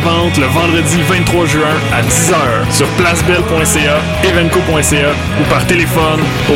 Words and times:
le 0.00 0.46
vendredi 0.46 1.02
23 1.08 1.46
juin 1.46 1.74
à 1.92 2.02
10h 2.02 2.72
sur 2.72 2.86
placebelle.ca, 2.90 4.00
evenco.ca 4.22 5.12
ou 5.40 5.44
par 5.50 5.66
téléphone 5.66 6.20
au 6.48 6.54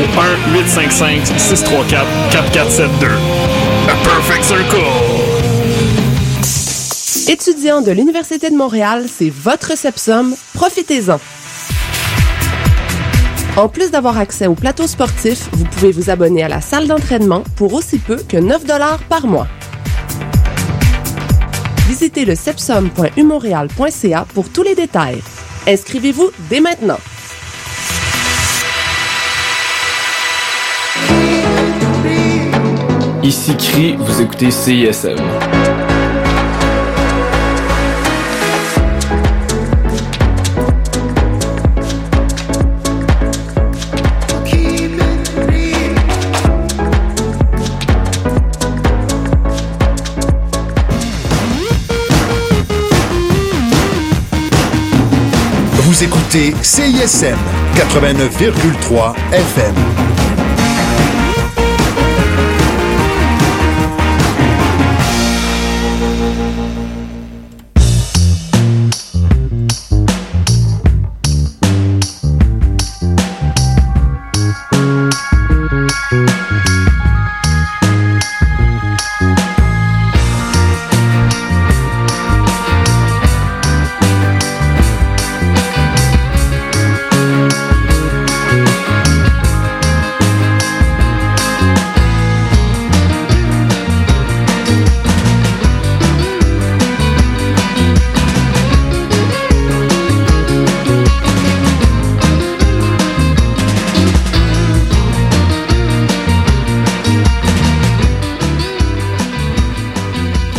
1-855-634-4472. 0.54 3.18
A 3.88 3.94
Perfect 4.04 4.44
Circle! 4.44 4.86
Étudiants 7.28 7.82
de 7.82 7.90
l'Université 7.90 8.48
de 8.48 8.55
Montréal, 8.55 9.06
c'est 9.09 9.30
votre 9.30 9.77
Sepsum. 9.77 10.36
Profitez-en! 10.54 11.18
En 13.56 13.68
plus 13.68 13.90
d'avoir 13.90 14.18
accès 14.18 14.46
au 14.46 14.54
plateau 14.54 14.86
sportif, 14.86 15.48
vous 15.52 15.64
pouvez 15.64 15.90
vous 15.90 16.11
abonner 16.11 16.45
à 16.45 16.48
la 16.48 16.61
salle 16.61 16.86
d'entraînement 16.86 17.43
pour 17.56 17.74
aussi 17.74 17.98
peu 17.98 18.16
que 18.16 18.36
9 18.36 18.62
par 19.09 19.27
mois. 19.27 19.48
Visitez 21.93 22.24
le 22.24 22.34
sepsum.umontréal.ca 22.34 24.27
pour 24.32 24.48
tous 24.48 24.62
les 24.62 24.74
détails. 24.74 25.23
Inscrivez-vous 25.69 26.30
dès 26.48 26.60
maintenant. 26.60 26.96
Ici 33.23 33.55
Cri, 33.59 33.96
vous 33.98 34.23
écoutez 34.23 34.51
CISM. 34.51 35.18
Écoutez 56.02 56.52
CISM 56.62 57.36
89,3 57.76 59.14
FM. 59.32 60.12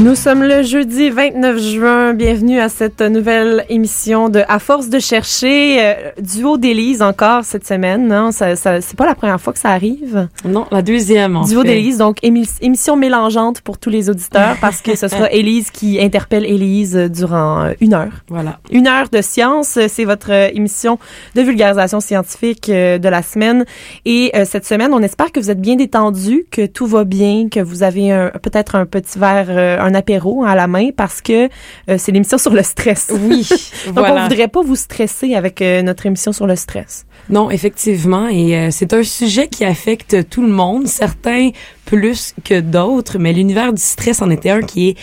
Nous 0.03 0.15
sommes 0.15 0.43
le 0.43 0.63
jeudi 0.63 1.09
29 1.09 1.57
juin. 1.61 2.13
Bienvenue 2.13 2.59
à 2.59 2.67
cette 2.67 2.99
nouvelle 2.99 3.63
émission 3.69 4.27
de 4.27 4.41
À 4.49 4.59
force 4.59 4.89
de 4.89 4.99
chercher. 4.99 5.77
Euh, 5.79 5.93
duo 6.19 6.57
d'Élise 6.57 7.01
encore 7.01 7.45
cette 7.45 7.65
semaine. 7.65 8.09
Non, 8.09 8.31
ça, 8.31 8.57
ça, 8.57 8.81
c'est 8.81 8.97
pas 8.97 9.05
la 9.05 9.15
première 9.15 9.39
fois 9.39 9.53
que 9.53 9.59
ça 9.59 9.69
arrive. 9.69 10.27
Non, 10.43 10.65
la 10.71 10.81
deuxième, 10.81 11.37
en 11.37 11.45
Duo 11.45 11.63
d'Élise, 11.63 11.99
donc 11.99 12.17
émi- 12.21 12.49
émission 12.61 12.97
mélangeante 12.97 13.61
pour 13.61 13.77
tous 13.77 13.89
les 13.89 14.09
auditeurs 14.09 14.57
parce 14.59 14.81
que 14.81 14.93
ce 14.97 15.07
sera 15.07 15.31
Élise 15.31 15.71
qui 15.71 16.01
interpelle 16.01 16.43
Élise 16.45 16.95
durant 17.09 17.61
euh, 17.63 17.71
une 17.79 17.93
heure. 17.93 18.11
Voilà. 18.27 18.59
Une 18.71 18.87
heure 18.87 19.07
de 19.09 19.21
science, 19.21 19.77
euh, 19.77 19.85
c'est 19.87 20.03
votre 20.03 20.33
euh, 20.33 20.49
émission 20.53 20.99
de 21.35 21.41
vulgarisation 21.43 22.01
scientifique 22.01 22.67
euh, 22.67 22.97
de 22.97 23.07
la 23.07 23.21
semaine. 23.21 23.63
Et 24.03 24.31
euh, 24.35 24.43
cette 24.43 24.65
semaine, 24.65 24.93
on 24.93 25.01
espère 25.01 25.31
que 25.31 25.39
vous 25.39 25.49
êtes 25.49 25.61
bien 25.61 25.77
détendu, 25.77 26.45
que 26.51 26.65
tout 26.65 26.87
va 26.87 27.05
bien, 27.05 27.47
que 27.47 27.61
vous 27.61 27.83
avez 27.83 28.09
peut-être 28.41 28.75
un 28.75 28.85
petit 28.85 29.17
verre, 29.17 29.45
euh, 29.49 29.77
un 29.93 29.99
apéro 29.99 30.43
à 30.43 30.55
la 30.55 30.67
main 30.67 30.89
parce 30.95 31.21
que 31.21 31.45
euh, 31.89 31.97
c'est 31.97 32.11
l'émission 32.11 32.37
sur 32.37 32.53
le 32.53 32.63
stress. 32.63 33.11
Oui, 33.11 33.47
Donc, 33.85 33.99
voilà. 33.99 34.15
on 34.15 34.27
voudrait 34.27 34.47
pas 34.47 34.61
vous 34.61 34.75
stresser 34.75 35.35
avec 35.35 35.61
euh, 35.61 35.81
notre 35.81 36.05
émission 36.05 36.33
sur 36.33 36.47
le 36.47 36.55
stress. 36.55 37.05
Non, 37.29 37.49
effectivement, 37.51 38.27
et 38.27 38.57
euh, 38.57 38.67
c'est 38.71 38.93
un 38.93 39.03
sujet 39.03 39.47
qui 39.47 39.63
affecte 39.63 40.29
tout 40.29 40.41
le 40.41 40.49
monde, 40.49 40.87
certains 40.87 41.51
plus 41.85 42.33
que 42.43 42.59
d'autres, 42.59 43.17
mais 43.19 43.33
l'univers 43.33 43.71
du 43.71 43.81
stress 43.81 44.21
en 44.21 44.29
était 44.29 44.49
un 44.49 44.61
qui 44.61 44.89
est 44.89 44.97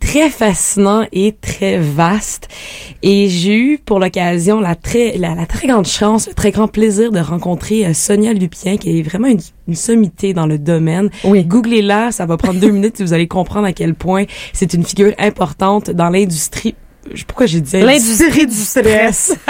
très 0.00 0.30
fascinant 0.30 1.06
et 1.12 1.36
très 1.40 1.78
vaste. 1.78 2.48
Et 3.02 3.28
j'ai 3.28 3.56
eu 3.56 3.78
pour 3.78 4.00
l'occasion 4.00 4.60
la 4.60 4.74
très 4.74 5.16
la, 5.16 5.34
la 5.34 5.46
très 5.46 5.68
grande 5.68 5.86
chance, 5.86 6.26
le 6.26 6.34
très 6.34 6.50
grand 6.50 6.66
plaisir 6.66 7.12
de 7.12 7.20
rencontrer 7.20 7.86
euh, 7.86 7.94
Sonia 7.94 8.32
Lupien, 8.32 8.76
qui 8.76 8.98
est 8.98 9.02
vraiment 9.02 9.28
une, 9.28 9.40
une 9.68 9.76
sommité 9.76 10.34
dans 10.34 10.46
le 10.46 10.58
domaine. 10.58 11.10
Oui. 11.24 11.44
Googlez-la, 11.44 12.10
ça 12.10 12.26
va 12.26 12.36
prendre 12.36 12.58
deux 12.58 12.70
minutes 12.72 13.00
et 13.00 13.04
vous 13.04 13.12
allez 13.12 13.28
comprendre 13.28 13.66
à 13.66 13.72
quel 13.72 13.94
point 13.94 14.24
c'est 14.52 14.74
une 14.74 14.84
figure 14.84 15.12
importante 15.18 15.90
dans 15.90 16.08
l'industrie. 16.08 16.74
Pourquoi 17.26 17.46
j'ai 17.46 17.60
dit 17.60 17.80
L'industrie 17.80 18.46
du 18.46 18.54
stress. 18.54 19.34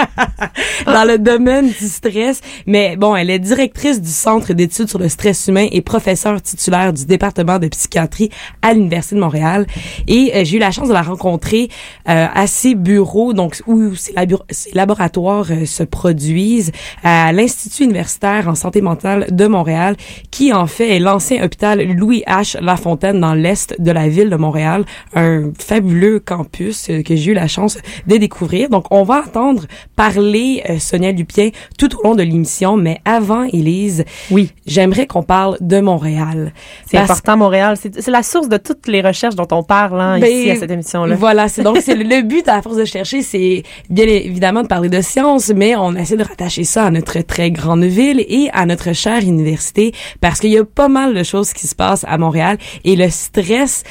dans 0.85 1.03
le 1.07 1.17
domaine 1.17 1.67
du 1.69 1.87
stress. 1.87 2.41
Mais 2.65 2.95
bon, 2.95 3.15
elle 3.15 3.29
est 3.29 3.39
directrice 3.39 4.01
du 4.01 4.09
Centre 4.09 4.53
d'études 4.53 4.89
sur 4.89 4.99
le 4.99 5.09
stress 5.09 5.47
humain 5.47 5.67
et 5.71 5.81
professeure 5.81 6.41
titulaire 6.41 6.93
du 6.93 7.05
département 7.05 7.59
de 7.59 7.67
psychiatrie 7.67 8.29
à 8.61 8.73
l'Université 8.73 9.15
de 9.15 9.21
Montréal. 9.21 9.65
Et 10.07 10.31
euh, 10.35 10.43
j'ai 10.45 10.57
eu 10.57 10.59
la 10.59 10.71
chance 10.71 10.87
de 10.87 10.93
la 10.93 11.01
rencontrer 11.01 11.69
euh, 12.09 12.27
à 12.33 12.47
ses 12.47 12.75
bureaux, 12.75 13.33
donc 13.33 13.61
où 13.67 13.95
ses, 13.95 14.13
labo- 14.13 14.41
ses 14.49 14.71
laboratoires 14.73 15.47
euh, 15.51 15.65
se 15.65 15.83
produisent, 15.83 16.71
à 17.03 17.31
l'Institut 17.31 17.83
universitaire 17.83 18.47
en 18.47 18.55
santé 18.55 18.81
mentale 18.81 19.27
de 19.31 19.47
Montréal, 19.47 19.95
qui 20.31 20.53
en 20.53 20.67
fait 20.67 20.95
est 20.95 20.99
l'ancien 20.99 21.43
hôpital 21.43 21.81
Louis 21.95 22.23
H. 22.27 22.59
Lafontaine 22.61 23.19
dans 23.19 23.33
l'est 23.33 23.75
de 23.79 23.91
la 23.91 24.07
ville 24.07 24.29
de 24.29 24.35
Montréal, 24.35 24.85
un 25.15 25.51
fabuleux 25.57 26.19
campus 26.19 26.87
que 27.05 27.15
j'ai 27.15 27.31
eu 27.31 27.33
la 27.33 27.47
chance 27.51 27.77
de 28.07 28.17
découvrir. 28.17 28.69
Donc, 28.69 28.85
on 28.91 29.03
va 29.03 29.19
entendre 29.27 29.63
parler 29.95 30.63
euh, 30.69 30.79
Sonia 30.79 31.11
Lupien 31.11 31.49
tout 31.77 31.95
au 31.99 32.03
long 32.03 32.15
de 32.15 32.23
l'émission, 32.23 32.77
mais 32.77 32.99
avant, 33.05 33.43
Élise, 33.43 34.03
Oui. 34.31 34.51
j'aimerais 34.65 35.05
qu'on 35.07 35.23
parle 35.23 35.57
de 35.61 35.79
Montréal. 35.79 36.53
C'est 36.89 36.97
important, 36.97 37.37
Montréal. 37.37 37.75
C'est 37.77 38.07
la 38.07 38.23
source 38.23 38.49
de 38.49 38.57
toutes 38.57 38.87
les 38.87 39.01
recherches 39.01 39.35
dont 39.35 39.47
on 39.51 39.63
parle 39.63 39.99
hein, 40.01 40.19
Ben, 40.19 40.29
ici 40.31 40.51
à 40.51 40.55
cette 40.55 40.71
émission-là. 40.71 41.15
Voilà, 41.15 41.47
c'est 41.47 41.63
donc 41.63 41.77
c'est 41.81 41.95
le, 41.95 42.03
le 42.03 42.21
but 42.23 42.47
à 42.47 42.55
la 42.55 42.61
force 42.61 42.77
de 42.77 42.85
chercher, 42.85 43.21
c'est 43.21 43.63
bien 43.89 44.05
évidemment 44.07 44.63
de 44.63 44.67
parler 44.67 44.89
de 44.89 45.01
science, 45.01 45.51
mais 45.55 45.75
on 45.75 45.95
essaie 45.95 46.17
de 46.17 46.23
rattacher 46.23 46.63
ça 46.63 46.85
à 46.85 46.91
notre 46.91 47.19
très 47.21 47.51
grande 47.51 47.83
ville 47.83 48.23
et 48.27 48.49
à 48.53 48.65
notre 48.65 48.93
chère 48.93 49.21
université 49.21 49.93
parce 50.21 50.39
qu'il 50.39 50.51
y 50.51 50.57
a 50.57 50.65
pas 50.65 50.87
mal 50.87 51.13
de 51.13 51.23
choses 51.23 51.53
qui 51.53 51.67
se 51.67 51.75
passent 51.75 52.05
à 52.07 52.17
Montréal 52.17 52.57
et 52.83 52.95
le 52.95 53.09
stress 53.09 53.83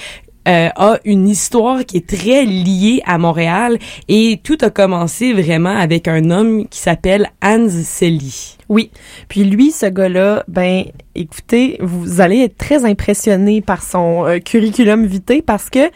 euh, 0.51 0.69
a 0.75 0.99
une 1.05 1.29
histoire 1.29 1.85
qui 1.85 1.99
est 1.99 2.09
très 2.09 2.45
liée 2.45 3.03
à 3.07 3.19
Montréal 3.19 3.79
et 4.09 4.41
tout 4.43 4.59
a 4.63 4.71
commencé 4.71 5.33
vraiment 5.33 5.77
avec 5.77 6.09
un 6.09 6.31
homme 6.31 6.67
qui 6.67 6.81
s'appelle 6.81 7.31
Hans 7.41 7.69
Selye. 7.69 8.57
Oui. 8.69 8.91
Puis 9.29 9.45
lui, 9.45 9.71
ce 9.71 9.87
gars-là, 9.87 10.43
ben, 10.49 10.87
écoutez, 11.15 11.79
vous 11.81 12.21
allez 12.21 12.41
être 12.41 12.57
très 12.57 12.85
impressionné 12.85 13.61
par 13.61 13.85
son 13.85 14.27
euh, 14.27 14.39
curriculum 14.41 15.07
vitae 15.07 15.43
parce 15.47 15.71
que 15.71 15.89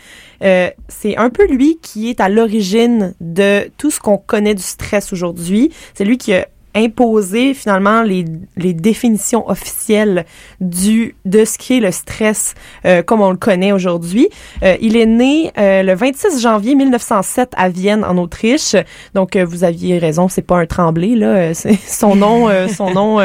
euh, 0.42 0.70
c'est 0.86 1.16
un 1.16 1.30
peu 1.30 1.46
lui 1.48 1.78
qui 1.82 2.08
est 2.08 2.20
à 2.20 2.28
l'origine 2.28 3.14
de 3.20 3.68
tout 3.76 3.90
ce 3.90 3.98
qu'on 3.98 4.18
connaît 4.18 4.54
du 4.54 4.62
stress 4.62 5.12
aujourd'hui. 5.12 5.72
C'est 5.94 6.04
lui 6.04 6.16
qui 6.16 6.32
a 6.32 6.46
imposé 6.74 7.54
finalement 7.54 8.02
les, 8.02 8.24
les 8.56 8.72
définitions 8.72 9.48
officielles 9.48 10.24
du 10.60 11.14
de 11.24 11.44
ce 11.44 11.58
qui 11.58 11.76
est 11.76 11.80
le 11.80 11.92
stress 11.92 12.54
euh, 12.84 13.02
comme 13.02 13.20
on 13.20 13.30
le 13.30 13.36
connaît 13.36 13.72
aujourd'hui. 13.72 14.28
Euh, 14.62 14.76
il 14.80 14.96
est 14.96 15.06
né 15.06 15.52
euh, 15.58 15.82
le 15.82 15.94
26 15.94 16.40
janvier 16.40 16.74
1907 16.74 17.52
à 17.56 17.68
Vienne 17.68 18.04
en 18.04 18.16
Autriche. 18.18 18.74
Donc 19.14 19.36
euh, 19.36 19.44
vous 19.44 19.64
aviez 19.64 19.98
raison, 19.98 20.28
c'est 20.28 20.42
pas 20.42 20.56
un 20.58 20.66
tremblé 20.66 21.14
là, 21.14 21.26
Euh, 21.26 21.54
son 21.86 22.16
nom 22.16 22.48
euh, 22.48 22.68
son 22.68 22.90
nom 22.90 23.18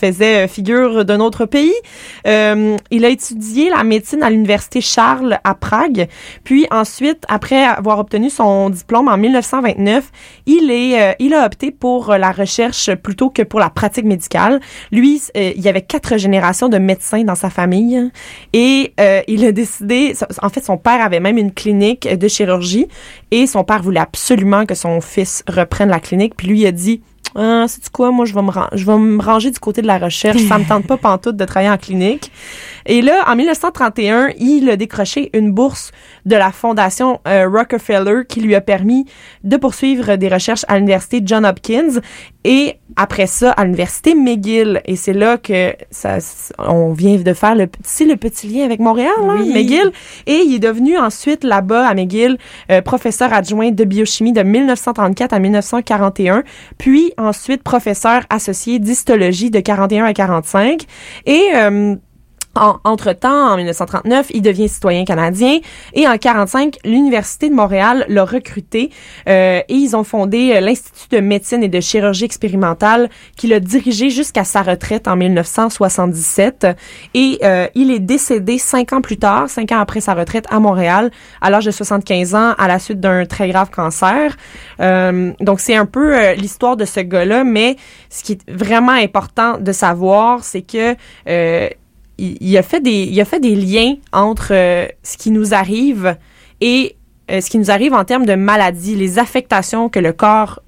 faisait 0.00 0.48
figure 0.48 1.04
d'un 1.04 1.20
autre 1.20 1.46
pays. 1.46 1.74
Il 2.24 3.04
a 3.04 3.08
étudié 3.08 3.70
la 3.70 3.84
médecine 3.84 4.22
à 4.22 4.30
l'université 4.30 4.80
Charles 4.80 5.38
à 5.44 5.54
Prague, 5.54 6.08
puis 6.44 6.66
ensuite 6.70 7.24
après 7.28 7.64
avoir 7.64 7.98
obtenu 7.98 8.30
son 8.30 8.70
diplôme 8.70 9.08
en 9.08 9.16
1929, 9.16 10.10
il 10.46 10.70
est 10.70 11.16
il 11.18 11.34
a 11.34 11.46
opté 11.46 11.70
pour 11.70 12.12
la 12.12 12.32
recherche 12.32 12.71
plutôt 13.02 13.30
que 13.30 13.42
pour 13.42 13.60
la 13.60 13.70
pratique 13.70 14.04
médicale. 14.04 14.60
Lui, 14.90 15.22
euh, 15.36 15.52
il 15.54 15.62
y 15.62 15.68
avait 15.68 15.82
quatre 15.82 16.16
générations 16.16 16.68
de 16.68 16.78
médecins 16.78 17.24
dans 17.24 17.34
sa 17.34 17.50
famille 17.50 18.10
et 18.52 18.92
euh, 19.00 19.22
il 19.28 19.44
a 19.44 19.52
décidé, 19.52 20.14
en 20.42 20.48
fait, 20.48 20.64
son 20.64 20.78
père 20.78 21.04
avait 21.04 21.20
même 21.20 21.38
une 21.38 21.52
clinique 21.52 22.08
de 22.08 22.28
chirurgie 22.28 22.86
et 23.30 23.46
son 23.46 23.64
père 23.64 23.82
voulait 23.82 24.00
absolument 24.00 24.66
que 24.66 24.74
son 24.74 25.00
fils 25.00 25.44
reprenne 25.48 25.88
la 25.88 26.00
clinique. 26.00 26.34
Puis 26.36 26.48
lui, 26.48 26.60
il 26.60 26.66
a 26.66 26.72
dit, 26.72 27.02
ah, 27.34 27.64
c'est 27.66 27.88
quoi, 27.90 28.10
moi, 28.10 28.26
je 28.26 28.34
vais 28.34 28.42
me, 28.42 28.50
je 28.74 28.84
vais 28.84 28.98
me 28.98 29.22
ranger 29.22 29.50
du 29.50 29.58
côté 29.58 29.80
de 29.80 29.86
la 29.86 29.98
recherche. 29.98 30.42
Ça 30.42 30.58
me 30.58 30.64
tente 30.64 30.86
pas 30.86 30.96
pantoute 30.96 31.36
de 31.36 31.44
travailler 31.44 31.70
en 31.70 31.78
clinique. 31.78 32.30
Et 32.84 33.00
là, 33.00 33.24
en 33.26 33.36
1931, 33.36 34.30
il 34.38 34.68
a 34.68 34.76
décroché 34.76 35.30
une 35.32 35.52
bourse 35.52 35.92
de 36.26 36.36
la 36.36 36.52
fondation 36.52 37.20
euh, 37.26 37.48
Rockefeller 37.48 38.22
qui 38.28 38.40
lui 38.40 38.54
a 38.54 38.60
permis 38.60 39.06
de 39.44 39.56
poursuivre 39.56 40.16
des 40.16 40.28
recherches 40.28 40.64
à 40.68 40.76
l'université 40.76 41.20
John 41.24 41.44
Hopkins 41.44 42.00
et 42.44 42.76
après 42.96 43.26
ça 43.26 43.52
à 43.52 43.64
l'université 43.64 44.14
McGill. 44.14 44.80
Et 44.84 44.96
c'est 44.96 45.12
là 45.12 45.38
que 45.38 45.74
ça, 45.90 46.18
on 46.58 46.92
vient 46.92 47.16
de 47.16 47.32
faire 47.32 47.54
le 47.54 47.66
petit, 47.66 48.04
le 48.04 48.16
petit 48.16 48.48
lien 48.48 48.64
avec 48.64 48.80
Montréal, 48.80 49.12
hein, 49.22 49.38
Oui. 49.40 49.52
McGill? 49.52 49.92
Et 50.26 50.42
il 50.46 50.54
est 50.54 50.58
devenu 50.58 50.98
ensuite 50.98 51.44
là-bas 51.44 51.86
à 51.86 51.94
McGill 51.94 52.38
euh, 52.70 52.82
professeur 52.82 53.32
adjoint 53.32 53.70
de 53.70 53.84
biochimie 53.84 54.32
de 54.32 54.42
1934 54.42 55.32
à 55.32 55.38
1941, 55.38 56.42
puis 56.78 57.12
ensuite 57.18 57.62
professeur 57.62 58.22
associé 58.30 58.78
d'histologie 58.78 59.50
de 59.50 59.60
41 59.60 60.04
à 60.04 60.12
45. 60.12 60.82
Et 61.26 61.42
euh, 61.54 61.96
en- 62.54 62.76
entre-temps, 62.84 63.52
en 63.52 63.56
1939, 63.56 64.26
il 64.30 64.42
devient 64.42 64.68
citoyen 64.68 65.04
canadien 65.04 65.58
et 65.94 66.06
en 66.06 66.16
45, 66.18 66.76
l'Université 66.84 67.48
de 67.48 67.54
Montréal 67.54 68.04
l'a 68.08 68.24
recruté 68.24 68.90
euh, 69.28 69.60
et 69.68 69.74
ils 69.74 69.96
ont 69.96 70.04
fondé 70.04 70.52
euh, 70.54 70.60
l'Institut 70.60 71.16
de 71.16 71.20
médecine 71.20 71.62
et 71.62 71.68
de 71.68 71.80
chirurgie 71.80 72.24
expérimentale 72.24 73.08
qu'il 73.36 73.52
a 73.52 73.60
dirigé 73.60 74.10
jusqu'à 74.10 74.44
sa 74.44 74.62
retraite 74.62 75.08
en 75.08 75.16
1977 75.16 76.66
et 77.14 77.38
euh, 77.42 77.66
il 77.74 77.90
est 77.90 77.98
décédé 77.98 78.58
cinq 78.58 78.92
ans 78.92 79.00
plus 79.00 79.16
tard, 79.18 79.48
cinq 79.48 79.72
ans 79.72 79.78
après 79.80 80.00
sa 80.00 80.14
retraite 80.14 80.46
à 80.50 80.60
Montréal, 80.60 81.10
à 81.40 81.50
l'âge 81.50 81.64
de 81.64 81.70
75 81.70 82.34
ans, 82.34 82.54
à 82.58 82.68
la 82.68 82.78
suite 82.78 83.00
d'un 83.00 83.24
très 83.26 83.48
grave 83.48 83.70
cancer. 83.70 84.36
Euh, 84.80 85.32
donc 85.40 85.60
c'est 85.60 85.74
un 85.76 85.86
peu 85.86 86.16
euh, 86.16 86.34
l'histoire 86.34 86.76
de 86.76 86.84
ce 86.84 87.00
gars-là, 87.00 87.44
mais 87.44 87.76
ce 88.10 88.22
qui 88.22 88.32
est 88.32 88.50
vraiment 88.50 88.92
important 88.92 89.58
de 89.58 89.72
savoir, 89.72 90.44
c'est 90.44 90.62
que 90.62 90.94
euh, 91.28 91.68
il, 92.18 92.56
a 92.56 92.62
fait 92.62 92.80
des 92.80 93.54
liens 93.54 93.94
entre 94.12 94.52
euh, 94.52 94.86
ce 95.02 95.16
qui 95.16 95.30
nous 95.30 95.54
arrive 95.54 96.16
et 96.60 96.96
euh, 97.30 97.40
ce 97.40 97.50
qui 97.50 97.58
nous 97.58 97.70
arrive 97.70 97.94
en 97.94 98.04
termes 98.04 98.26
de 98.26 98.34
maladies, 98.34 98.94
les 98.94 99.18
affectations 99.18 99.88
que 99.88 99.98
le 99.98 100.12
corps 100.12 100.60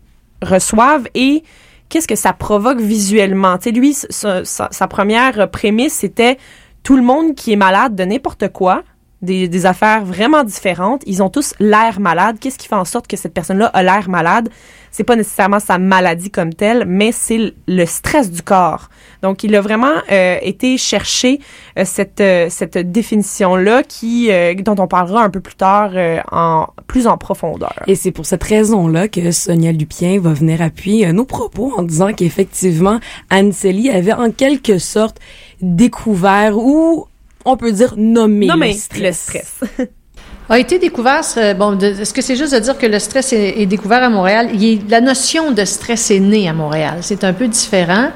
reçoive 0.42 1.06
et 1.14 1.42
qu'est-ce 1.88 2.08
que 2.08 2.16
ça 2.16 2.32
provoque 2.32 2.80
visuellement. 2.80 3.56
Lui, 3.72 3.94
sa 3.94 4.88
première 4.88 5.50
prémisse, 5.50 5.94
c'était 5.94 6.38
tout 6.82 6.96
le 6.96 7.02
monde 7.02 7.34
qui 7.34 7.52
est 7.52 7.56
malade 7.56 7.94
de 7.94 8.04
n'importe 8.04 8.48
quoi, 8.48 8.82
des, 9.22 9.48
des 9.48 9.66
affaires 9.66 10.04
vraiment 10.04 10.44
différentes, 10.44 11.02
ils 11.06 11.22
ont 11.22 11.30
tous 11.30 11.54
l'air 11.58 11.98
malade. 11.98 12.36
Qu'est-ce 12.40 12.58
qui 12.58 12.68
fait 12.68 12.74
en 12.74 12.84
sorte 12.84 13.06
que 13.06 13.16
cette 13.16 13.32
personne-là 13.32 13.66
a 13.66 13.82
l'air 13.82 14.08
malade? 14.08 14.50
C'est 14.96 15.02
pas 15.02 15.16
nécessairement 15.16 15.58
sa 15.58 15.76
maladie 15.78 16.30
comme 16.30 16.54
telle, 16.54 16.84
mais 16.86 17.10
c'est 17.10 17.52
le 17.66 17.84
stress 17.84 18.30
du 18.30 18.42
corps. 18.42 18.90
Donc, 19.22 19.42
il 19.42 19.56
a 19.56 19.60
vraiment 19.60 19.90
euh, 20.12 20.36
été 20.40 20.78
chercher 20.78 21.40
euh, 21.76 21.82
cette, 21.84 22.20
euh, 22.20 22.46
cette 22.48 22.78
définition-là 22.78 23.82
qui, 23.82 24.30
euh, 24.30 24.54
dont 24.54 24.76
on 24.78 24.86
parlera 24.86 25.24
un 25.24 25.30
peu 25.30 25.40
plus 25.40 25.56
tard 25.56 25.90
euh, 25.96 26.20
en 26.30 26.68
plus 26.86 27.08
en 27.08 27.18
profondeur. 27.18 27.74
Et 27.88 27.96
c'est 27.96 28.12
pour 28.12 28.24
cette 28.24 28.44
raison-là 28.44 29.08
que 29.08 29.32
Sonia 29.32 29.72
Lupien 29.72 30.20
va 30.20 30.32
venir 30.32 30.62
appuyer 30.62 31.08
euh, 31.08 31.12
nos 31.12 31.24
propos 31.24 31.72
en 31.76 31.82
disant 31.82 32.12
qu'effectivement, 32.12 33.00
Anne-Célie 33.30 33.90
avait 33.90 34.12
en 34.12 34.30
quelque 34.30 34.78
sorte 34.78 35.18
découvert 35.60 36.56
ou 36.56 37.08
on 37.44 37.56
peut 37.56 37.72
dire 37.72 37.94
nommé 37.96 38.46
le 38.46 38.72
stress. 38.72 39.00
le 39.00 39.12
stress. 39.12 39.60
a 40.50 40.58
été 40.58 40.78
découvert, 40.78 41.22
bon, 41.56 41.78
est-ce 41.78 42.12
que 42.12 42.20
c'est 42.20 42.36
juste 42.36 42.52
de 42.52 42.58
dire 42.58 42.76
que 42.76 42.84
le 42.86 42.98
stress 42.98 43.32
est, 43.32 43.64
découvert 43.64 44.02
à 44.02 44.10
Montréal? 44.10 44.50
La 44.90 45.00
notion 45.00 45.52
de 45.52 45.64
stress 45.64 46.10
est 46.10 46.20
née 46.20 46.48
à 46.48 46.52
Montréal. 46.52 46.98
C'est 47.00 47.24
un 47.24 47.32
peu 47.32 47.48
différent. 47.48 48.08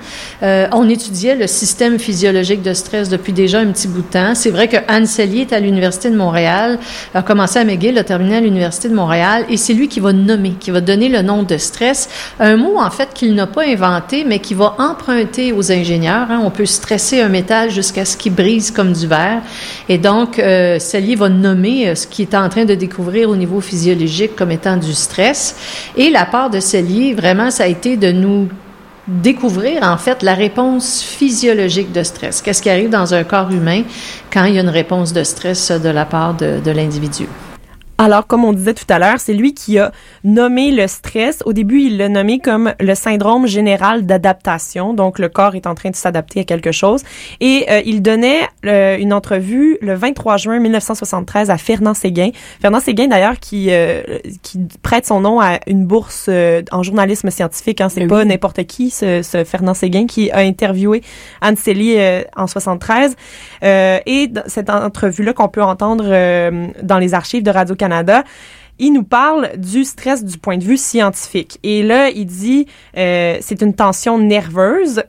Euh, 0.42 0.66
on 0.72 0.88
étudiait 0.90 1.36
le 1.36 1.46
système 1.46 1.98
physiologique 1.98 2.60
de 2.60 2.74
stress 2.74 3.08
depuis 3.08 3.32
déjà 3.32 3.60
un 3.60 3.68
petit 3.68 3.88
bout 3.88 4.02
de 4.02 4.12
temps. 4.12 4.34
C'est 4.34 4.50
vrai 4.50 4.68
que 4.68 4.76
Anne 4.88 5.06
Cellier 5.06 5.42
est 5.42 5.52
à 5.54 5.60
l'Université 5.60 6.10
de 6.10 6.16
Montréal, 6.16 6.78
a 7.14 7.22
commencé 7.22 7.58
à 7.60 7.64
McGill, 7.64 7.96
a 7.96 8.04
terminé 8.04 8.36
à 8.36 8.40
l'Université 8.40 8.90
de 8.90 8.94
Montréal, 8.94 9.46
et 9.48 9.56
c'est 9.56 9.72
lui 9.72 9.88
qui 9.88 10.00
va 10.00 10.12
nommer, 10.12 10.52
qui 10.60 10.70
va 10.70 10.82
donner 10.82 11.08
le 11.08 11.22
nom 11.22 11.44
de 11.44 11.56
stress. 11.56 12.10
Un 12.40 12.56
mot, 12.56 12.78
en 12.78 12.90
fait, 12.90 13.08
qu'il 13.14 13.34
n'a 13.34 13.46
pas 13.46 13.64
inventé, 13.64 14.24
mais 14.24 14.38
qui 14.38 14.52
va 14.52 14.76
emprunter 14.78 15.52
aux 15.52 15.72
ingénieurs. 15.72 16.26
hein. 16.30 16.42
On 16.44 16.50
peut 16.50 16.66
stresser 16.66 17.22
un 17.22 17.28
métal 17.28 17.70
jusqu'à 17.70 18.04
ce 18.04 18.18
qu'il 18.18 18.34
brise 18.34 18.70
comme 18.70 18.92
du 18.92 19.06
verre. 19.06 19.40
Et 19.88 19.96
donc, 19.96 20.38
euh, 20.38 20.78
va 21.16 21.28
nommer 21.30 21.88
euh, 21.88 21.94
ce 21.94 22.06
qu'il 22.18 22.28
est 22.28 22.36
en 22.36 22.48
train 22.48 22.64
de 22.64 22.74
découvrir 22.74 23.30
au 23.30 23.36
niveau 23.36 23.60
physiologique 23.60 24.34
comme 24.34 24.50
étant 24.50 24.76
du 24.76 24.92
stress. 24.92 25.54
Et 25.96 26.10
la 26.10 26.26
part 26.26 26.50
de 26.50 26.58
Cellier, 26.58 27.14
vraiment, 27.14 27.50
ça 27.52 27.62
a 27.62 27.66
été 27.68 27.96
de 27.96 28.10
nous 28.10 28.48
découvrir 29.06 29.84
en 29.84 29.96
fait 29.96 30.24
la 30.24 30.34
réponse 30.34 31.00
physiologique 31.00 31.92
de 31.92 32.02
stress. 32.02 32.42
Qu'est-ce 32.42 32.60
qui 32.60 32.70
arrive 32.70 32.90
dans 32.90 33.14
un 33.14 33.22
corps 33.22 33.50
humain 33.52 33.82
quand 34.32 34.44
il 34.44 34.54
y 34.54 34.58
a 34.58 34.62
une 34.62 34.68
réponse 34.68 35.12
de 35.12 35.22
stress 35.22 35.70
de 35.70 35.88
la 35.88 36.04
part 36.04 36.34
de 36.34 36.70
l'individu? 36.72 37.26
Alors, 38.00 38.28
comme 38.28 38.44
on 38.44 38.52
disait 38.52 38.74
tout 38.74 38.84
à 38.90 39.00
l'heure, 39.00 39.18
c'est 39.18 39.34
lui 39.34 39.54
qui 39.54 39.76
a 39.76 39.90
nommé 40.22 40.70
le 40.70 40.86
stress. 40.86 41.42
Au 41.44 41.52
début, 41.52 41.80
il 41.80 41.96
l'a 41.96 42.08
nommé 42.08 42.38
comme 42.38 42.72
le 42.78 42.94
syndrome 42.94 43.48
général 43.48 44.06
d'adaptation. 44.06 44.94
Donc, 44.94 45.18
le 45.18 45.28
corps 45.28 45.56
est 45.56 45.66
en 45.66 45.74
train 45.74 45.90
de 45.90 45.96
s'adapter 45.96 46.40
à 46.40 46.44
quelque 46.44 46.70
chose. 46.70 47.02
Et 47.40 47.66
euh, 47.68 47.82
il 47.84 48.00
donnait 48.00 48.42
euh, 48.66 48.96
une 48.98 49.12
entrevue 49.12 49.78
le 49.80 49.94
23 49.94 50.36
juin 50.36 50.60
1973 50.60 51.50
à 51.50 51.58
Fernand 51.58 51.94
Séguin. 51.94 52.30
Fernand 52.62 52.78
Séguin, 52.78 53.08
d'ailleurs, 53.08 53.40
qui, 53.40 53.66
euh, 53.70 54.02
qui 54.44 54.60
prête 54.80 55.04
son 55.04 55.20
nom 55.20 55.40
à 55.40 55.58
une 55.66 55.84
bourse 55.84 56.26
euh, 56.28 56.62
en 56.70 56.84
journalisme 56.84 57.30
scientifique. 57.30 57.80
Hein. 57.80 57.88
C'est 57.88 58.02
Oui. 58.02 58.06
pas 58.06 58.24
n'importe 58.24 58.64
qui, 58.66 58.90
ce, 58.90 59.22
ce 59.22 59.42
Fernand 59.42 59.74
Séguin, 59.74 60.06
qui 60.06 60.30
a 60.30 60.38
interviewé 60.38 61.02
Anne 61.40 61.56
Célie 61.56 61.96
euh, 61.98 62.22
en 62.36 62.46
73. 62.46 63.16
Euh, 63.64 63.98
et 64.06 64.28
dans 64.28 64.44
cette 64.46 64.70
entrevue-là 64.70 65.32
qu'on 65.32 65.48
peut 65.48 65.64
entendre 65.64 66.04
euh, 66.06 66.68
dans 66.84 66.98
les 66.98 67.12
archives 67.12 67.42
de 67.42 67.50
Radio-Canada, 67.50 67.87
il 68.78 68.92
nous 68.92 69.02
parle 69.02 69.56
du 69.56 69.84
stress 69.84 70.24
du 70.24 70.38
point 70.38 70.56
de 70.56 70.64
vue 70.64 70.76
scientifique. 70.76 71.58
Et 71.62 71.82
là, 71.82 72.10
il 72.10 72.26
dit 72.26 72.66
euh, 72.96 73.38
c'est 73.40 73.62
une 73.62 73.74
tension 73.74 74.18
nerveuse. 74.18 75.02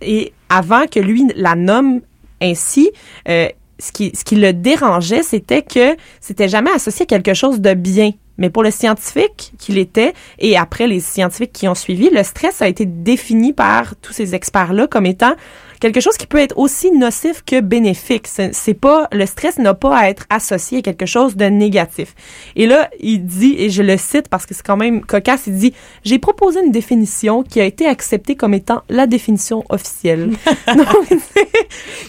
Et 0.00 0.32
avant 0.48 0.86
que 0.86 0.98
lui 0.98 1.24
la 1.36 1.54
nomme 1.54 2.00
ainsi, 2.40 2.90
euh, 3.28 3.48
ce 3.78 3.92
qui, 3.92 4.12
ce 4.14 4.24
qui 4.24 4.36
le 4.36 4.52
dérangeait, 4.52 5.22
c'était 5.22 5.62
que 5.62 5.96
c'était 6.20 6.48
jamais 6.48 6.70
associé 6.70 7.04
à 7.04 7.06
quelque 7.06 7.34
chose 7.34 7.60
de 7.60 7.74
bien. 7.74 8.12
Mais 8.38 8.48
pour 8.48 8.62
le 8.62 8.70
scientifique 8.70 9.52
qu'il 9.58 9.78
était, 9.78 10.14
et 10.38 10.56
après 10.56 10.86
les 10.86 11.00
scientifiques 11.00 11.52
qui 11.52 11.68
ont 11.68 11.74
suivi, 11.74 12.08
le 12.10 12.22
stress 12.22 12.62
a 12.62 12.68
été 12.68 12.86
défini 12.86 13.52
par 13.52 13.94
tous 13.96 14.12
ces 14.12 14.34
experts-là 14.34 14.86
comme 14.86 15.06
étant 15.06 15.34
quelque 15.82 16.00
chose 16.00 16.16
qui 16.16 16.28
peut 16.28 16.38
être 16.38 16.56
aussi 16.56 16.92
nocif 16.92 17.42
que 17.44 17.60
bénéfique. 17.60 18.28
C'est 18.28 18.54
c'est 18.54 18.72
pas 18.74 19.08
le 19.10 19.26
stress 19.26 19.58
n'a 19.58 19.74
pas 19.74 19.96
à 19.98 20.08
être 20.08 20.26
associé 20.30 20.78
à 20.78 20.82
quelque 20.82 21.06
chose 21.06 21.34
de 21.36 21.46
négatif. 21.46 22.14
Et 22.54 22.66
là, 22.68 22.88
il 23.00 23.26
dit 23.26 23.56
et 23.58 23.68
je 23.68 23.82
le 23.82 23.96
cite 23.96 24.28
parce 24.28 24.46
que 24.46 24.54
c'est 24.54 24.64
quand 24.64 24.76
même 24.76 25.04
cocasse, 25.04 25.48
il 25.48 25.56
dit 25.56 25.74
j'ai 26.04 26.20
proposé 26.20 26.60
une 26.64 26.70
définition 26.70 27.42
qui 27.42 27.60
a 27.60 27.64
été 27.64 27.86
acceptée 27.86 28.36
comme 28.36 28.54
étant 28.54 28.82
la 28.88 29.08
définition 29.08 29.64
officielle. 29.70 30.30
Donc, 30.68 30.86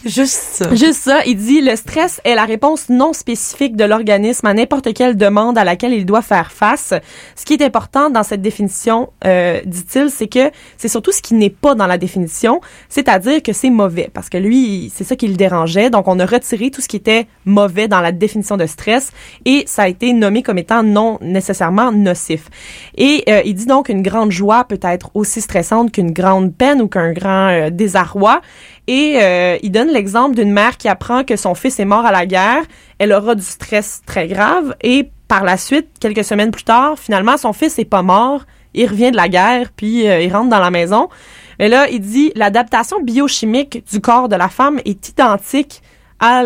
Juste 0.05 0.39
ça. 0.57 0.75
Juste 0.75 1.01
ça, 1.01 1.25
il 1.25 1.37
dit 1.37 1.61
le 1.61 1.75
stress 1.75 2.21
est 2.23 2.35
la 2.35 2.45
réponse 2.45 2.89
non 2.89 3.13
spécifique 3.13 3.75
de 3.75 3.85
l'organisme 3.85 4.45
à 4.45 4.53
n'importe 4.53 4.93
quelle 4.93 5.17
demande 5.17 5.57
à 5.57 5.63
laquelle 5.63 5.93
il 5.93 6.05
doit 6.05 6.21
faire 6.21 6.51
face. 6.51 6.93
Ce 7.35 7.43
qui 7.43 7.53
est 7.53 7.63
important 7.63 8.11
dans 8.11 8.23
cette 8.23 8.41
définition, 8.41 9.09
euh, 9.25 9.61
dit-il, 9.65 10.11
c'est 10.11 10.27
que 10.27 10.51
c'est 10.77 10.89
surtout 10.89 11.11
ce 11.11 11.21
qui 11.21 11.33
n'est 11.33 11.49
pas 11.49 11.73
dans 11.73 11.87
la 11.87 11.97
définition, 11.97 12.61
c'est-à-dire 12.89 13.41
que 13.41 13.53
mauvais, 13.70 14.10
parce 14.13 14.29
que 14.29 14.38
lui, 14.38 14.91
c'est 14.93 15.03
ça 15.03 15.15
qui 15.15 15.27
le 15.27 15.36
dérangeait. 15.36 15.89
Donc, 15.89 16.08
on 16.08 16.20
a 16.20 16.25
retiré 16.25 16.72
tout 16.72 16.82
ce 16.82 16.88
qui 16.88 16.98
était 16.98 17.27
mauvais 17.46 17.88
dans 17.88 18.01
la 18.01 18.12
définition 18.12 18.58
de 18.58 18.65
stress 18.65 19.12
et 19.46 19.63
ça 19.67 19.84
a 19.84 19.88
été 19.88 20.13
nommé 20.13 20.43
comme 20.43 20.58
étant 20.58 20.84
non 20.84 21.17
nécessairement 21.22 21.91
nocif. 21.91 22.50
Et 22.98 23.24
euh, 23.27 23.41
il 23.46 23.55
dit 23.55 23.65
donc 23.65 23.89
une 23.89 24.01
grande 24.01 24.32
joie 24.32 24.63
peut 24.65 24.79
être 24.82 25.12
aussi 25.13 25.41
stressante 25.41 25.91
qu'une 25.91 26.12
grande 26.12 26.55
peine 26.55 26.82
ou 26.82 26.88
qu'un 26.88 27.12
grand 27.13 27.50
euh, 27.50 27.70
désarroi. 27.70 28.41
Et 28.88 29.20
euh, 29.22 29.58
il 29.63 29.72
donne 29.72 29.89
l'exemple 29.89 30.36
d'une 30.36 30.51
mère 30.51 30.77
qui 30.77 30.89
apprend 30.89 31.24
que 31.24 31.36
son 31.36 31.55
fils 31.55 31.79
est 31.79 31.86
mort 31.86 32.05
à 32.05 32.12
la 32.12 32.25
guerre. 32.25 32.63
Elle 33.00 33.13
aura 33.13 33.36
du 33.36 33.43
stress 33.43 34.01
très 34.05 34.27
grave 34.27 34.75
et 34.82 35.10
par 35.27 35.43
la 35.43 35.58
suite, 35.58 35.88
quelques 36.00 36.24
semaines 36.24 36.51
plus 36.51 36.63
tard, 36.63 37.00
finalement, 37.00 37.38
son 37.38 37.53
fils 37.53 37.79
est 37.79 37.86
pas 37.86 38.03
mort. 38.03 38.43
Il 38.75 38.88
revient 38.88 39.12
de 39.12 39.15
la 39.15 39.29
guerre, 39.29 39.70
puis 39.75 40.03
il 40.03 40.34
rentre 40.34 40.50
dans 40.50 40.60
la 40.60 40.70
maison. 40.70 41.10
Et 41.60 41.67
là, 41.67 41.88
il 41.89 42.00
dit 42.01 42.31
l'adaptation 42.36 43.01
biochimique 43.01 43.83
du 43.91 44.01
corps 44.01 44.29
de 44.29 44.36
la 44.36 44.50
femme 44.50 44.79
est 44.86 45.10
identique 45.10 45.81
à 46.19 46.43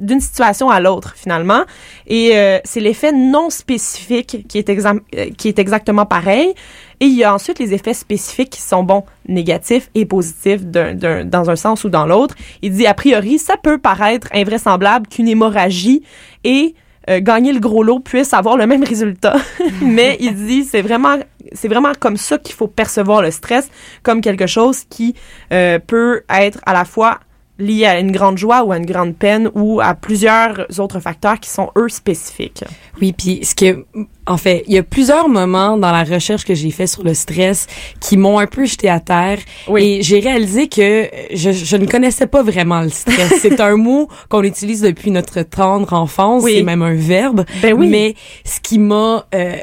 d'une 0.00 0.20
situation 0.20 0.70
à 0.70 0.80
l'autre 0.80 1.14
finalement. 1.16 1.62
Et 2.06 2.30
euh, 2.36 2.58
c'est 2.64 2.80
l'effet 2.80 3.12
non 3.12 3.48
spécifique 3.48 4.44
qui 4.48 4.58
est 4.58 4.68
euh, 4.68 5.30
qui 5.36 5.48
est 5.48 5.58
exactement 5.58 6.04
pareil. 6.06 6.52
Et 7.00 7.06
il 7.06 7.14
y 7.16 7.22
a 7.24 7.32
ensuite 7.32 7.58
les 7.58 7.72
effets 7.72 7.94
spécifiques 7.94 8.50
qui 8.50 8.60
sont 8.60 8.82
bons 8.82 9.04
négatifs 9.28 9.88
et 9.94 10.04
positifs 10.04 10.64
d'un- 10.64 11.24
dans 11.24 11.48
un 11.48 11.56
sens 11.56 11.84
ou 11.84 11.88
dans 11.90 12.06
l'autre. 12.06 12.34
Il 12.62 12.72
dit 12.72 12.86
a 12.86 12.94
priori 12.94 13.38
ça 13.38 13.56
peut 13.56 13.78
paraître 13.78 14.26
invraisemblable 14.34 15.06
qu'une 15.06 15.28
hémorragie 15.28 16.02
et 16.44 16.74
euh, 17.08 17.20
gagner 17.20 17.52
le 17.52 17.60
gros 17.60 17.82
lot 17.82 18.00
puisse 18.00 18.34
avoir 18.34 18.56
le 18.56 18.66
même 18.66 18.84
résultat. 18.84 19.36
Mais 19.82 20.16
il 20.20 20.34
dit 20.34 20.64
c'est 20.64 20.82
vraiment 20.82 21.16
c'est 21.52 21.68
vraiment 21.68 21.92
comme 21.98 22.16
ça 22.16 22.38
qu'il 22.38 22.54
faut 22.54 22.68
percevoir 22.68 23.22
le 23.22 23.30
stress 23.30 23.68
comme 24.02 24.20
quelque 24.20 24.46
chose 24.46 24.84
qui 24.88 25.14
euh, 25.52 25.78
peut 25.78 26.22
être 26.28 26.60
à 26.66 26.72
la 26.72 26.84
fois 26.84 27.20
lié 27.60 27.84
à 27.86 28.00
une 28.00 28.10
grande 28.10 28.38
joie 28.38 28.64
ou 28.64 28.72
à 28.72 28.76
une 28.78 28.86
grande 28.86 29.14
peine 29.14 29.50
ou 29.54 29.80
à 29.80 29.94
plusieurs 29.94 30.66
autres 30.78 30.98
facteurs 31.00 31.38
qui 31.38 31.50
sont 31.50 31.70
eux 31.78 31.88
spécifiques. 31.88 32.64
Oui, 33.00 33.12
puis 33.12 33.40
ce 33.44 33.54
que 33.54 33.84
en 34.26 34.36
fait, 34.36 34.62
il 34.68 34.74
y 34.74 34.78
a 34.78 34.82
plusieurs 34.82 35.28
moments 35.28 35.76
dans 35.76 35.90
la 35.90 36.04
recherche 36.04 36.44
que 36.44 36.54
j'ai 36.54 36.70
fait 36.70 36.86
sur 36.86 37.02
le 37.02 37.14
stress 37.14 37.66
qui 38.00 38.16
m'ont 38.16 38.38
un 38.38 38.46
peu 38.46 38.64
jeté 38.64 38.88
à 38.88 39.00
terre 39.00 39.38
Oui. 39.68 39.82
et 39.98 40.02
j'ai 40.02 40.20
réalisé 40.20 40.68
que 40.68 41.08
je, 41.34 41.50
je 41.50 41.76
ne 41.76 41.86
connaissais 41.86 42.26
pas 42.28 42.42
vraiment 42.42 42.80
le 42.80 42.90
stress. 42.90 43.34
C'est 43.40 43.60
un 43.60 43.76
mot 43.76 44.08
qu'on 44.28 44.42
utilise 44.44 44.82
depuis 44.82 45.10
notre 45.10 45.42
tendre 45.42 45.92
enfance, 45.92 46.44
Oui. 46.44 46.54
c'est 46.58 46.62
même 46.62 46.82
un 46.82 46.94
verbe. 46.94 47.44
Ben 47.62 47.72
oui. 47.74 47.88
Mais 47.88 48.14
ce 48.44 48.60
qui 48.60 48.78
m'a 48.78 49.26
euh, 49.34 49.56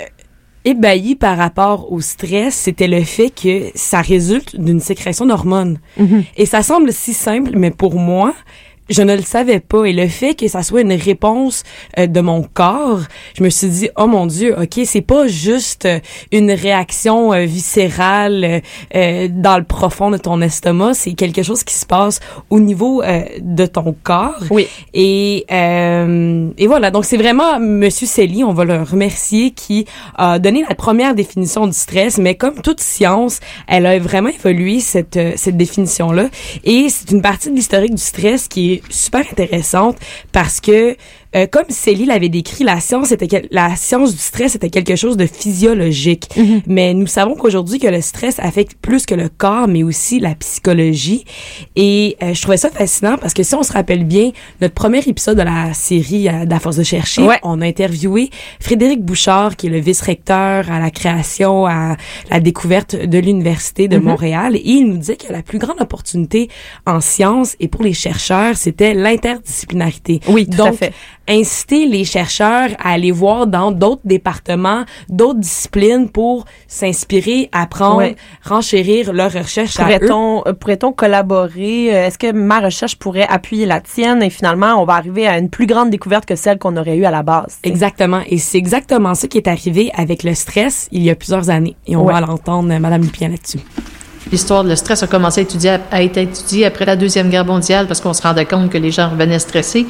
ébahi 0.68 1.16
par 1.16 1.38
rapport 1.38 1.92
au 1.94 2.02
stress, 2.02 2.54
c'était 2.54 2.90
le 2.90 3.02
fait 3.04 3.30
que 3.30 3.72
ça 3.74 4.02
résulte 4.02 4.60
d'une 4.60 4.82
sécrétion 4.82 5.26
d'hormones. 5.26 5.80
Mhm. 5.98 6.26
Et 6.36 6.46
ça 6.46 6.62
semble 6.62 6.92
si 6.92 7.14
simple, 7.14 7.52
mais 7.56 7.72
pour 7.72 7.96
moi, 7.96 8.34
je 8.90 9.02
ne 9.02 9.16
le 9.16 9.22
savais 9.22 9.60
pas. 9.60 9.86
Et 9.86 9.94
le 9.94 10.08
fait 10.08 10.34
que 10.36 10.48
ça 10.48 10.64
soit 10.64 10.82
une 10.82 10.94
réponse 10.94 11.64
euh, 11.98 12.08
de 12.08 12.22
mon 12.22 12.44
corps, 12.44 13.02
je 13.38 13.44
me 13.44 13.50
suis 13.50 13.68
dit, 13.68 13.90
oh 13.98 14.08
mon 14.08 14.26
Dieu, 14.26 14.56
ok, 14.60 14.82
c'est 14.86 15.02
pas 15.02 15.28
juste 15.28 15.86
euh, 15.86 16.00
une 16.32 16.52
réaction 16.52 17.34
euh, 17.34 17.46
viscérale 17.46 18.44
euh, 18.44 18.60
euh, 18.96 19.28
dans 19.30 19.58
le 19.58 19.64
profond 19.64 20.12
de 20.12 20.18
ton 20.18 20.42
estomac, 20.42 20.94
c'est 20.94 21.14
quelque 21.14 21.44
chose 21.44 21.64
qui 21.64 21.74
se 21.74 21.86
passe 21.86 22.20
au 22.50 22.60
niveau 22.60 23.02
euh, 23.02 23.24
de 23.42 23.66
ton 23.66 23.96
corps. 24.04 24.42
Oui. 24.50 24.68
Et, 24.94 25.46
euh, 25.52 26.50
et 26.58 26.68
voilà, 26.68 26.92
donc 26.92 27.06
c'est 27.06 27.18
vraiment 27.18 27.60
Monsieur 27.60 28.08
Célie, 28.08 28.44
on 28.44 28.54
va 28.54 28.66
le 28.66 28.84
remercier, 28.84 29.52
qui 29.52 29.86
a 30.16 30.40
donné 30.40 30.64
la 30.68 30.76
première 30.76 31.16
définition 31.16 31.68
du 31.68 31.74
stress, 31.74 32.18
mais 32.18 32.36
comme 32.36 32.62
toute 32.62 32.80
science, 32.80 33.40
elle 33.68 33.86
a 33.86 34.00
vraiment 34.00 34.30
évolué 34.30 34.80
cette, 34.80 35.20
cette 35.36 35.58
définition-là. 35.58 36.30
Et 36.64 36.88
c'est 36.90 37.12
une 37.12 37.22
partie 37.22 37.50
de 37.50 37.56
l'historique 37.56 37.96
du 37.96 38.02
stress 38.02 38.48
qui 38.48 38.74
est 38.74 38.77
super 38.90 39.26
intéressante 39.32 39.98
parce 40.32 40.60
que 40.60 40.98
euh, 41.36 41.46
comme 41.52 41.66
Célie 41.70 42.06
l'avait 42.06 42.30
décrit, 42.30 42.64
la 42.64 42.80
science 42.80 43.12
était 43.12 43.48
la 43.52 43.76
science 43.76 44.14
du 44.14 44.20
stress 44.22 44.56
était 44.56 44.70
quelque 44.70 44.96
chose 44.96 45.18
de 45.18 45.26
physiologique. 45.26 46.30
Mais 46.68 46.94
nous 46.94 47.08
savons 47.08 47.36
qu'aujourd'hui 47.36 47.80
que 47.80 47.88
le 47.88 48.02
stress 48.02 48.40
affecte 48.40 48.76
plus 48.82 49.06
que 49.06 49.14
le 49.16 49.30
corps, 49.30 49.68
mais 49.68 49.84
aussi 49.84 50.20
la 50.20 50.36
psychologie. 50.36 51.26
Et 51.76 52.16
euh, 52.24 52.34
je 52.34 52.42
trouvais 52.42 52.58
ça 52.58 52.70
fascinant 52.70 53.18
parce 53.18 53.34
que 53.34 53.44
si 53.44 53.56
on 53.56 53.64
se 53.64 53.74
rappelle 53.74 54.04
bien, 54.06 54.32
notre 54.62 54.74
premier 54.74 55.00
épisode 55.00 55.38
de 55.38 55.44
la 55.44 55.74
série 55.74 56.28
euh, 56.30 56.46
d'À 56.46 56.60
force 56.60 56.78
de 56.78 56.84
chercher, 56.84 57.22
Ouais. 57.24 57.40
on 57.44 57.62
a 57.62 57.66
interviewé 57.66 58.30
Frédéric 58.60 59.04
Bouchard, 59.04 59.56
qui 59.58 59.68
est 59.68 59.70
le 59.70 59.80
vice-recteur 59.80 60.72
à 60.72 60.80
la 60.80 60.92
création, 60.92 61.66
à 61.66 61.98
la 62.32 62.40
découverte 62.40 62.96
de 62.96 63.18
l'Université 63.20 63.88
de 63.88 63.98
Montréal. 63.98 64.56
Et 64.56 64.62
il 64.64 64.86
nous 64.88 64.98
disait 64.98 65.18
que 65.18 65.32
la 65.32 65.42
plus 65.44 65.58
grande 65.60 65.82
opportunité 65.82 66.50
en 66.86 67.02
sciences 67.02 67.56
et 67.60 67.68
pour 67.68 67.84
les 67.84 67.94
chercheurs, 67.94 68.56
c'était 68.56 68.94
l'interdisciplinarité. 68.94 70.20
Oui, 70.28 70.46
tout 70.48 70.54
à 70.62 70.70
Donc, 70.70 70.76
fait. 70.78 70.94
Inciter 71.28 71.86
les 71.88 72.04
chercheurs 72.06 72.70
à 72.80 72.92
aller 72.92 73.12
voir 73.12 73.48
dans 73.48 73.72
d'autres 73.72 74.02
départements, 74.06 74.86
d'autres 75.10 75.40
disciplines 75.40 76.10
pour 76.10 76.46
s'inspirer, 76.68 77.50
apprendre, 77.52 77.98
Ouais. 77.98 78.16
renchérir 78.44 79.14
leur 79.14 79.32
recherche 79.32 79.80
à 79.80 79.84
eux. 79.84 80.00
Pourrait-on 80.00 80.44
euh, 80.48 80.54
pourrait-on 80.54 80.92
collaborer? 80.94 81.94
Euh, 81.96 82.08
Est-ce 82.08 82.18
que 82.18 82.32
ma 82.32 82.60
recherche 82.60 82.96
pourrait 82.98 83.28
appuyer 83.28 83.66
la 83.66 83.82
tienne? 83.82 84.22
Et 84.24 84.30
finalement 84.30 84.82
on 84.82 84.86
va 84.86 84.94
arriver 84.94 85.28
à 85.28 85.38
une 85.38 85.50
plus 85.50 85.66
grande 85.68 85.90
découverte 85.90 86.26
que 86.26 86.36
celle 86.36 86.58
qu'on 86.60 86.78
aurait 86.78 86.98
eue 86.98 87.06
à 87.06 87.12
la 87.12 87.24
base? 87.24 87.58
Exactement. 87.64 88.22
Et 88.28 88.38
c'est 88.38 88.58
exactement 88.58 89.14
ça 89.16 89.28
qui 89.28 89.38
est 89.38 89.48
arrivé 89.48 89.92
avec 89.96 90.24
le 90.24 90.34
stress 90.34 90.88
il 90.92 91.04
y 91.04 91.10
a 91.10 91.16
plusieurs 91.16 91.50
années. 91.50 91.76
Et 91.88 91.96
on 91.96 92.06
Ouais. 92.06 92.14
va 92.14 92.22
l'entendre, 92.22 92.72
euh, 92.74 92.80
Madame 92.80 93.02
Lupien, 93.02 93.30
là-dessus. 93.30 93.60
L'histoire 94.32 94.64
le 94.64 94.76
stress 94.76 95.04
a 95.04 95.08
commencé 95.08 95.42
à, 95.42 95.44
étudier, 95.44 95.78
à 95.92 96.04
être 96.04 96.18
étudiée 96.18 96.66
après 96.66 96.86
la 96.86 96.96
Deuxième 96.96 97.30
Guerre 97.30 97.46
mondiale 97.46 97.88
parce 97.88 98.02
qu'on 98.02 98.14
se 98.14 98.22
rendait 98.22 98.46
compte 98.46 98.70
que 98.70 98.78
les 98.78 98.92
gens 98.92 99.10
revenaient 99.10 99.40
stressés. 99.40 99.86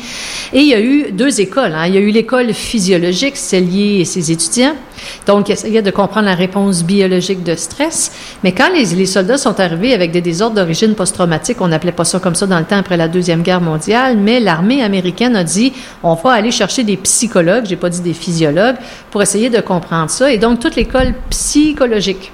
Et 0.53 0.59
il 0.59 0.67
y 0.67 0.73
a 0.73 0.79
eu 0.79 1.11
deux 1.11 1.41
écoles. 1.41 1.73
Hein. 1.75 1.87
Il 1.87 1.95
y 1.95 1.97
a 1.97 2.01
eu 2.01 2.11
l'école 2.11 2.53
physiologique, 2.53 3.37
Cellier 3.37 3.99
et 4.01 4.05
ses 4.05 4.31
étudiants, 4.31 4.75
donc 5.25 5.49
ils 5.49 5.53
essayaient 5.53 5.81
de 5.81 5.91
comprendre 5.91 6.25
la 6.25 6.35
réponse 6.35 6.83
biologique 6.83 7.43
de 7.43 7.55
stress. 7.55 8.11
Mais 8.43 8.51
quand 8.51 8.69
les, 8.73 8.85
les 8.95 9.05
soldats 9.05 9.37
sont 9.37 9.59
arrivés 9.59 9.93
avec 9.93 10.11
des 10.11 10.21
désordres 10.21 10.55
d'origine 10.55 10.93
post-traumatique, 10.93 11.61
on 11.61 11.67
n'appelait 11.67 11.91
pas 11.91 12.05
ça 12.05 12.19
comme 12.19 12.35
ça 12.35 12.45
dans 12.45 12.59
le 12.59 12.65
temps 12.65 12.77
après 12.77 12.97
la 12.97 13.07
Deuxième 13.07 13.41
Guerre 13.41 13.61
mondiale, 13.61 14.17
mais 14.17 14.39
l'armée 14.39 14.83
américaine 14.83 15.35
a 15.35 15.43
dit, 15.43 15.73
on 16.03 16.13
va 16.15 16.31
aller 16.31 16.51
chercher 16.51 16.83
des 16.83 16.97
psychologues, 16.97 17.65
j'ai 17.67 17.75
pas 17.75 17.89
dit 17.89 18.01
des 18.01 18.13
physiologues, 18.13 18.77
pour 19.11 19.21
essayer 19.21 19.49
de 19.49 19.61
comprendre 19.61 20.09
ça. 20.09 20.31
Et 20.31 20.37
donc 20.37 20.59
toute 20.59 20.75
l'école 20.75 21.13
psychologique 21.29 22.31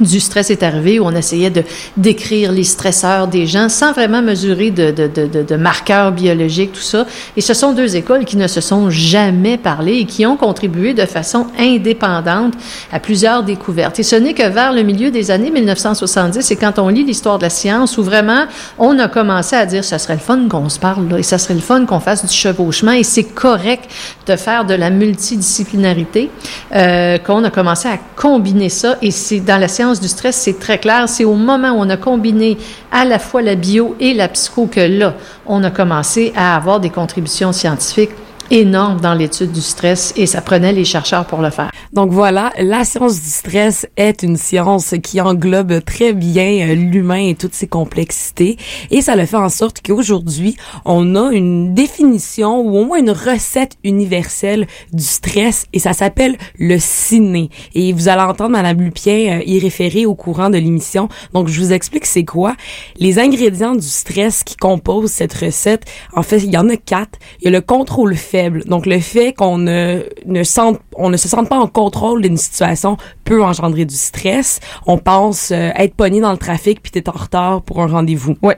du 0.00 0.20
stress 0.20 0.50
est 0.50 0.62
arrivé 0.62 0.98
où 0.98 1.04
on 1.04 1.14
essayait 1.14 1.50
de 1.50 1.62
décrire 1.96 2.52
les 2.52 2.64
stresseurs 2.64 3.28
des 3.28 3.46
gens 3.46 3.68
sans 3.68 3.92
vraiment 3.92 4.22
mesurer 4.22 4.70
de, 4.70 5.56
marqueurs 5.56 6.12
biologiques, 6.12 6.72
tout 6.72 6.80
ça. 6.80 7.06
Et 7.36 7.40
ce 7.40 7.54
sont 7.54 7.72
deux 7.72 7.96
écoles 7.96 8.24
qui 8.24 8.36
ne 8.36 8.46
se 8.46 8.60
sont 8.60 8.90
jamais 8.90 9.58
parlé 9.58 9.98
et 9.98 10.04
qui 10.04 10.26
ont 10.26 10.36
contribué 10.36 10.94
de 10.94 11.04
façon 11.04 11.46
indépendante 11.58 12.54
à 12.90 13.00
plusieurs 13.00 13.42
découvertes. 13.42 13.98
Et 13.98 14.02
ce 14.02 14.16
n'est 14.16 14.34
que 14.34 14.48
vers 14.48 14.72
le 14.72 14.82
milieu 14.82 15.10
des 15.10 15.30
années 15.30 15.50
1970 15.50 16.50
et 16.50 16.56
quand 16.56 16.78
on 16.78 16.88
lit 16.88 17.04
l'histoire 17.04 17.38
de 17.38 17.44
la 17.44 17.50
science 17.50 17.98
où 17.98 18.02
vraiment 18.02 18.46
on 18.78 18.98
a 18.98 19.08
commencé 19.08 19.56
à 19.56 19.66
dire 19.66 19.84
ce 19.84 19.98
serait 19.98 20.14
le 20.14 20.20
fun 20.20 20.48
qu'on 20.48 20.68
se 20.68 20.78
parle 20.78 21.08
là 21.08 21.18
et 21.18 21.22
ça 21.22 21.38
serait 21.38 21.54
le 21.54 21.60
fun 21.60 21.84
qu'on 21.86 22.00
fasse 22.00 22.24
du 22.24 22.32
chevauchement 22.32 22.92
et 22.92 23.02
c'est 23.02 23.24
correct 23.24 23.90
de 24.26 24.36
faire 24.36 24.64
de 24.64 24.74
la 24.74 24.90
multidisciplinarité 24.90 26.30
euh, 26.74 27.18
qu'on 27.18 27.44
a 27.44 27.50
commencé 27.50 27.88
à 27.88 27.98
combiner 28.16 28.68
ça 28.68 28.96
et 29.02 29.10
c'est 29.10 29.40
dans 29.40 29.58
la 29.58 29.68
du 29.90 30.08
stress 30.08 30.36
c'est 30.36 30.58
très 30.58 30.78
clair. 30.78 31.08
C'est 31.08 31.24
au 31.24 31.34
moment 31.34 31.72
où 31.72 31.80
on 31.80 31.90
a 31.90 31.96
combiné 31.96 32.56
à 32.90 33.04
la 33.04 33.18
fois 33.18 33.42
la 33.42 33.54
bio 33.54 33.96
et 34.00 34.14
la 34.14 34.28
psycho 34.28 34.66
que 34.66 34.80
là 34.80 35.14
on 35.46 35.62
a 35.64 35.70
commencé 35.70 36.32
à 36.36 36.56
avoir 36.56 36.80
des 36.80 36.90
contributions 36.90 37.52
scientifiques 37.52 38.10
énormes 38.52 39.00
dans 39.00 39.14
l'étude 39.14 39.50
du 39.50 39.62
stress 39.62 40.12
et 40.16 40.26
ça 40.26 40.42
prenait 40.42 40.74
les 40.74 40.84
chercheurs 40.84 41.24
pour 41.24 41.40
le 41.40 41.48
faire. 41.48 41.70
Donc 41.94 42.10
voilà, 42.10 42.52
la 42.58 42.84
science 42.84 43.20
du 43.20 43.28
stress 43.28 43.86
est 43.96 44.22
une 44.22 44.36
science 44.36 44.94
qui 45.02 45.22
englobe 45.22 45.82
très 45.84 46.12
bien 46.12 46.68
euh, 46.68 46.74
l'humain 46.74 47.28
et 47.28 47.34
toutes 47.34 47.54
ses 47.54 47.66
complexités 47.66 48.58
et 48.90 49.00
ça 49.00 49.16
le 49.16 49.24
fait 49.24 49.38
en 49.38 49.48
sorte 49.48 49.80
qu'aujourd'hui, 49.80 50.56
on 50.84 51.16
a 51.16 51.32
une 51.32 51.72
définition 51.72 52.60
ou 52.60 52.76
au 52.76 52.84
moins 52.84 52.98
une 52.98 53.10
recette 53.10 53.78
universelle 53.84 54.66
du 54.92 55.02
stress 55.02 55.66
et 55.72 55.78
ça 55.78 55.94
s'appelle 55.94 56.36
le 56.58 56.76
ciné. 56.78 57.48
Et 57.74 57.94
vous 57.94 58.08
allez 58.08 58.20
entendre 58.20 58.50
Madame 58.50 58.82
Lupien 58.82 59.38
euh, 59.38 59.42
y 59.46 59.58
référer 59.60 60.04
au 60.04 60.14
courant 60.14 60.50
de 60.50 60.58
l'émission. 60.58 61.08
Donc 61.32 61.48
je 61.48 61.58
vous 61.58 61.72
explique 61.72 62.04
c'est 62.04 62.24
quoi. 62.24 62.54
Les 62.98 63.18
ingrédients 63.18 63.74
du 63.74 63.88
stress 63.88 64.44
qui 64.44 64.56
composent 64.56 65.10
cette 65.10 65.32
recette, 65.32 65.84
en 66.12 66.22
fait, 66.22 66.38
il 66.38 66.50
y 66.50 66.58
en 66.58 66.68
a 66.68 66.76
quatre. 66.76 67.18
Il 67.40 67.46
y 67.46 67.48
a 67.48 67.50
le 67.50 67.62
contrôle 67.62 68.14
faible. 68.42 68.64
Donc 68.66 68.86
le 68.86 68.98
fait 69.00 69.32
qu'on 69.32 69.58
ne, 69.58 70.02
ne 70.26 70.42
sente, 70.42 70.80
on 70.96 71.10
ne 71.10 71.16
se 71.16 71.28
sente 71.28 71.48
pas 71.48 71.58
en 71.58 71.66
contrôle 71.68 72.22
d'une 72.22 72.36
situation 72.36 72.96
peut 73.24 73.42
engendrer 73.42 73.84
du 73.84 73.94
stress. 73.94 74.60
On 74.86 74.98
pense 74.98 75.50
euh, 75.50 75.70
être 75.76 75.94
pogné 75.94 76.20
dans 76.20 76.32
le 76.32 76.38
trafic 76.38 76.82
puis 76.82 76.90
t'es 76.92 77.08
en 77.08 77.12
retard 77.12 77.62
pour 77.62 77.80
un 77.82 77.86
rendez-vous. 77.86 78.36
Ouais. 78.42 78.56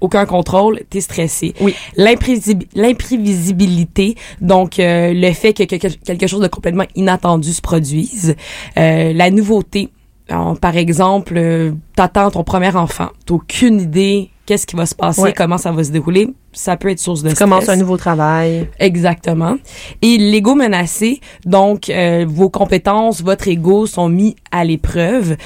Aucun 0.00 0.26
contrôle, 0.26 0.80
t'es 0.90 1.00
stressé. 1.00 1.54
Oui. 1.60 1.74
L'imprévisi- 1.96 2.68
L'imprévisibilité, 2.74 4.14
donc 4.42 4.78
euh, 4.78 5.12
le 5.14 5.32
fait 5.32 5.54
que 5.54 5.64
quelque, 5.64 5.88
quelque 6.04 6.26
chose 6.26 6.40
de 6.42 6.48
complètement 6.48 6.84
inattendu 6.94 7.52
se 7.52 7.62
produise. 7.62 8.34
Euh, 8.78 9.12
la 9.14 9.30
nouveauté, 9.30 9.88
Alors, 10.28 10.58
par 10.60 10.76
exemple, 10.76 11.34
euh, 11.38 11.72
t'attends 11.94 12.30
ton 12.30 12.44
premier 12.44 12.74
enfant, 12.76 13.08
t'as 13.24 13.34
aucune 13.34 13.80
idée 13.80 14.30
qu'est-ce 14.46 14.66
qui 14.66 14.76
va 14.76 14.86
se 14.86 14.94
passer, 14.94 15.20
Ouais. 15.20 15.32
comment 15.34 15.58
ça 15.58 15.72
va 15.72 15.82
se 15.84 15.90
dérouler. 15.90 16.28
Ça 16.52 16.76
peut 16.76 16.88
être 16.88 17.00
source 17.00 17.22
de 17.22 17.28
Tu 17.28 17.34
stress. 17.34 17.48
commences 17.48 17.68
un 17.68 17.76
nouveau 17.76 17.96
travail. 17.96 18.68
Exactement. 18.78 19.56
Et 20.00 20.16
l'ego 20.16 20.54
menacé, 20.54 21.20
donc 21.44 21.90
euh, 21.90 22.24
vos 22.28 22.48
compétences, 22.48 23.20
votre 23.22 23.48
ego 23.48 23.86
sont 23.86 24.08
mis 24.08 24.36
à 24.50 24.64
l'épreuve. 24.64 25.36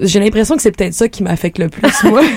J'ai 0.00 0.20
l'impression 0.20 0.54
que 0.54 0.62
c'est 0.62 0.70
peut-être 0.70 0.94
ça 0.94 1.08
qui 1.08 1.22
m'affecte 1.24 1.58
le 1.58 1.68
plus, 1.68 1.90
moi. 2.04 2.20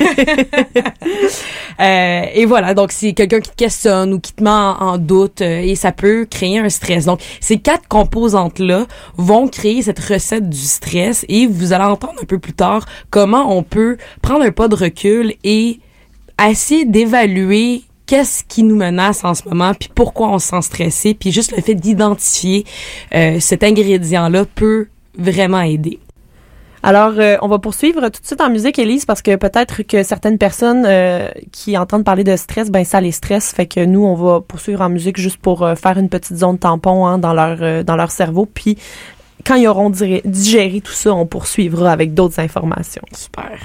Euh, 1.80 2.22
et 2.36 2.46
voilà, 2.46 2.74
donc 2.76 2.92
c'est 2.92 3.14
quelqu'un 3.14 3.40
qui 3.40 3.50
te 3.50 3.56
questionne 3.56 4.14
ou 4.14 4.20
qui 4.20 4.34
te 4.34 4.44
met 4.44 4.50
en, 4.52 4.76
en 4.80 4.98
doute 5.00 5.42
euh, 5.42 5.62
et 5.62 5.76
ça 5.76 5.92
peut 5.92 6.28
créer 6.30 6.60
un 6.60 6.70
stress. 6.70 7.06
Donc 7.06 7.22
ces 7.40 7.58
quatre 7.58 7.88
composantes-là 7.88 8.86
vont 9.18 9.48
créer 9.48 9.82
cette 9.82 10.00
recette 10.00 10.48
du 10.48 10.58
stress 10.60 11.26
et 11.28 11.48
vous 11.48 11.74
allez 11.74 11.86
entendre 11.86 12.20
un 12.22 12.26
peu 12.26 12.38
plus 12.38 12.54
tard 12.54 12.86
comment 13.10 13.56
on 13.58 13.64
peut 13.64 13.98
prendre 14.22 14.44
un 14.44 14.52
pas 14.52 14.68
de 14.68 14.76
recul 14.76 15.34
et 15.44 15.80
essayer 16.50 16.86
d'évaluer 16.86 17.84
qu'est-ce 18.06 18.44
qui 18.44 18.64
nous 18.64 18.76
menace 18.76 19.24
en 19.24 19.34
ce 19.34 19.48
moment, 19.48 19.74
puis 19.74 19.90
pourquoi 19.94 20.30
on 20.30 20.40
se 20.40 20.50
sent 20.50 20.62
stressé, 20.62 21.14
puis 21.14 21.32
juste 21.32 21.56
le 21.56 21.62
fait 21.62 21.76
d'identifier 21.76 22.66
euh, 23.14 23.40
cet 23.40 23.64
ingrédient-là 23.64 24.46
peut 24.56 24.88
vraiment 25.18 25.62
aider. 25.62 26.00
Alors, 26.84 27.14
euh, 27.18 27.38
on 27.42 27.48
va 27.48 27.60
poursuivre 27.60 28.02
tout 28.10 28.22
de 28.22 28.26
suite 28.26 28.42
en 28.42 28.50
musique, 28.50 28.80
Elise, 28.80 29.06
parce 29.06 29.22
que 29.22 29.36
peut-être 29.36 29.84
que 29.84 30.02
certaines 30.02 30.40
personnes 30.40 30.84
euh, 30.88 31.30
qui 31.52 31.78
entendent 31.78 32.04
parler 32.04 32.24
de 32.24 32.36
stress, 32.36 32.72
ben 32.72 32.84
ça 32.84 33.00
les 33.02 33.12
stresse. 33.12 33.54
Fait 33.54 33.68
que 33.68 33.86
nous, 33.86 34.04
on 34.04 34.16
va 34.16 34.42
poursuivre 34.42 34.82
en 34.82 34.90
musique 34.90 35.18
juste 35.18 35.38
pour 35.38 35.62
euh, 35.64 35.76
faire 35.76 35.98
une 36.00 36.10
petite 36.10 36.38
zone 36.38 36.58
tampon 36.58 37.06
hein, 37.06 37.20
dans 37.20 37.34
leur 37.34 37.84
dans 37.84 37.96
leur 37.96 38.10
cerveau. 38.10 38.48
Puis, 38.52 38.78
quand 39.46 39.56
ils 39.56 39.68
auront 39.68 39.92
digéré 39.92 40.82
tout 40.82 40.92
ça, 40.92 41.14
on 41.14 41.28
poursuivra 41.28 41.92
avec 41.92 42.14
d'autres 42.14 42.40
informations. 42.40 43.04
Super. 43.14 43.60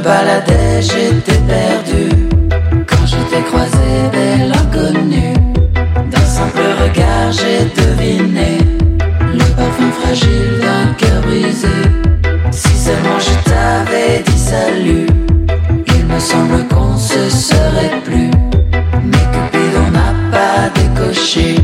Baladais, 0.00 0.82
j'étais 0.82 1.40
perdu. 1.46 2.08
Quand 2.86 3.06
je 3.06 3.16
t'ai 3.30 3.42
croisé, 3.42 3.78
belle 4.12 4.52
inconnue 4.52 5.34
D'un 6.10 6.26
simple 6.36 6.62
regard, 6.82 7.32
j'ai 7.32 7.64
deviné. 7.80 8.58
Le 9.32 9.44
parfum 9.56 9.90
fragile 10.00 10.60
d'un 10.60 10.92
cœur 10.94 11.22
brisé. 11.22 11.68
Si 12.50 12.68
seulement 12.68 13.18
je 13.18 13.50
t'avais 13.50 14.22
dit 14.24 14.38
salut 14.38 15.06
Il 15.86 16.06
me 16.06 16.18
semble 16.18 16.66
qu'on 16.68 16.96
se 16.96 17.28
serait 17.30 18.00
plus. 18.04 18.30
Mais 19.04 19.24
Cupidon 19.32 19.90
n'a 19.92 20.14
pas 20.30 20.70
décoché 20.74 21.57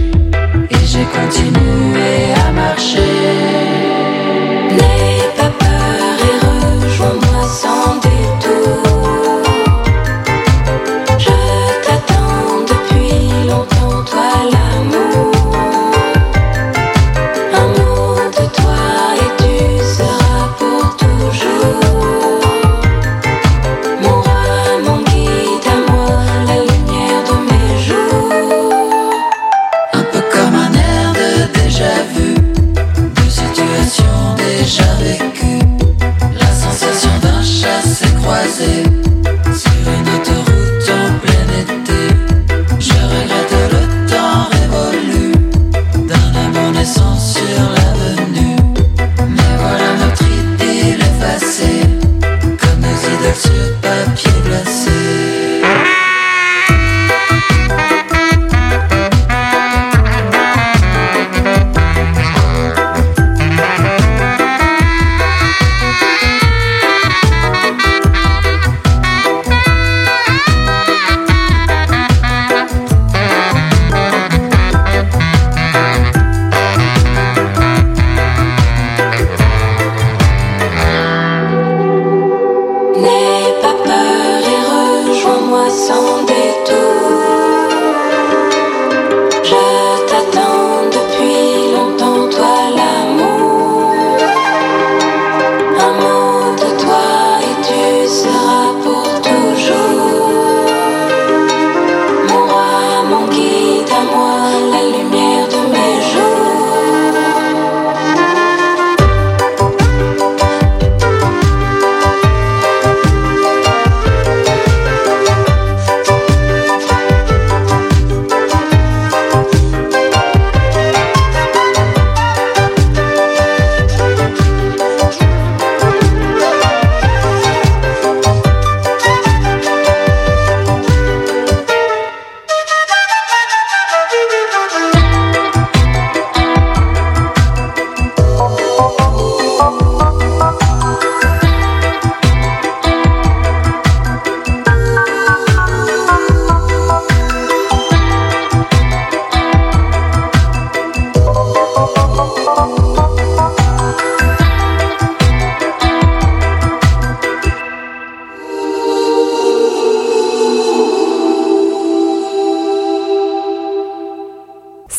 et 84.52 85.10
rejoins-moi 85.10 85.70
sans 85.70 86.22
détour. 86.24 87.23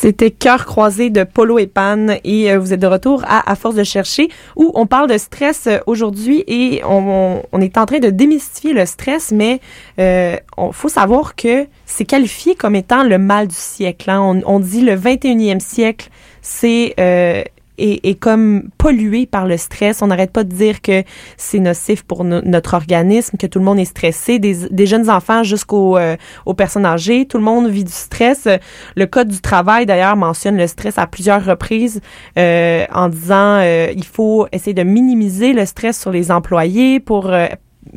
C'était 0.05 0.29
Cœur 0.29 0.67
croisé 0.67 1.09
de 1.09 1.23
Polo 1.23 1.57
et 1.57 1.65
Pan 1.65 2.05
et 2.23 2.51
euh, 2.51 2.59
vous 2.59 2.73
êtes 2.73 2.79
de 2.79 2.85
retour 2.85 3.23
à 3.25 3.51
À 3.51 3.55
force 3.55 3.73
de 3.73 3.83
chercher 3.83 4.29
où 4.55 4.71
on 4.75 4.85
parle 4.85 5.09
de 5.09 5.17
stress 5.17 5.65
euh, 5.65 5.79
aujourd'hui 5.87 6.43
et 6.45 6.83
on, 6.87 7.41
on, 7.51 7.59
est 7.59 7.75
en 7.75 7.87
train 7.87 7.97
de 7.97 8.11
démystifier 8.11 8.73
le 8.73 8.85
stress, 8.85 9.31
mais 9.31 9.61
euh, 9.97 10.35
on 10.57 10.71
faut 10.71 10.89
savoir 10.89 11.35
que 11.35 11.65
c'est 11.87 12.05
qualifié 12.05 12.53
comme 12.53 12.75
étant 12.75 13.03
le 13.03 13.17
mal 13.17 13.47
du 13.47 13.55
siècle. 13.55 14.11
Hein. 14.11 14.21
On, 14.21 14.57
on, 14.57 14.59
dit 14.59 14.81
le 14.81 14.95
21e 14.95 15.59
siècle, 15.59 16.09
c'est 16.43 16.93
euh, 16.99 17.41
est, 17.77 18.19
comme 18.19 18.69
pollué 18.77 19.25
par 19.25 19.45
le 19.45 19.57
stress. 19.57 20.01
On 20.01 20.07
n'arrête 20.07 20.31
pas 20.31 20.43
de 20.43 20.53
dire 20.53 20.81
que 20.81 21.03
c'est 21.38 21.59
nocif 21.59 22.03
pour 22.03 22.23
notre 22.23 22.73
organisme, 22.73 23.38
que 23.38 23.47
tout 23.47 23.59
le 23.59 23.65
monde 23.65 23.79
est 23.79 23.85
stressé, 23.85 24.39
des, 24.39 24.85
jeunes 24.85 25.09
enfants 25.09 25.43
jusqu'aux 25.43 25.97
euh, 25.97 26.15
aux 26.45 26.53
personnes 26.53 26.85
âgées. 26.85 27.25
Tout 27.25 27.38
le 27.38 27.43
monde 27.43 27.67
vit 27.67 27.83
du 27.83 27.91
stress. 27.91 28.47
Le 28.95 29.05
Code 29.05 29.29
du 29.29 29.41
travail, 29.41 29.85
d'ailleurs, 29.85 30.15
mentionne 30.15 30.57
le 30.57 30.67
stress 30.67 30.97
à 30.97 31.07
plusieurs 31.07 31.43
reprises 31.43 32.01
euh, 32.38 32.85
en 32.93 33.09
disant 33.09 33.59
euh, 33.59 33.91
il 33.95 34.05
faut 34.05 34.47
essayer 34.51 34.73
de 34.73 34.83
minimiser 34.83 35.53
le 35.53 35.65
stress 35.65 35.99
sur 35.99 36.11
les 36.11 36.31
employés 36.31 36.99
pour, 36.99 37.31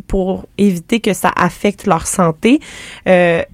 pour 0.07 0.47
éviter 0.57 1.01
que 1.01 1.13
ça 1.13 1.31
affecte 1.37 1.87
leur 1.87 2.07
santé. 2.07 2.61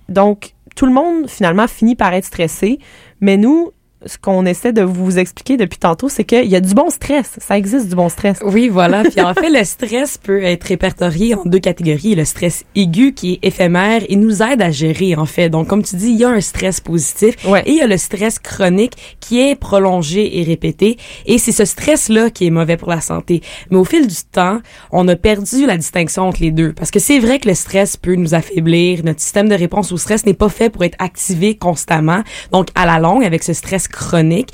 donc, 0.08 0.54
tout 0.74 0.86
le 0.86 0.92
monde, 0.92 1.28
finalement, 1.28 1.68
finit 1.68 1.94
par 1.94 2.12
être 2.14 2.24
stressé. 2.24 2.78
Mais 3.20 3.36
nous, 3.36 3.70
ce 4.06 4.18
qu'on 4.18 4.46
essaie 4.46 4.72
de 4.72 4.82
vous 4.82 5.18
expliquer 5.18 5.56
depuis 5.56 5.78
tantôt, 5.78 6.08
c'est 6.08 6.24
qu'il 6.24 6.46
y 6.46 6.56
a 6.56 6.60
du 6.60 6.74
bon 6.74 6.90
stress. 6.90 7.36
Ça 7.38 7.56
existe 7.56 7.88
du 7.88 7.94
bon 7.94 8.08
stress. 8.08 8.38
Oui, 8.44 8.68
voilà. 8.68 9.02
Puis 9.04 9.20
en 9.20 9.34
fait, 9.34 9.50
le 9.50 9.64
stress 9.64 10.18
peut 10.18 10.42
être 10.42 10.64
répertorié 10.64 11.34
en 11.34 11.42
deux 11.44 11.58
catégories. 11.58 12.14
Le 12.14 12.24
stress 12.24 12.64
aigu 12.74 13.12
qui 13.12 13.34
est 13.34 13.46
éphémère 13.46 14.02
et 14.08 14.16
nous 14.16 14.42
aide 14.42 14.62
à 14.62 14.70
gérer, 14.70 15.16
en 15.16 15.26
fait. 15.26 15.48
Donc, 15.48 15.68
comme 15.68 15.82
tu 15.82 15.96
dis, 15.96 16.10
il 16.10 16.16
y 16.16 16.24
a 16.24 16.30
un 16.30 16.40
stress 16.40 16.80
positif 16.80 17.36
et 17.46 17.70
il 17.70 17.76
y 17.76 17.80
a 17.80 17.86
le 17.86 17.96
stress 17.96 18.38
chronique 18.38 19.16
qui 19.20 19.40
est 19.40 19.54
prolongé 19.54 20.38
et 20.38 20.42
répété. 20.42 20.96
Et 21.26 21.38
c'est 21.38 21.52
ce 21.52 21.64
stress-là 21.64 22.30
qui 22.30 22.46
est 22.46 22.50
mauvais 22.50 22.76
pour 22.76 22.90
la 22.90 23.00
santé. 23.00 23.42
Mais 23.70 23.76
au 23.76 23.84
fil 23.84 24.06
du 24.06 24.14
temps, 24.30 24.60
on 24.92 25.06
a 25.08 25.16
perdu 25.16 25.66
la 25.66 25.76
distinction 25.76 26.28
entre 26.28 26.42
les 26.42 26.50
deux. 26.50 26.72
Parce 26.72 26.90
que 26.90 26.98
c'est 26.98 27.18
vrai 27.18 27.38
que 27.38 27.48
le 27.48 27.54
stress 27.54 27.96
peut 27.96 28.14
nous 28.14 28.34
affaiblir. 28.34 29.00
Notre 29.04 29.20
système 29.20 29.48
de 29.48 29.54
réponse 29.54 29.92
au 29.92 29.96
stress 29.96 30.26
n'est 30.26 30.34
pas 30.34 30.48
fait 30.48 30.70
pour 30.70 30.84
être 30.84 30.96
activé 30.98 31.56
constamment. 31.56 32.22
Donc, 32.52 32.68
à 32.74 32.86
la 32.86 32.98
longue, 32.98 33.24
avec 33.24 33.42
ce 33.42 33.52
stress 33.52 33.88
chronique, 33.94 34.52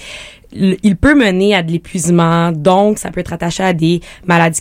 il 0.52 0.96
peut 0.96 1.14
mener 1.14 1.54
à 1.54 1.62
de 1.62 1.72
l'épuisement, 1.72 2.52
donc 2.52 2.98
ça 2.98 3.10
peut 3.10 3.20
être 3.20 3.32
attaché 3.32 3.62
à 3.62 3.72
des 3.72 4.00
maladies 4.26 4.60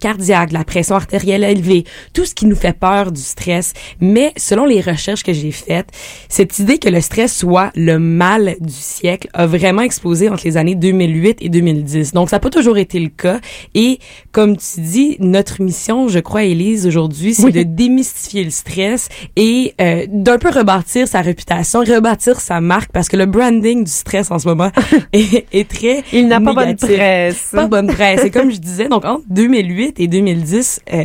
cardiaques, 0.00 0.52
la 0.52 0.64
pression 0.64 0.96
artérielle 0.96 1.44
élevée, 1.44 1.84
tout 2.12 2.24
ce 2.24 2.34
qui 2.34 2.46
nous 2.46 2.56
fait 2.56 2.76
peur 2.76 3.12
du 3.12 3.20
stress. 3.20 3.72
Mais 4.00 4.32
selon 4.36 4.64
les 4.64 4.80
recherches 4.80 5.22
que 5.22 5.32
j'ai 5.32 5.52
faites, 5.52 5.88
cette 6.28 6.58
idée 6.58 6.78
que 6.78 6.88
le 6.88 7.00
stress 7.00 7.36
soit 7.36 7.70
le 7.74 7.98
mal 7.98 8.56
du 8.60 8.72
siècle 8.72 9.28
a 9.32 9.46
vraiment 9.46 9.82
explosé 9.82 10.28
entre 10.28 10.44
les 10.44 10.56
années 10.56 10.74
2008 10.74 11.38
et 11.40 11.48
2010. 11.48 12.12
Donc 12.12 12.30
ça 12.30 12.36
n'a 12.36 12.40
pas 12.40 12.50
toujours 12.50 12.78
été 12.78 12.98
le 12.98 13.08
cas. 13.08 13.40
Et 13.74 13.98
comme 14.32 14.56
tu 14.56 14.80
dis, 14.80 15.16
notre 15.20 15.62
mission, 15.62 16.08
je 16.08 16.18
crois, 16.18 16.44
Élise, 16.44 16.86
aujourd'hui, 16.86 17.34
c'est 17.34 17.52
de 17.52 17.62
démystifier 17.62 18.44
le 18.44 18.50
stress 18.50 19.08
et 19.36 19.74
euh, 19.80 20.06
d'un 20.08 20.38
peu 20.38 20.50
rebâtir 20.50 21.06
sa 21.06 21.20
réputation, 21.20 21.80
rebâtir 21.80 22.40
sa 22.40 22.60
marque, 22.60 22.90
parce 22.92 23.08
que 23.08 23.16
le 23.16 23.26
branding 23.26 23.84
du 23.84 23.90
stress 23.90 24.30
en 24.30 24.38
ce 24.38 24.48
moment 24.48 24.70
est 25.12 25.27
est, 25.52 25.68
très 25.68 26.02
Il 26.12 26.28
n'a 26.28 26.40
pas 26.40 26.52
bonne 26.52 26.76
presse. 26.76 27.50
Pas 27.52 27.66
bonne 27.66 27.86
presse. 27.86 28.24
Et 28.24 28.30
comme 28.30 28.50
je 28.50 28.58
disais, 28.58 28.88
donc 28.88 29.04
entre 29.04 29.24
2008 29.28 30.00
et 30.00 30.08
2010, 30.08 30.80
euh, 30.92 31.04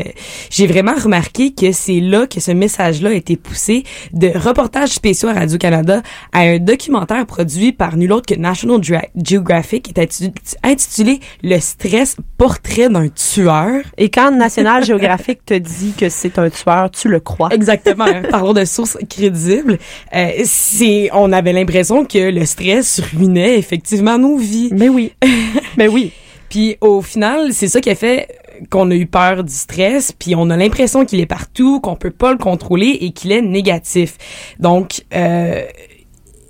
j'ai 0.49 0.67
vraiment 0.67 0.95
remarqué 0.95 1.53
que 1.53 1.71
c'est 1.71 1.99
là 1.99 2.27
que 2.27 2.39
ce 2.39 2.51
message-là 2.51 3.09
a 3.09 3.13
été 3.13 3.37
poussé 3.37 3.83
de 4.13 4.27
reportages 4.35 4.89
spéciaux 4.89 5.29
à 5.29 5.33
Radio-Canada 5.33 6.01
à 6.31 6.41
un 6.41 6.59
documentaire 6.59 7.25
produit 7.25 7.71
par 7.71 7.97
nul 7.97 8.11
autre 8.11 8.33
que 8.33 8.39
National 8.39 8.81
Geographic 9.15 9.83
qui 9.83 9.93
est 9.99 10.57
intitulé 10.63 11.19
Le 11.43 11.59
stress, 11.59 12.17
portrait 12.37 12.89
d'un 12.89 13.07
tueur. 13.09 13.81
Et 13.97 14.09
quand 14.09 14.31
National 14.31 14.83
Geographic 14.83 15.45
te 15.45 15.53
dit 15.53 15.93
que 15.97 16.09
c'est 16.09 16.37
un 16.39 16.49
tueur, 16.49 16.91
tu 16.91 17.09
le 17.09 17.19
crois. 17.19 17.49
Exactement. 17.51 18.05
Parlons 18.31 18.53
de 18.53 18.65
sources 18.65 18.97
crédibles. 19.09 19.77
Euh, 20.15 20.31
c'est, 20.45 21.09
on 21.13 21.31
avait 21.31 21.53
l'impression 21.53 22.05
que 22.05 22.31
le 22.31 22.45
stress 22.45 23.01
ruinait 23.13 23.57
effectivement 23.57 24.12
nos 24.17 24.37
vies. 24.37 24.69
Mais 24.71 24.89
oui. 24.89 25.13
Mais 25.77 25.87
oui. 25.87 26.11
Puis 26.49 26.77
au 26.81 27.01
final, 27.01 27.53
c'est 27.53 27.67
ça 27.67 27.81
qui 27.81 27.89
a 27.89 27.95
fait 27.95 28.27
qu'on 28.69 28.89
a 28.91 28.95
eu 28.95 29.07
peur 29.07 29.43
du 29.43 29.53
stress, 29.53 30.11
puis 30.11 30.35
on 30.35 30.49
a 30.49 30.57
l'impression 30.57 31.05
qu'il 31.05 31.19
est 31.19 31.25
partout, 31.25 31.79
qu'on 31.79 31.95
peut 31.95 32.11
pas 32.11 32.31
le 32.31 32.37
contrôler 32.37 32.97
et 33.01 33.11
qu'il 33.11 33.31
est 33.31 33.41
négatif. 33.41 34.17
Donc, 34.59 35.03
euh, 35.15 35.63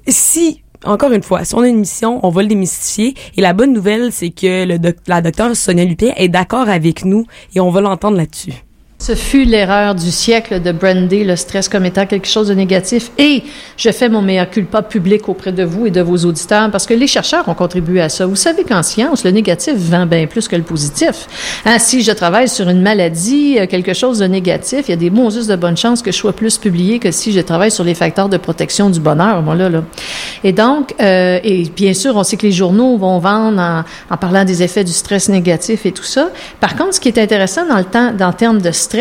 si 0.08 0.63
encore 0.86 1.12
une 1.13 1.23
fois, 1.23 1.45
si 1.45 1.56
on 1.56 1.62
a 1.62 1.67
une 1.67 1.80
mission, 1.80 2.19
on 2.23 2.30
va 2.30 2.41
le 2.41 2.49
démystifier. 2.49 3.13
Et 3.38 3.41
la 3.41 3.54
bonne 3.54 3.73
nouvelle, 3.73 4.12
c'est 4.12 4.32
que 4.32 4.65
le 4.65 4.78
la 5.08 5.21
docteure 5.21 5.56
Sonia 5.56 5.86
Lupien 5.86 6.13
est 6.17 6.28
d'accord 6.28 6.67
avec 6.67 7.06
nous 7.06 7.26
et 7.56 7.60
on 7.60 7.69
va 7.69 7.82
l'entendre 7.82 8.17
là-dessus. 8.17 8.54
Ce 8.99 9.15
fut 9.15 9.43
l'erreur 9.43 9.95
du 9.95 10.12
siècle 10.12 10.62
de 10.62 10.71
brander 10.71 11.25
le 11.25 11.36
stress 11.36 11.67
comme 11.67 11.84
étant 11.84 12.06
quelque 12.06 12.27
chose 12.27 12.47
de 12.47 12.53
négatif. 12.53 13.12
Et 13.17 13.43
je 13.75 13.89
fais 13.89 14.08
mon 14.08 14.21
meilleur 14.21 14.49
culpa 14.49 14.82
public 14.82 15.27
auprès 15.27 15.51
de 15.51 15.63
vous 15.63 15.88
et 15.88 15.91
de 15.91 15.99
vos 15.99 16.15
auditeurs 16.19 16.71
parce 16.71 16.86
que 16.86 16.93
les 16.93 17.08
chercheurs 17.08 17.49
ont 17.49 17.53
contribué 17.53 17.99
à 17.99 18.08
ça. 18.08 18.25
Vous 18.25 18.38
savez 18.38 18.63
qu'en 18.63 18.82
science, 18.82 19.25
le 19.25 19.32
négatif 19.32 19.73
vend 19.75 20.06
bien 20.06 20.25
plus 20.25 20.47
que 20.47 20.56
le 20.56 20.63
positif. 20.63 21.27
Hein, 21.65 21.79
si 21.79 22.01
je 22.01 22.13
travaille 22.13 22.47
sur 22.47 22.69
une 22.69 22.82
maladie, 22.82 23.58
euh, 23.60 23.67
quelque 23.67 23.93
chose 23.93 24.19
de 24.19 24.25
négatif, 24.25 24.86
il 24.88 24.91
y 24.91 24.93
a 24.93 24.97
des 24.97 25.10
bons 25.10 25.27
de 25.27 25.56
bonne 25.58 25.75
chance 25.75 26.01
que 26.01 26.12
je 26.12 26.17
sois 26.17 26.32
plus 26.32 26.58
publié 26.58 26.99
que 26.99 27.12
si 27.12 27.34
je 27.34 27.41
travaille 27.41 27.71
sur 27.71 27.84
les 27.84 27.95
facteurs 27.95 28.29
de 28.29 28.38
protection 28.38 28.89
du 28.89 29.01
bonheur. 29.01 29.41
Moi, 29.41 29.56
là, 29.56 29.67
là. 29.67 29.84
Et 30.45 30.53
donc, 30.53 30.93
euh, 31.01 31.39
et 31.43 31.63
bien 31.75 31.93
sûr, 31.93 32.15
on 32.15 32.23
sait 32.23 32.38
que 32.38 32.45
les 32.45 32.53
journaux 32.53 32.97
vont 32.97 33.19
vendre 33.19 33.60
en, 33.60 33.84
en, 34.10 34.17
parlant 34.17 34.45
des 34.45 34.63
effets 34.63 34.86
du 34.86 34.93
stress 34.93 35.27
négatif 35.27 35.86
et 35.86 35.91
tout 35.91 36.03
ça. 36.03 36.29
Par 36.62 36.77
contre, 36.77 36.93
ce 36.93 37.01
qui 37.01 37.10
est 37.10 37.17
intéressant 37.17 37.67
dans 37.67 37.77
le 37.77 37.84
temps, 37.84 38.13
dans 38.13 38.27
le 38.29 38.34
terme 38.34 38.62
de 38.62 38.71
stress. 38.71 38.92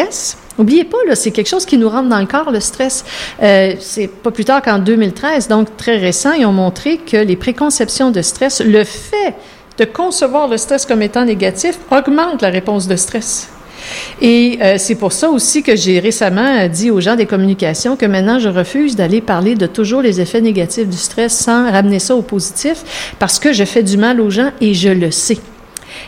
Oubliez 0.59 0.85
pas, 0.85 0.99
c'est 1.15 1.31
quelque 1.31 1.49
chose 1.49 1.65
qui 1.65 1.79
nous 1.79 1.89
rentre 1.89 2.09
dans 2.09 2.21
le 2.21 2.27
corps, 2.27 2.51
le 2.51 2.61
stress. 2.61 3.05
Euh, 3.43 3.75
c'est 3.81 4.09
pas 4.09 4.31
plus 4.31 4.45
tard 4.45 4.63
qu'en 4.63 4.79
2013, 4.79 5.49
donc 5.49 5.77
très 5.77 5.97
récent, 5.97 6.33
ils 6.33 6.47
ont 6.47 6.53
montré 6.53 6.99
que 6.99 7.17
les 7.17 7.37
préconceptions 7.37 8.11
de 8.11 8.23
stress, 8.23 8.61
le 8.61 8.85
fait 8.85 9.35
de 9.79 9.85
concevoir 9.85 10.49
le 10.49 10.59
stress 10.59 10.85
comme 10.85 11.03
étant 11.03 11.25
négatif, 11.25 11.79
augmente 11.91 12.43
la 12.43 12.51
réponse 12.51 12.87
de 12.87 12.97
stress. 12.97 13.49
Et 14.21 14.59
euh, 14.63 14.77
c'est 14.79 14.95
pour 14.95 15.13
ça 15.13 15.29
aussi 15.31 15.63
que 15.63 15.75
j'ai 15.75 15.99
récemment 15.99 16.69
dit 16.69 16.91
aux 16.91 17.01
gens 17.01 17.17
des 17.17 17.27
communications 17.27 17.97
que 17.97 18.07
maintenant 18.07 18.39
je 18.39 18.49
refuse 18.49 18.95
d'aller 18.95 19.21
parler 19.21 19.57
de 19.57 19.67
toujours 19.67 20.03
les 20.03 20.21
effets 20.21 20.41
négatifs 20.41 20.89
du 20.89 20.97
stress 20.97 21.37
sans 21.37 21.71
ramener 21.71 21.99
ça 21.99 22.15
au 22.15 22.23
positif 22.23 23.15
parce 23.19 23.41
que 23.41 23.53
je 23.53 23.65
fais 23.65 23.83
du 23.83 23.97
mal 23.97 24.21
aux 24.21 24.31
gens 24.31 24.51
et 24.61 24.75
je 24.75 24.91
le 24.91 25.11
sais. 25.11 25.39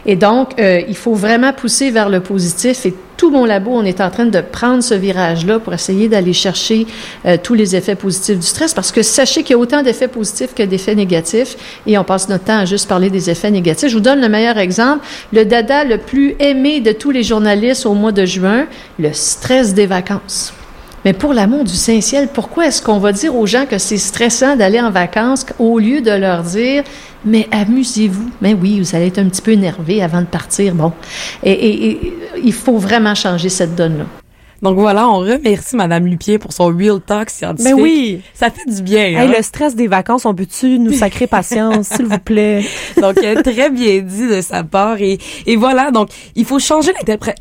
Et 0.07 0.17
donc, 0.17 0.59
euh, 0.59 0.83
il 0.87 0.97
faut 0.97 1.15
vraiment 1.15 1.53
pousser 1.53 1.91
vers 1.91 2.09
le 2.09 2.21
positif 2.21 2.87
et 2.87 2.95
tout 3.17 3.31
mon 3.31 3.45
labo, 3.45 3.71
on 3.73 3.85
est 3.85 4.01
en 4.01 4.11
train 4.11 4.27
de 4.27 4.41
prendre 4.41 4.83
ce 4.83 4.95
virage-là 4.95 5.61
pour 5.61 5.73
essayer 5.73 6.09
d'aller 6.09 6.33
chercher 6.33 6.87
euh, 7.27 7.37
tous 7.41 7.55
les 7.55 7.77
effets 7.77 7.95
positifs 7.95 8.39
du 8.39 8.47
stress 8.47 8.75
parce 8.75 8.91
que 8.91 9.03
sachez 9.03 9.43
qu'il 9.43 9.53
y 9.53 9.55
a 9.55 9.59
autant 9.59 9.83
d'effets 9.83 10.09
positifs 10.09 10.53
que 10.55 10.63
d'effets 10.65 10.95
négatifs 10.95 11.57
et 11.87 11.97
on 11.97 12.05
passe 12.05 12.29
notre 12.29 12.45
temps 12.45 12.59
à 12.59 12.65
juste 12.65 12.89
parler 12.89 13.11
des 13.11 13.31
effets 13.31 13.51
négatifs. 13.51 13.89
Je 13.89 13.95
vous 13.95 14.01
donne 14.01 14.21
le 14.21 14.29
meilleur 14.29 14.59
exemple. 14.59 15.07
Le 15.33 15.45
dada 15.45 15.85
le 15.85 15.99
plus 15.99 16.35
aimé 16.41 16.81
de 16.81 16.93
tous 16.93 17.13
les 17.13 17.23
journalistes 17.23 17.87
au 17.87 17.95
mois 17.95 18.13
de 18.13 18.25
juin, 18.25 18.67
le 18.99 19.13
stress 19.13 19.75
des 19.75 19.87
vacances. 19.87 20.53
Mais 21.05 21.13
pour 21.13 21.35
l'amour 21.35 21.65
du 21.65 21.75
Saint-Ciel, 21.75 22.29
pourquoi 22.33 22.67
est-ce 22.67 22.81
qu'on 22.83 22.99
va 22.99 23.13
dire 23.13 23.35
aux 23.37 23.47
gens 23.47 23.67
que 23.67 23.79
c'est 23.79 23.99
stressant 23.99 24.57
d'aller 24.57 24.81
en 24.81 24.91
vacances 24.91 25.45
au 25.59 25.79
lieu 25.79 26.01
de 26.01 26.11
leur 26.11 26.43
dire 26.43 26.85
mais 27.27 27.49
amusez-vous. 27.53 28.31
Mais 28.43 28.53
oui, 28.53 28.81
vous 28.81 28.95
allez 28.95 29.07
être 29.07 29.19
un 29.19 29.29
petit 29.29 29.41
peu 29.41 29.53
énervé 29.53 30.03
avant 30.03 30.21
de 30.21 30.27
partir. 30.27 30.75
Bon. 30.75 30.93
et 31.43 31.99
il 32.43 32.53
faut 32.53 32.77
vraiment 32.77 33.15
changer 33.15 33.49
cette 33.49 33.75
donne-là. 33.75 34.24
Donc 34.65 34.79
voilà, 34.79 35.11
on 35.11 35.19
remercie 35.19 35.77
Madame 35.77 36.07
Lupier 36.07 36.39
pour 36.39 36.55
son 36.55 36.69
real 36.69 36.99
talk 36.99 37.29
scientifique. 37.29 37.75
Mais 37.77 37.83
oui, 37.83 38.23
ça 38.33 38.49
fait 38.49 38.65
du 38.67 38.81
bien. 38.81 39.15
Hein? 39.15 39.27
le 39.27 39.43
stress 39.43 39.77
des 39.77 39.89
vacances, 39.89 40.25
on 40.25 40.35
peut-tu 40.35 40.79
nous 40.79 40.95
sacrer 40.95 41.27
patience, 41.27 41.89
s'il 41.89 42.07
vous 42.07 42.19
plaît? 42.19 42.65
Donc 42.97 43.19
euh, 43.19 43.43
très 43.43 43.69
bien 43.69 44.01
dit 44.01 44.27
de 44.27 44.41
sa 44.41 44.65
part 44.65 45.03
et, 45.03 45.19
et 45.45 45.57
voilà. 45.57 45.91
Donc 45.91 46.09
il 46.35 46.47
faut 46.47 46.59
changer 46.59 46.93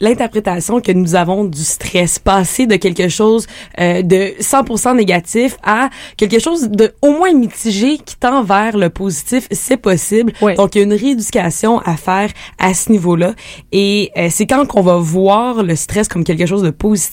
l'interprétation 0.01 0.81
que 0.81 0.91
nous 0.91 1.15
avons 1.15 1.45
du 1.45 1.63
stress, 1.63 2.19
passer 2.19 2.65
de 2.65 2.75
quelque 2.75 3.07
chose 3.07 3.47
euh, 3.79 4.01
de 4.01 4.33
100% 4.41 4.97
négatif 4.97 5.55
à 5.63 5.91
quelque 6.17 6.39
chose 6.39 6.69
de 6.69 6.91
au 7.01 7.11
moins 7.11 7.31
mitigé 7.31 7.99
qui 7.99 8.17
tend 8.17 8.43
vers 8.43 8.75
le 8.75 8.89
positif. 8.89 9.47
C'est 9.49 9.77
possible. 9.77 10.33
Donc 10.57 10.75
il 10.75 10.79
y 10.79 10.81
a 10.81 10.83
une 10.83 10.93
rééducation 10.93 11.79
à 11.85 11.95
faire 11.95 12.31
à 12.59 12.73
ce 12.73 12.91
niveau-là 12.91 13.33
et 13.71 14.11
euh, 14.17 14.27
c'est 14.29 14.45
quand 14.45 14.67
qu'on 14.67 14.81
va 14.81 14.97
voir 14.97 15.63
le 15.63 15.77
stress 15.77 16.09
comme 16.09 16.25
quelque 16.25 16.45
chose 16.45 16.63
de 16.63 16.69
positif 16.69 17.12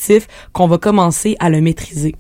qu'on 0.53 0.67
va 0.67 0.79
commencer 0.79 1.37
à 1.41 1.51
le 1.51 1.61
maîtriser. 1.61 2.15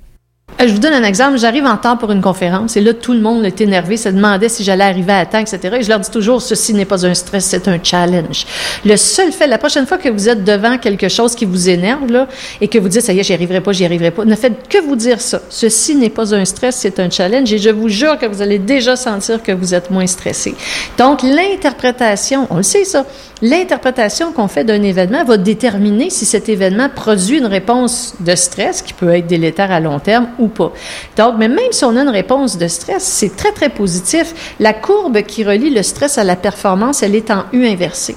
Euh, 0.60 0.66
je 0.66 0.72
vous 0.72 0.78
donne 0.78 0.92
un 0.92 1.04
exemple. 1.04 1.38
J'arrive 1.38 1.64
en 1.64 1.76
temps 1.76 1.96
pour 1.96 2.12
une 2.12 2.20
conférence 2.20 2.76
et 2.76 2.80
là, 2.80 2.92
tout 2.94 3.12
le 3.12 3.20
monde 3.20 3.44
est 3.44 3.60
énervé, 3.60 3.96
se 3.96 4.08
demandait 4.08 4.48
si 4.48 4.64
j'allais 4.64 4.84
arriver 4.84 5.12
à 5.12 5.26
temps, 5.26 5.38
etc. 5.38 5.76
Et 5.78 5.82
je 5.82 5.88
leur 5.88 6.00
dis 6.00 6.10
toujours, 6.10 6.42
ceci 6.42 6.74
n'est 6.74 6.84
pas 6.84 7.06
un 7.06 7.14
stress, 7.14 7.44
c'est 7.46 7.68
un 7.68 7.78
challenge. 7.82 8.46
Le 8.84 8.96
seul 8.96 9.32
fait, 9.32 9.46
la 9.46 9.58
prochaine 9.58 9.86
fois 9.86 9.98
que 9.98 10.08
vous 10.08 10.28
êtes 10.28 10.44
devant 10.44 10.78
quelque 10.78 11.08
chose 11.08 11.34
qui 11.34 11.44
vous 11.44 11.68
énerve, 11.68 12.10
là, 12.10 12.26
et 12.60 12.68
que 12.68 12.78
vous 12.78 12.88
dites, 12.88 13.02
ça 13.02 13.12
y 13.12 13.20
est, 13.20 13.22
j'y 13.22 13.32
arriverai 13.32 13.60
pas, 13.60 13.72
j'y 13.72 13.84
arriverai 13.84 14.10
pas, 14.10 14.24
ne 14.24 14.34
faites 14.34 14.68
que 14.68 14.78
vous 14.82 14.96
dire 14.96 15.20
ça. 15.20 15.40
Ceci 15.48 15.94
n'est 15.94 16.10
pas 16.10 16.34
un 16.34 16.44
stress, 16.44 16.76
c'est 16.76 16.98
un 17.00 17.10
challenge 17.10 17.52
et 17.52 17.58
je 17.58 17.70
vous 17.70 17.88
jure 17.88 18.18
que 18.18 18.26
vous 18.26 18.42
allez 18.42 18.58
déjà 18.58 18.96
sentir 18.96 19.42
que 19.42 19.52
vous 19.52 19.74
êtes 19.74 19.90
moins 19.90 20.06
stressé. 20.06 20.54
Donc, 20.98 21.22
l'interprétation, 21.22 22.46
on 22.50 22.58
le 22.58 22.62
sait 22.62 22.84
ça, 22.84 23.06
l'interprétation 23.42 24.32
qu'on 24.32 24.48
fait 24.48 24.64
d'un 24.64 24.82
événement 24.82 25.24
va 25.24 25.36
déterminer 25.36 26.10
si 26.10 26.26
cet 26.26 26.48
événement 26.48 26.88
produit 26.94 27.38
une 27.38 27.46
réponse 27.46 28.14
de 28.20 28.34
stress 28.34 28.82
qui 28.82 28.92
peut 28.92 29.14
être 29.14 29.26
délétère 29.26 29.70
à 29.70 29.80
long 29.80 29.98
terme 29.98 30.28
ou 30.40 30.48
pas. 30.48 30.72
Donc, 31.16 31.34
mais 31.38 31.48
même 31.48 31.72
si 31.72 31.84
on 31.84 31.96
a 31.96 32.02
une 32.02 32.08
réponse 32.08 32.58
de 32.58 32.68
stress, 32.68 33.04
c'est 33.04 33.36
très, 33.36 33.52
très 33.52 33.68
positif. 33.68 34.54
La 34.58 34.72
courbe 34.72 35.22
qui 35.22 35.44
relie 35.44 35.70
le 35.70 35.82
stress 35.82 36.18
à 36.18 36.24
la 36.24 36.36
performance, 36.36 37.02
elle 37.02 37.14
est 37.14 37.30
en 37.30 37.44
U 37.52 37.66
inversée. 37.66 38.16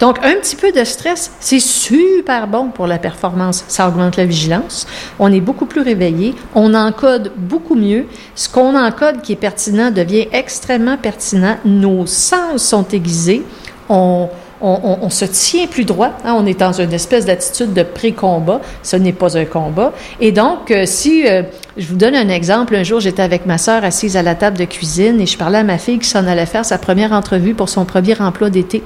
Donc, 0.00 0.18
un 0.24 0.36
petit 0.36 0.56
peu 0.56 0.72
de 0.72 0.82
stress, 0.82 1.30
c'est 1.40 1.60
super 1.60 2.46
bon 2.46 2.68
pour 2.70 2.86
la 2.86 2.98
performance. 2.98 3.64
Ça 3.68 3.86
augmente 3.86 4.16
la 4.16 4.24
vigilance. 4.24 4.86
On 5.18 5.30
est 5.30 5.42
beaucoup 5.42 5.66
plus 5.66 5.82
réveillé. 5.82 6.34
On 6.54 6.72
encode 6.74 7.32
beaucoup 7.36 7.74
mieux. 7.74 8.06
Ce 8.34 8.48
qu'on 8.48 8.74
encode 8.74 9.20
qui 9.20 9.32
est 9.32 9.36
pertinent 9.36 9.90
devient 9.90 10.26
extrêmement 10.32 10.96
pertinent. 10.96 11.58
Nos 11.66 12.06
sens 12.06 12.62
sont 12.62 12.88
aiguisés. 12.88 13.44
On, 13.90 14.30
on, 14.60 15.10
se 15.10 15.24
tient 15.24 15.66
plus 15.66 15.84
droit. 15.84 16.10
Hein. 16.24 16.34
on 16.36 16.46
est 16.46 16.58
dans 16.58 16.80
une 16.80 16.92
espèce 16.92 17.24
d'attitude 17.24 17.72
de 17.72 17.82
pré-combat. 17.82 18.60
Ce 18.82 18.96
n'est 18.96 19.12
pas 19.12 19.38
un 19.38 19.44
combat. 19.44 19.92
Et 20.20 20.32
donc, 20.32 20.70
euh, 20.70 20.84
si 20.86 21.26
euh, 21.26 21.42
je 21.76 21.86
vous 21.86 21.96
donne 21.96 22.14
un 22.14 22.28
exemple, 22.28 22.74
un 22.74 22.82
jour, 22.82 23.00
j'étais 23.00 23.22
avec 23.22 23.46
ma 23.46 23.56
sœur 23.56 23.84
assise 23.84 24.16
à 24.16 24.22
la 24.22 24.34
table 24.34 24.58
de 24.58 24.64
cuisine 24.64 25.20
et 25.20 25.26
je 25.26 25.38
parlais 25.38 25.58
à 25.58 25.64
ma 25.64 25.78
fille 25.78 25.98
qui 25.98 26.08
s'en 26.08 26.26
allait 26.26 26.46
faire 26.46 26.64
sa 26.64 26.78
première 26.78 27.12
entrevue 27.12 27.54
pour 27.54 27.68
son 27.68 27.84
premier 27.84 28.20
emploi 28.20 28.50
d'été. 28.50 28.82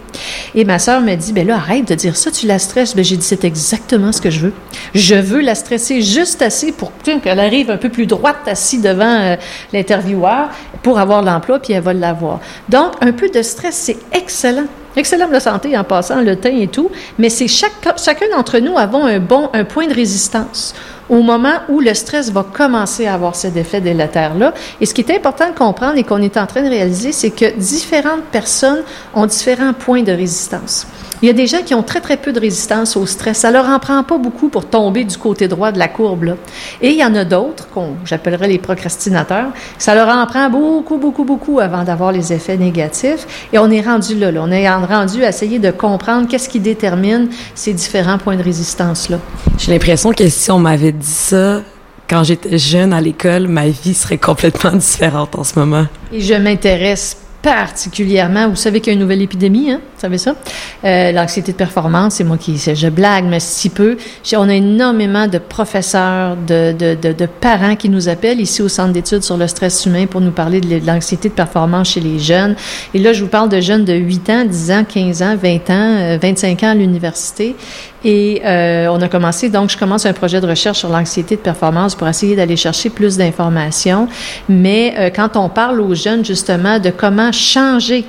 Et 0.55 0.65
ma 0.65 0.79
sœur 0.79 1.01
me 1.01 1.15
dit, 1.17 1.33
ben 1.33 1.47
là, 1.47 1.57
arrête 1.57 1.89
de 1.89 1.95
dire 1.95 2.17
ça, 2.17 2.31
tu 2.31 2.47
la 2.47 2.59
stresses. 2.59 2.95
Ben 2.95 3.05
j'ai 3.05 3.17
dit, 3.17 3.27
c'est 3.27 3.45
exactement 3.45 4.13
ce 4.13 4.21
que 4.21 4.31
je 4.31 4.41
veux. 4.41 4.53
Je 4.95 5.17
veux 5.17 5.41
la 5.41 5.55
stresser 5.55 6.03
juste 6.03 6.41
assez 6.43 6.73
pour 6.73 6.93
qu'elle 7.03 7.41
arrive 7.41 7.71
un 7.71 7.79
peu 7.79 7.89
plus 7.89 8.07
droite 8.07 8.37
assise 8.47 8.83
devant 8.83 9.21
euh, 9.21 9.37
l'intervieweur 9.73 10.51
pour 10.83 10.99
avoir 10.99 11.23
l'emploi, 11.23 11.59
puis 11.59 11.73
elle 11.73 11.83
va 11.83 11.95
l'avoir. 11.95 12.41
Donc, 12.69 12.93
un 13.01 13.13
peu 13.13 13.29
de 13.29 13.43
stress, 13.43 13.75
c'est 13.75 13.97
excellent. 14.13 14.67
Excellent 14.97 15.29
de 15.29 15.39
santé 15.41 15.77
en 15.77 15.85
passant 15.85 16.21
le 16.21 16.37
teint 16.37 16.57
et 16.57 16.69
tout, 16.69 16.91
mais 17.19 17.29
c'est 17.29 17.49
chaque, 17.49 17.73
chacun 17.99 18.27
d'entre 18.31 18.59
nous 18.59 18.79
avons 18.79 19.05
un 19.05 19.19
bon 19.19 19.51
un 19.53 19.65
point 19.65 19.87
de 19.87 19.95
résistance. 19.95 20.75
au 21.09 21.23
moment 21.23 21.61
où 21.69 21.81
le 21.81 21.93
stress 21.95 22.31
va 22.31 22.45
commencer 22.51 23.07
à 23.07 23.15
avoir 23.15 23.35
cet 23.35 23.57
effet 23.57 23.81
délétère-là. 23.81 24.55
Et 24.81 24.87
ce 24.87 24.95
qui 24.95 25.03
est 25.03 25.15
important 25.15 25.49
de 25.51 25.55
comprendre 25.55 25.99
et 25.99 26.05
qu'on 26.05 26.23
est 26.23 26.37
en 26.37 26.47
train 26.47 26.63
de 26.63 26.69
réaliser, 26.69 27.13
c'est 27.13 27.31
que 27.31 27.57
différentes 27.57 28.25
personnes 28.33 28.83
ont 29.15 29.27
différents 29.27 29.75
points 29.75 30.03
de 30.03 30.13
résistance. 30.13 30.87
Il 31.23 31.27
y 31.27 31.31
a 31.31 31.33
des 31.33 31.47
gens 31.47 31.63
qui 31.65 31.75
ont 31.75 31.83
très, 31.83 32.01
très 32.01 32.17
peu 32.17 32.33
de 32.33 32.41
résistance 32.41 32.97
au 32.97 33.07
stress. 33.07 33.39
Ça 33.39 33.51
leur 33.51 33.67
en 33.67 33.79
prend 33.79 34.03
pas 34.03 34.19
beaucoup 34.19 34.49
pour 34.49 34.67
tomber 34.67 35.05
du 35.05 35.17
côté 35.17 35.49
droit 35.49 35.73
de 35.73 35.79
la 35.79 35.89
courbe. 35.89 36.25
Là. 36.25 36.37
Et 36.83 36.91
il 36.91 36.99
y 36.99 37.05
en 37.05 37.15
a 37.15 37.25
d'autres, 37.25 37.69
qu'on 37.69 37.95
j'appellerais 38.05 38.49
les 38.49 38.59
procrastinateurs, 38.59 39.49
ça 39.79 39.95
leur 39.95 40.09
en 40.09 40.27
prend 40.27 40.51
beaucoup, 40.51 40.99
beaucoup, 40.99 41.25
beaucoup 41.25 41.61
avant 41.61 41.85
d'avoir 41.85 42.13
les 42.13 42.33
effets 42.33 42.57
négatifs. 42.57 43.27
Et 43.53 43.59
on 43.59 43.71
est 43.71 43.81
rendu 43.81 44.17
là, 44.17 44.31
là. 44.31 44.41
On 44.43 44.51
est 44.51 44.69
rendu 44.69 45.25
à 45.25 45.29
essayer 45.29 45.59
de 45.59 45.71
comprendre 45.71 46.29
qu'est-ce 46.29 46.49
qui 46.49 46.61
détermine 46.61 47.29
ces 47.55 47.73
différents 47.73 48.19
points 48.19 48.37
de 48.37 48.43
résistance-là. 48.43 49.19
J'ai 49.59 49.73
l'impression 49.73 50.13
que 50.13 50.29
si 50.29 50.51
on 50.51 50.59
m'avait 50.59 50.93
dit 50.93 51.07
ça 51.07 51.63
quand 52.09 52.23
j'étais 52.25 52.59
jeune 52.59 52.93
à 52.93 53.01
l'école, 53.01 53.49
ma 53.49 53.69
vie 53.69 53.95
serait 53.95 54.19
complètement 54.19 54.73
différente 54.77 55.37
en 55.37 55.45
ce 55.45 55.59
moment. 55.59 55.87
Et 56.13 56.21
je 56.21 56.35
m'intéresse 56.35 57.17
particulièrement, 57.45 58.49
vous 58.49 58.57
savez 58.57 58.81
qu'il 58.81 58.91
y 58.91 58.93
a 58.93 58.95
une 58.95 59.01
nouvelle 59.01 59.21
épidémie, 59.21 59.71
hein? 59.71 59.81
Vous 59.95 60.01
savez 60.01 60.17
ça? 60.17 60.35
Euh, 60.83 61.13
L'anxiété 61.13 61.53
de 61.53 61.57
performance, 61.59 62.15
c'est 62.15 62.25
moi 62.25 62.39
qui, 62.39 62.57
je 62.57 62.89
blague, 62.89 63.27
mais 63.27 63.39
si 63.39 63.69
peu. 63.69 63.99
On 64.35 64.49
a 64.49 64.55
énormément 64.55 65.27
de 65.27 65.37
professeurs, 65.37 66.37
de, 66.37 66.73
de, 66.73 66.95
de, 66.95 67.13
de 67.13 67.27
parents 67.27 67.77
qui 67.77 67.91
nous 67.91 68.09
appellent 68.09 68.41
ici 68.41 68.63
au 68.63 68.69
Centre 68.69 68.95
d'études 68.95 69.23
sur 69.23 69.37
le 69.37 69.47
stress 69.47 69.85
humain 69.85 70.07
pour 70.07 70.23
nous 70.23 70.31
parler 70.31 70.63
de 70.63 70.87
l'anxiété 70.87 71.29
de 71.29 71.35
performance 71.35 71.91
chez 71.91 72.01
les 72.01 72.19
jeunes. 72.19 72.57
Et 72.95 72.99
là, 72.99 73.13
je 73.13 73.23
vous 73.23 73.29
parle 73.29 73.51
de 73.51 73.61
jeunes 73.61 73.85
de 73.85 73.93
8 73.93 74.31
ans, 74.31 74.45
10 74.47 74.71
ans, 74.73 74.85
15 74.89 75.23
ans, 75.23 75.37
20 75.37 75.71
ans, 75.71 76.19
25 76.21 76.63
ans 76.63 76.71
à 76.71 76.75
l'université. 76.75 77.57
Et 78.05 78.43
euh, 78.45 78.89
on 78.89 79.01
a 79.01 79.09
commencé, 79.09 79.49
donc 79.49 79.71
je 79.71 79.79
commence 79.79 80.05
un 80.05 80.13
projet 80.13 80.41
de 80.41 80.47
recherche 80.47 80.79
sur 80.79 80.91
l'anxiété 80.91 81.37
de 81.37 81.41
performance 81.41 81.95
pour 81.95 82.07
essayer 82.07 82.37
d'aller 82.37 82.57
chercher 82.57 82.91
plus 82.91 83.17
d'informations. 83.17 84.09
Mais 84.49 84.95
euh, 84.99 85.11
quand 85.11 85.37
on 85.37 85.49
parle 85.49 85.81
aux 85.81 85.95
jeunes 85.95 86.25
justement 86.25 86.79
de 86.79 86.91
comment 86.91 87.33
changer 87.33 88.05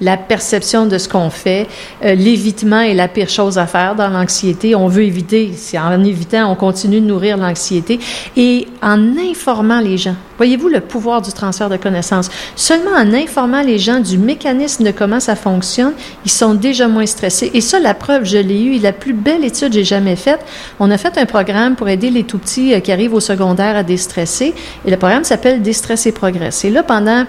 la 0.00 0.16
perception 0.16 0.86
de 0.86 0.98
ce 0.98 1.08
qu'on 1.08 1.30
fait. 1.30 1.66
Euh, 2.04 2.14
L'évitement 2.14 2.80
est 2.80 2.94
la 2.94 3.08
pire 3.08 3.28
chose 3.28 3.58
à 3.58 3.66
faire 3.66 3.94
dans 3.94 4.08
l'anxiété. 4.08 4.74
On 4.74 4.88
veut 4.88 5.04
éviter. 5.04 5.52
C'est 5.56 5.78
en 5.78 6.02
évitant, 6.04 6.50
on 6.50 6.54
continue 6.54 7.00
de 7.00 7.06
nourrir 7.06 7.36
l'anxiété. 7.36 7.98
Et 8.36 8.66
en 8.82 9.16
informant 9.16 9.80
les 9.80 9.98
gens, 9.98 10.16
voyez-vous 10.36 10.68
le 10.68 10.80
pouvoir 10.80 11.22
du 11.22 11.32
transfert 11.32 11.68
de 11.68 11.76
connaissances? 11.76 12.30
Seulement 12.56 12.96
en 12.96 13.12
informant 13.14 13.62
les 13.62 13.78
gens 13.78 14.00
du 14.00 14.18
mécanisme 14.18 14.84
de 14.84 14.90
comment 14.90 15.20
ça 15.20 15.36
fonctionne, 15.36 15.92
ils 16.24 16.30
sont 16.30 16.54
déjà 16.54 16.88
moins 16.88 17.06
stressés. 17.06 17.50
Et 17.54 17.60
ça, 17.60 17.78
la 17.78 17.94
preuve, 17.94 18.24
je 18.24 18.38
l'ai 18.38 18.62
eu. 18.62 18.78
La 18.78 18.92
plus 18.92 19.12
belle 19.12 19.44
étude 19.44 19.68
que 19.68 19.74
j'ai 19.74 19.84
jamais 19.84 20.16
faite. 20.16 20.40
On 20.80 20.90
a 20.90 20.98
fait 20.98 21.16
un 21.18 21.26
programme 21.26 21.76
pour 21.76 21.88
aider 21.88 22.10
les 22.10 22.24
tout 22.24 22.38
petits 22.38 22.74
euh, 22.74 22.80
qui 22.80 22.92
arrivent 22.92 23.14
au 23.14 23.20
secondaire 23.20 23.76
à 23.76 23.82
déstresser. 23.82 24.54
Et 24.84 24.90
le 24.90 24.96
programme 24.96 25.24
s'appelle 25.24 25.62
Déstresser 25.62 26.12
Progress. 26.12 26.64
Et 26.64 26.70
là, 26.70 26.82
pendant 26.82 27.24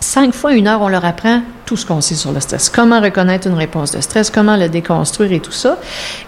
cinq 0.00 0.34
fois 0.34 0.52
une 0.52 0.66
heure, 0.66 0.82
on 0.82 0.88
leur 0.88 1.04
apprend 1.04 1.42
tout 1.72 1.78
ce 1.78 1.86
qu'on 1.86 2.02
sait 2.02 2.16
sur 2.16 2.32
le 2.32 2.40
stress. 2.40 2.68
Comment 2.68 3.00
reconnaître 3.00 3.48
une 3.48 3.54
réponse 3.54 3.92
de 3.92 4.02
stress, 4.02 4.28
comment 4.28 4.58
le 4.58 4.68
déconstruire 4.68 5.32
et 5.32 5.40
tout 5.40 5.52
ça. 5.52 5.78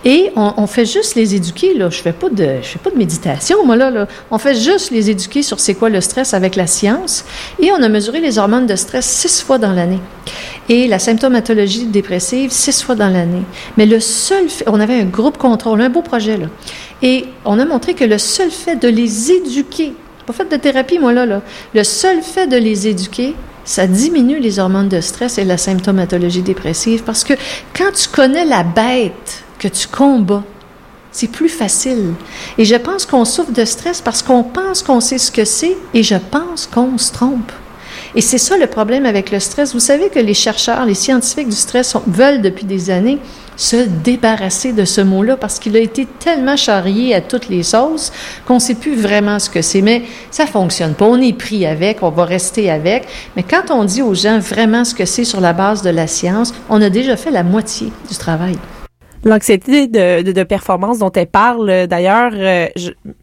Et 0.03 0.33
on, 0.37 0.67
fait 0.67 0.87
juste 0.87 1.17
les 1.17 1.35
éduquer, 1.35 1.75
là. 1.75 1.91
Je 1.91 2.01
fais 2.01 2.15
pas 2.15 2.31
de, 2.31 2.63
je 2.63 2.69
fais 2.69 2.79
pas 2.79 2.89
de 2.89 2.97
méditation, 2.97 3.59
moi, 3.67 3.77
là, 3.77 3.91
là. 3.91 4.09
On 4.31 4.39
fait 4.39 4.55
juste 4.55 4.91
les 4.91 5.11
éduquer 5.11 5.43
sur 5.43 5.61
c'est 5.61 5.75
quoi 5.75 5.91
le 5.91 6.01
stress 6.01 6.33
avec 6.33 6.57
la 6.57 6.67
science. 6.67 7.27
Et 7.61 7.71
on 7.73 7.83
a 7.83 7.91
mesuré 7.91 8.21
les 8.21 8.39
hormones 8.39 8.67
de 8.67 8.75
stress 8.75 9.05
six 9.05 9.43
fois 9.43 9.59
dans 9.59 9.75
l'année. 9.75 10.01
Et 10.71 10.89
la 10.89 10.99
symptomatologie 10.99 11.85
dépressive 11.85 12.51
six 12.51 12.83
fois 12.83 12.95
dans 12.95 13.11
l'année. 13.11 13.43
Mais 13.77 13.85
le 13.85 14.01
seul 14.01 14.49
fait, 14.49 14.65
on 14.67 14.81
avait 14.81 14.99
un 14.99 15.05
groupe 15.05 15.37
contrôle, 15.37 15.83
un 15.83 15.91
beau 15.91 16.01
projet, 16.01 16.39
là. 16.39 16.47
Et 17.03 17.27
on 17.45 17.59
a 17.59 17.67
montré 17.67 17.93
que 17.93 18.05
le 18.05 18.17
seul 18.17 18.51
fait 18.51 18.77
de 18.77 18.89
les 18.89 19.31
éduquer, 19.31 19.93
pas 20.27 20.33
fait 20.33 20.51
de 20.51 20.57
thérapie, 20.57 20.99
moi, 20.99 21.13
là, 21.13 21.27
là. 21.27 21.43
Le 21.75 21.85
seul 21.85 22.23
fait 22.23 22.47
de 22.47 22.57
les 22.57 22.89
éduquer, 22.89 23.35
ça 23.65 23.87
diminue 23.87 24.39
les 24.39 24.59
hormones 24.59 24.89
de 24.89 25.01
stress 25.01 25.39
et 25.39 25.45
la 25.45 25.57
symptomatologie 25.57 26.43
dépressive 26.43 27.03
parce 27.03 27.25
que 27.25 27.35
quand 27.77 27.93
tu 27.93 28.09
connais 28.09 28.45
la 28.45 28.63
bête 28.63 29.45
que 29.59 29.69
tu 29.69 29.89
combats, 29.89 30.45
c'est 31.13 31.29
plus 31.29 31.49
facile. 31.49 32.15
Et 32.59 32.65
je 32.65 32.75
pense 32.75 33.07
qu'on 33.07 33.25
souffre 33.25 33.53
de 33.53 33.65
stress 33.65 34.01
parce 34.01 34.23
qu'on 34.23 34.43
pense 34.43 34.83
qu'on 34.83 35.01
sait 35.01 35.19
ce 35.19 35.31
que 35.31 35.45
c'est 35.45 35.77
et 35.95 36.03
je 36.03 36.17
pense 36.17 36.67
qu'on 36.67 36.99
se 36.99 37.13
trompe. 37.13 37.53
Et 38.17 38.21
c'est 38.21 38.39
ça 38.39 38.57
le 38.57 38.67
problème 38.67 39.07
avec 39.07 39.31
le 39.31 39.41
stress. 39.41 39.73
Vous 39.73 39.81
savez 39.81 40.09
que 40.09 40.19
les 40.19 40.35
chercheurs, 40.35 40.85
les 40.85 40.95
scientifiques 40.95 41.49
du 41.49 41.57
stress 41.57 41.97
veulent 42.07 42.43
depuis 42.43 42.65
des 42.65 42.91
années 42.91 43.19
se 43.57 43.77
débarrasser 43.77 44.73
de 44.73 44.85
ce 44.85 45.01
mot-là 45.01 45.37
parce 45.37 45.59
qu'il 45.59 45.77
a 45.77 45.81
été 45.81 46.07
tellement 46.07 46.57
charrié 46.57 47.15
à 47.15 47.21
toutes 47.21 47.49
les 47.49 47.63
sauces 47.63 48.13
qu'on 48.47 48.55
ne 48.55 48.61
sait 48.61 48.75
plus 48.75 48.97
vraiment 48.97 49.39
ce 49.39 49.51
que 49.51 49.63
c'est. 49.63 49.83
Mais 49.83 50.03
ça 50.31 50.47
fonctionne 50.47 50.95
pas. 50.95 51.07
On 51.07 51.21
est 51.21 51.33
pris 51.33 51.67
avec, 51.67 52.03
on 52.03 52.11
va 52.11 52.25
rester 52.25 52.71
avec. 52.71 53.07
Mais 53.37 53.43
quand 53.43 53.71
on 53.71 53.85
dit 53.85 54.03
aux 54.03 54.15
gens 54.15 54.39
vraiment 54.39 54.85
ce 54.85 54.95
que 54.95 55.05
c'est 55.05 55.25
sur 55.25 55.41
la 55.41 55.53
base 55.53 55.83
de 55.83 55.91
la 55.91 56.07
science, 56.07 56.55
on 56.69 56.81
a 56.83 56.91
déjà 56.91 57.17
fait 57.17 57.31
la 57.31 57.43
moitié 57.43 57.93
du 58.09 58.17
travail. 58.17 58.57
L'anxiété 59.25 59.87
de, 59.87 60.21
de, 60.23 60.33
de, 60.33 60.43
performance 60.43 60.99
dont 60.99 61.11
elle 61.13 61.27
parle, 61.27 61.71
euh, 61.71 61.87
d'ailleurs, 61.87 62.33
euh, 62.35 62.67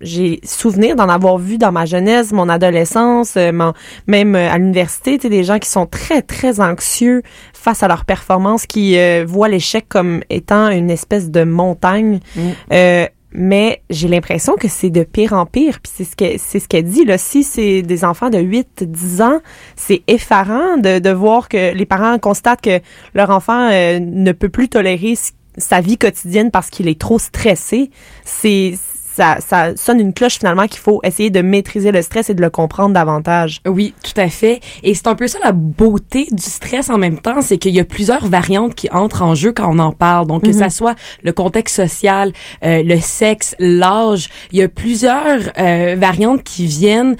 j'ai 0.01 0.39
souvenir 0.43 0.95
d'en 0.95 1.09
avoir 1.09 1.37
vu 1.37 1.59
dans 1.59 1.71
ma 1.71 1.85
jeunesse, 1.85 2.31
mon 2.31 2.49
adolescence, 2.49 3.35
euh, 3.37 3.51
mon, 3.51 3.73
même 4.07 4.33
à 4.33 4.57
l'université, 4.57 5.17
tu 5.17 5.23
sais, 5.23 5.29
des 5.29 5.43
gens 5.43 5.59
qui 5.59 5.69
sont 5.69 5.85
très, 5.85 6.23
très 6.23 6.59
anxieux 6.59 7.21
face 7.53 7.83
à 7.83 7.87
leur 7.87 8.05
performance, 8.05 8.65
qui 8.65 8.97
voient 9.25 9.49
l'échec 9.49 9.85
comme 9.87 10.21
étant 10.29 10.69
une 10.69 10.89
espèce 10.89 11.29
de 11.29 11.43
montagne. 11.43 12.19
Mm. 12.35 13.05
mais 13.33 13.81
j'ai 13.89 14.07
l'impression 14.07 14.55
que 14.55 14.67
c'est 14.67 14.89
de 14.89 15.03
pire 15.03 15.33
en 15.33 15.45
pire. 15.45 15.79
Puis 15.81 15.91
c'est 15.95 16.03
ce 16.03 16.15
que 16.15 16.37
c'est 16.37 16.59
ce 16.59 16.67
qu'elle 16.67 16.85
dit 16.85 17.05
là. 17.05 17.17
Si 17.17 17.43
c'est 17.43 17.81
des 17.81 18.03
enfants 18.03 18.29
de 18.29 18.39
8, 18.39 18.83
10 18.83 19.21
ans, 19.21 19.39
c'est 19.75 20.01
effarant 20.07 20.77
de, 20.77 20.99
de 20.99 21.09
voir 21.11 21.47
que 21.47 21.73
les 21.73 21.85
parents 21.85 22.17
constatent 22.17 22.61
que 22.61 22.79
leur 23.13 23.29
enfant 23.29 23.69
ne 23.69 24.31
peut 24.31 24.49
plus 24.49 24.69
tolérer 24.69 25.15
ce 25.15 25.31
sa 25.57 25.81
vie 25.81 25.97
quotidienne 25.97 26.51
parce 26.51 26.69
qu'il 26.69 26.87
est 26.87 26.99
trop 26.99 27.19
stressé, 27.19 27.91
c'est 28.25 28.73
ça, 29.13 29.39
ça 29.45 29.75
sonne 29.75 29.99
une 29.99 30.13
cloche 30.13 30.39
finalement 30.39 30.67
qu'il 30.67 30.79
faut 30.79 31.01
essayer 31.03 31.29
de 31.29 31.41
maîtriser 31.41 31.91
le 31.91 32.01
stress 32.01 32.29
et 32.29 32.33
de 32.33 32.39
le 32.41 32.49
comprendre 32.49 32.93
davantage. 32.93 33.59
Oui, 33.67 33.93
tout 34.01 34.19
à 34.19 34.29
fait. 34.29 34.61
Et 34.83 34.93
c'est 34.93 35.07
un 35.07 35.15
peu 35.15 35.27
ça 35.27 35.37
la 35.43 35.51
beauté 35.51 36.27
du 36.31 36.41
stress 36.41 36.89
en 36.89 36.97
même 36.97 37.19
temps, 37.19 37.41
c'est 37.41 37.57
qu'il 37.57 37.75
y 37.75 37.81
a 37.81 37.83
plusieurs 37.83 38.25
variantes 38.27 38.73
qui 38.73 38.89
entrent 38.89 39.21
en 39.23 39.35
jeu 39.35 39.51
quand 39.51 39.69
on 39.69 39.79
en 39.79 39.91
parle. 39.91 40.27
Donc 40.27 40.43
que 40.45 40.53
ça 40.53 40.65
Mhm. 40.65 40.69
soit 40.69 40.95
le 41.23 41.33
contexte 41.33 41.75
social, 41.75 42.31
euh, 42.63 42.83
le 42.83 43.01
sexe, 43.01 43.53
l'âge, 43.59 44.29
il 44.53 44.59
y 44.59 44.61
a 44.61 44.69
plusieurs 44.69 45.51
euh, 45.59 45.97
variantes 45.99 46.43
qui 46.43 46.65
viennent 46.65 47.17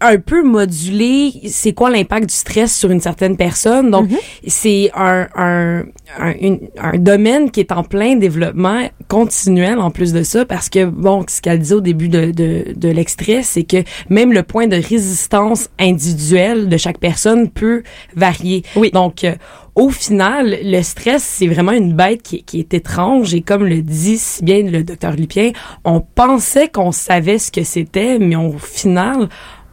un 0.00 0.18
peu 0.18 0.44
moduler 0.44 1.32
c'est 1.48 1.72
quoi 1.72 1.90
l'impact 1.90 2.28
du 2.28 2.34
stress 2.34 2.74
sur 2.76 2.90
une 2.90 3.00
certaine 3.00 3.36
personne. 3.36 3.90
Donc, 3.90 4.08
c'est 4.46 4.90
un, 4.94 5.26
un, 5.34 5.84
un, 6.18 6.32
une- 6.40 6.60
un 6.80 6.96
domaine 6.98 7.50
qui 7.50 7.60
est 7.60 7.72
en 7.72 7.82
plein 7.82 8.14
développement 8.16 8.88
continuel 9.08 9.78
en 9.78 9.90
plus 9.90 10.12
de 10.12 10.22
ça 10.22 10.44
parce 10.44 10.68
que, 10.68 10.84
bon, 10.84 11.24
ce 11.28 11.40
qu'elle 11.40 11.58
disait 11.58 11.74
au 11.74 11.80
début 11.80 12.08
de, 12.08 12.30
de, 12.30 12.72
de 12.76 12.88
l'extrait, 12.88 13.42
c'est 13.42 13.64
que 13.64 13.78
même 14.08 14.32
le 14.32 14.42
point 14.44 14.68
de 14.68 14.76
résistance 14.76 15.68
individuelle 15.80 16.68
de 16.68 16.76
chaque 16.76 16.98
personne 16.98 17.48
peut 17.50 17.82
varier. 18.14 18.62
Oui. 18.76 18.90
Donc, 18.92 19.24
euh, 19.24 19.34
au 19.74 19.90
final, 19.90 20.58
le 20.64 20.82
stress, 20.82 21.22
c'est 21.22 21.46
vraiment 21.46 21.70
une 21.72 21.92
bête 21.94 22.22
qui, 22.22 22.42
qui 22.42 22.58
est 22.58 22.74
étrange 22.74 23.32
et 23.34 23.42
comme 23.42 23.64
le 23.64 23.80
dit 23.80 24.18
si 24.18 24.42
bien 24.44 24.62
le 24.62 24.82
docteur 24.82 25.12
Lupien, 25.12 25.52
on 25.84 26.00
pensait 26.00 26.68
qu'on 26.68 26.90
savait 26.90 27.38
ce 27.38 27.52
que 27.52 27.62
c'était, 27.62 28.18
mais 28.18 28.34
au 28.34 28.56
final, 28.58 29.28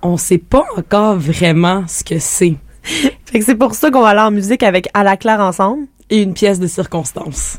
on 0.06 0.18
sait 0.18 0.38
pas 0.38 0.66
encore 0.78 1.18
vraiment 1.18 1.86
ce 1.88 2.04
que 2.04 2.20
c'est. 2.20 2.56
Fait 2.84 3.40
que 3.40 3.46
c'est 3.46 3.56
pour 3.56 3.74
ça 3.74 3.90
qu'on 3.90 4.02
va 4.02 4.10
aller 4.10 4.22
en 4.22 4.32
musique 4.32 4.64
avec 4.64 4.88
À 4.94 5.04
la 5.04 5.18
claire 5.18 5.40
ensemble. 5.40 5.88
Et 6.10 6.22
une 6.22 6.34
pièce 6.34 6.60
de 6.60 6.68
circonstance. 6.68 7.58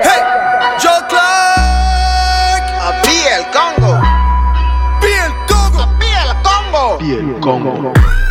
Hey, 0.00 0.20
Joe 0.80 1.00
Clark. 1.10 2.64
Congo. 3.52 3.92
Congo. 7.40 7.92
Congo. 7.92 8.21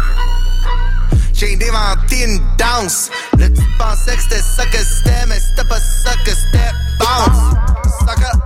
J'ai 1.41 1.55
inventé 1.55 2.25
une 2.25 2.39
danse. 2.55 3.09
Là, 3.39 3.47
tu 3.49 3.63
pensais 3.79 4.15
que 4.15 4.21
c'était 4.21 4.43
ça 4.43 4.63
que 4.67 4.77
c'était, 4.77 5.25
mais 5.27 5.39
c'était 5.39 5.67
pas 5.67 5.79
ça 5.79 6.11
que 6.23 6.29
c'était. 6.29 6.69
Bounce. 6.99 7.55
Sucker. 7.99 8.37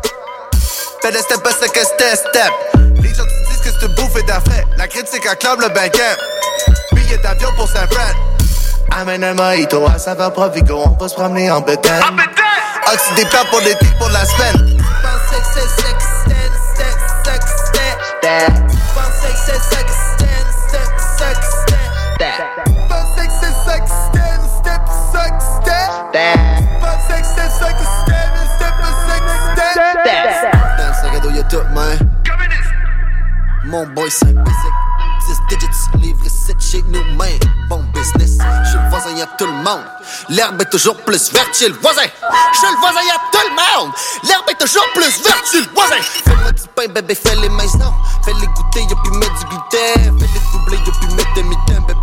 Fais 1.02 1.12
de 1.12 1.18
step, 1.18 1.44
pas 1.44 1.52
ça 1.52 1.68
que 1.68 1.80
c'était, 1.82 2.16
step. 2.16 2.54
Les 3.04 3.14
gens 3.14 3.26
te 3.26 3.50
disent 3.50 3.60
que 3.62 3.80
c'est 3.82 3.96
bouffé 3.96 4.24
d'affaires. 4.24 4.64
La 4.78 4.88
critique 4.88 5.28
acclame 5.28 5.60
le 5.60 5.68
banquet. 5.68 6.16
Billet 6.94 7.18
d'avion 7.18 7.50
pour 7.58 7.68
Saint-Fred. 7.68 8.16
Amène 8.92 9.26
un 9.26 9.34
mojito 9.34 9.86
à 9.88 10.00
saveur 10.00 10.32
Provigo, 10.32 10.82
on 10.86 10.92
va 10.92 11.10
se 11.10 11.16
promener 11.16 11.52
en 11.52 11.60
bétail. 11.60 12.02
Oxy 12.94 13.26
plats 13.26 13.44
pour 13.50 13.60
l'été, 13.60 13.88
pour 14.00 14.08
la 14.08 14.24
semaine. 14.24 14.80
Pensais 15.02 15.42
que 15.42 15.48
c'est 15.54 15.82
sex, 15.82 16.06
stand, 16.22 16.54
sex, 16.78 16.96
sex, 17.26 17.46
stand. 17.68 18.72
Pensais 18.96 19.34
que 19.34 19.40
c'est 19.46 19.60
stand, 19.60 19.86
sex, 19.86 20.05
Mon 33.76 33.88
boy, 33.88 34.10
c'est 34.10 34.34
basic. 34.34 34.74
10 35.50 35.58
digits, 35.58 35.68
livre 36.00 36.26
7 36.26 36.56
chez 36.62 36.82
nous, 36.84 37.04
man. 37.18 37.28
Bon 37.68 37.84
business. 37.94 38.38
Chez 38.72 38.78
le 38.78 38.90
voisin, 38.90 39.12
y'a 39.18 39.26
tout 39.38 39.46
le 39.46 39.52
monde. 39.52 39.84
L'herbe 40.30 40.62
est 40.62 40.70
toujours 40.70 40.96
plus 41.04 41.30
verte 41.34 41.54
chez 41.54 41.68
le 41.68 41.76
voisin. 41.76 42.04
Chez 42.04 42.72
le 42.72 42.80
voisin, 42.80 43.02
y'a 43.06 43.20
tout 43.34 43.46
le 43.50 43.50
monde. 43.50 43.92
L'herbe 44.24 44.46
est 44.50 44.58
toujours 44.58 44.86
plus 44.94 45.22
verte 45.22 45.44
chez 45.52 45.60
le 45.60 45.68
voisin. 45.76 45.98
Fais-moi 46.00 46.54
du 46.54 46.62
pain, 46.74 46.88
bébé, 46.88 47.16
fais 47.16 47.36
les 47.36 47.50
mains, 47.50 47.66
non. 47.78 47.92
Fais-les 48.24 48.48
goûter, 48.48 48.84
y'a 48.84 48.96
plus 48.96 49.18
mettre 49.18 49.40
du 49.40 49.46
gluten. 49.46 50.20
Fais-les 50.20 50.40
doubler, 50.54 50.78
y'a 50.78 50.94
plus 50.94 51.16
mettre 51.16 51.34
demi-temps. 51.36 51.82
Bébé, 51.86 51.95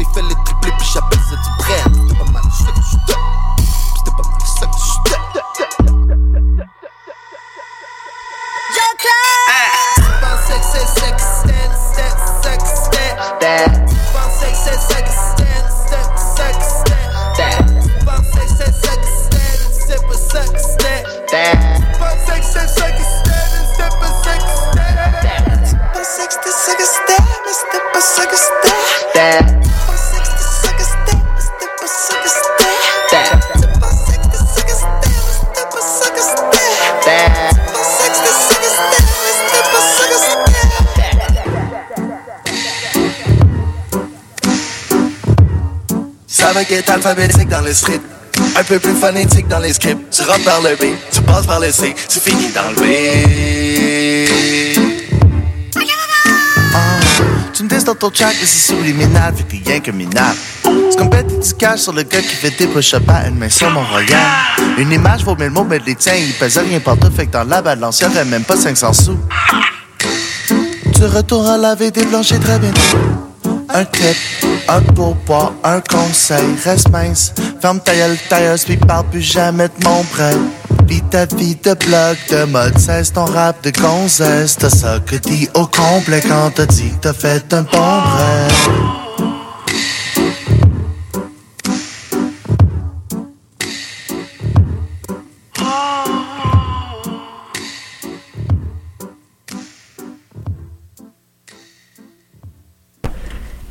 pas 28.15 28.23
sex, 28.23 28.41
step. 29.09 29.45
Ça 46.29 46.53
va 46.53 46.63
être 46.63 46.91
alphabétique 46.91 47.49
dans 47.49 47.61
le 47.61 47.73
street. 47.73 48.01
Un 48.57 48.65
peu 48.65 48.79
plus 48.79 48.95
phonétique 48.95 49.49
dans 49.49 49.59
les 49.59 49.73
scripts. 49.73 50.11
Tu 50.11 50.23
rentres 50.23 50.45
par 50.45 50.61
le 50.61 50.77
B, 50.77 50.95
tu 51.11 51.23
passes 51.23 51.47
par 51.47 51.61
le 51.61 51.71
C, 51.71 51.95
tu 52.09 52.21
finis 52.21 52.53
dans 52.53 52.69
le 52.71 52.77
B. 52.77 54.62
dans 57.81 57.95
ton 57.95 58.11
c'est 58.15 58.47
subliminal, 58.47 59.35
fait 59.35 59.45
que 59.45 59.69
rien 59.69 59.81
que 59.81 59.91
minable. 59.91 60.37
C'est 60.91 60.99
comme 60.99 61.09
bête 61.09 61.27
sur 61.77 61.93
le 61.93 62.03
gars 62.03 62.21
qui 62.21 62.35
fait 62.37 62.51
des 62.51 62.67
push-ups 62.67 63.09
à 63.09 63.29
une 63.29 63.39
main 63.39 63.49
sur 63.49 63.71
mon 63.71 63.83
royal. 63.83 64.19
Une 64.77 64.93
image 64.93 65.25
vaut 65.25 65.35
mille 65.35 65.51
mots, 65.51 65.65
mais 65.65 65.79
les 65.85 65.95
tiens, 65.95 66.15
ils 66.15 66.35
pèsent 66.35 66.59
rien 66.59 66.81
partout, 66.81 67.11
fait 67.11 67.27
que 67.27 67.33
dans 67.33 67.45
la 67.45 67.63
balance, 67.63 68.01
y'aurait 68.01 68.27
même 68.27 68.45
pas 68.45 68.57
500 68.57 68.93
sous. 68.93 69.19
Tu 70.95 71.05
retournes 71.05 71.47
à 71.47 71.57
laver 71.57 71.91
des 71.91 72.05
planchers 72.05 72.41
très 72.41 72.59
bientôt. 72.59 72.81
Un 73.71 73.85
clip, 73.87 74.17
un 74.69 74.81
pourboire, 74.81 75.53
un 75.65 75.81
conseil, 75.81 76.45
reste 76.63 76.91
mince. 76.91 77.33
Ferme 77.61 77.81
ta 77.81 77.95
gueule, 77.95 78.19
tailleuse, 78.29 78.65
puis 78.65 78.77
parle 78.77 79.07
plus 79.07 79.23
jamais 79.23 79.69
de 79.69 79.85
mon 79.85 80.03
prêt. 80.05 80.37
Vis 80.93 81.03
ta 81.09 81.25
vie 81.25 81.55
de 81.55 81.73
blog, 81.73 82.19
de 82.29 82.45
mode, 82.45 82.79
cesse 82.79 83.15
ton 83.15 83.25
rap 83.25 83.65
de 83.65 83.71
gonzesse. 83.71 84.59
T'as 84.59 84.69
ça 84.69 85.01
que 85.01 85.17
dit 85.17 85.49
au 85.55 85.65
complet 85.65 86.21
quand 86.21 86.51
t'as 86.55 86.67
dit 86.67 86.91
que 86.91 87.01
t'as 87.01 87.15
fait 87.15 87.55
un 87.55 87.63
bon 87.63 88.01
rêve. 88.19 88.69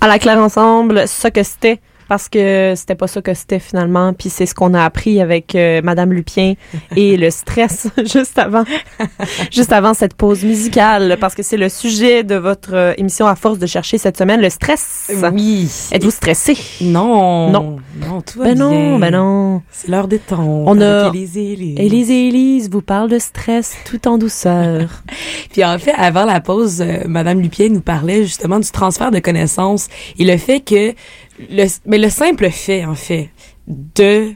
à 0.04 0.08
la 0.08 0.18
claire 0.18 0.40
ensemble 0.40 1.08
ça 1.08 1.30
que 1.30 1.44
c'était 1.44 1.80
parce 2.12 2.28
que 2.28 2.74
c'était 2.76 2.95
pas 2.95 3.08
ça 3.08 3.21
que 3.21 3.34
c'était 3.34 3.60
finalement 3.60 4.12
puis 4.12 4.30
c'est 4.30 4.45
ce 4.45 4.54
qu'on 4.54 4.74
a 4.74 4.84
appris 4.84 5.21
avec 5.21 5.56
euh, 5.56 5.80
madame 5.82 6.12
Lupien 6.12 6.56
et 6.97 7.15
le 7.15 7.30
stress 7.32 7.88
juste 8.00 8.38
avant 8.38 8.65
juste 9.50 9.71
avant 9.71 9.93
cette 9.93 10.15
pause 10.15 10.43
musicale 10.43 11.15
parce 11.21 11.36
que 11.36 11.41
c'est 11.41 11.56
le 11.56 11.69
sujet 11.69 12.26
de 12.26 12.36
votre 12.36 12.74
euh, 12.74 12.93
émission 12.97 13.28
à 13.28 13.36
force 13.36 13.60
de 13.60 13.65
chercher 13.65 13.97
cette 13.97 14.17
semaine 14.17 14.41
le 14.41 14.50
stress 14.50 15.10
Oui. 15.32 15.69
êtes-vous 15.93 16.12
stressé? 16.12 16.58
Non. 16.82 17.50
Non. 17.50 17.78
Non, 18.06 18.19
tout 18.19 18.39
va 18.39 18.45
ben 18.45 18.58
non 18.60 19.00
ben 19.00 19.12
non 19.12 19.62
C'est 19.71 19.88
l'heure 19.88 20.10
des 20.10 20.19
temps. 20.19 20.63
On 20.67 20.82
a- 20.82 21.08
Élise 21.08 21.38
et 21.38 21.54
Élise. 21.54 21.80
Élise 21.80 22.12
et 22.12 22.28
Élise 22.28 22.69
vous 22.69 22.82
parlent 22.82 23.10
de 23.10 23.19
stress 23.19 23.74
tout 23.86 24.06
en 24.10 24.17
douceur 24.17 24.89
Puis 25.54 25.63
en 25.63 25.80
fait, 25.80 25.93
avant 25.95 26.26
la 26.26 26.41
pause, 26.41 26.82
euh, 26.82 27.04
Madame 27.08 27.39
Lupien 27.39 27.69
nous 27.69 27.80
parlait 27.80 28.24
justement 28.24 28.60
du 28.60 28.69
transfert 28.69 29.12
de 29.12 29.19
connaissances 29.19 29.88
et 30.19 30.26
le 30.26 30.36
fait 30.36 30.60
que 30.60 30.93
le, 31.39 31.65
mais 31.86 31.98
le 31.98 32.10
simple 32.10 32.50
fait 32.50 32.86
en 32.86 32.96
fait 32.96 33.30
de 33.67 34.32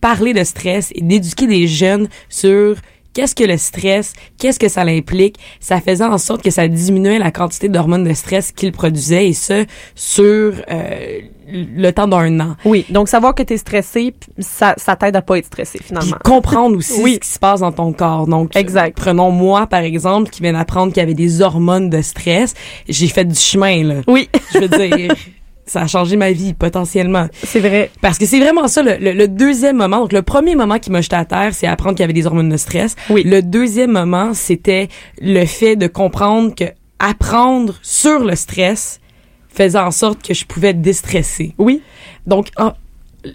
parler 0.00 0.32
de 0.32 0.44
stress 0.44 0.90
et 0.94 1.00
d'éduquer 1.00 1.46
des 1.46 1.66
jeunes 1.66 2.08
sur 2.28 2.76
qu'est-ce 3.14 3.34
que 3.34 3.44
le 3.44 3.56
stress, 3.58 4.14
qu'est-ce 4.38 4.58
que 4.58 4.68
ça 4.68 4.84
l'implique, 4.84 5.36
ça 5.60 5.80
faisait 5.80 6.02
en 6.04 6.16
sorte 6.18 6.42
que 6.42 6.50
ça 6.50 6.66
diminuait 6.66 7.18
la 7.18 7.30
quantité 7.30 7.68
d'hormones 7.68 8.04
de 8.04 8.14
stress 8.14 8.52
qu'il 8.52 8.72
produisait 8.72 9.28
et 9.28 9.32
ce 9.34 9.66
sur 9.94 10.54
euh, 10.70 11.20
le 11.46 11.90
temps 11.90 12.08
d'un 12.08 12.40
an. 12.40 12.56
oui 12.64 12.86
donc 12.88 13.08
savoir 13.08 13.34
que 13.34 13.42
t'es 13.42 13.58
stressé 13.58 14.12
p- 14.12 14.26
ça 14.42 14.74
ça 14.78 14.96
t'aide 14.96 15.14
à 15.14 15.20
pas 15.22 15.36
être 15.36 15.44
stressé 15.46 15.78
Puis 15.78 15.88
finalement 15.88 16.16
comprendre 16.24 16.76
aussi 16.78 17.00
Oui. 17.02 17.14
ce 17.14 17.18
qui 17.20 17.28
se 17.28 17.38
passe 17.38 17.60
dans 17.60 17.72
ton 17.72 17.92
corps. 17.92 18.26
Donc, 18.26 18.56
Exact. 18.56 18.96
prenons 18.96 19.30
moi, 19.30 19.66
par 19.66 19.82
exemple, 19.82 20.30
qui 20.30 20.40
vient 20.42 20.54
d'apprendre 20.54 20.92
qu'il 20.92 21.00
y 21.00 21.04
avait 21.04 21.14
des 21.14 21.42
hormones 21.42 21.90
de 21.90 22.00
stress. 22.00 22.54
J'ai 22.88 23.08
fait 23.08 23.26
du 23.26 23.34
chemin, 23.38 23.84
là. 23.84 23.94
oui 24.08 24.28
Je 24.54 24.58
veux 24.60 24.68
dire, 24.68 25.14
ça 25.72 25.82
a 25.82 25.86
changé 25.86 26.16
ma 26.16 26.32
vie, 26.32 26.52
potentiellement. 26.54 27.26
c'est 27.44 27.60
vrai 27.60 27.90
Parce 28.00 28.18
que 28.18 28.26
c'est 28.26 28.38
vraiment 28.40 28.68
ça, 28.68 28.82
le, 28.82 28.96
le- 29.00 29.12
le 29.12 29.28
deuxième 29.28 29.76
moment. 29.76 30.00
Donc, 30.00 30.12
le 30.12 30.22
premier 30.22 30.54
moment 30.54 30.78
qui 30.78 30.90
m'a 30.90 31.00
jeté 31.00 31.16
à 31.16 31.24
terre, 31.24 31.54
c'est 31.54 31.66
apprendre 31.66 31.94
qu'il 31.96 32.02
y 32.02 32.04
avait 32.04 32.12
des 32.12 32.26
hormones 32.26 32.48
de 32.50 32.56
stress. 32.56 32.94
Oui. 33.10 33.22
Le 33.24 33.42
deuxième 33.42 33.92
moment, 33.92 34.34
c'était 34.34 34.88
le 35.20 35.44
fait 35.46 35.76
de 35.76 35.86
comprendre 35.86 36.54
que 36.54 36.64
apprendre 36.98 37.74
sur 37.82 38.20
le 38.20 38.36
stress 38.36 39.00
faisait 39.48 39.78
en 39.78 39.90
sorte 39.90 40.22
que 40.26 40.34
je 40.34 40.44
pouvais 40.46 40.72
déstresser. 40.74 41.54
oui 41.58 41.82
Donc, 42.26 42.48
en- 42.58 42.72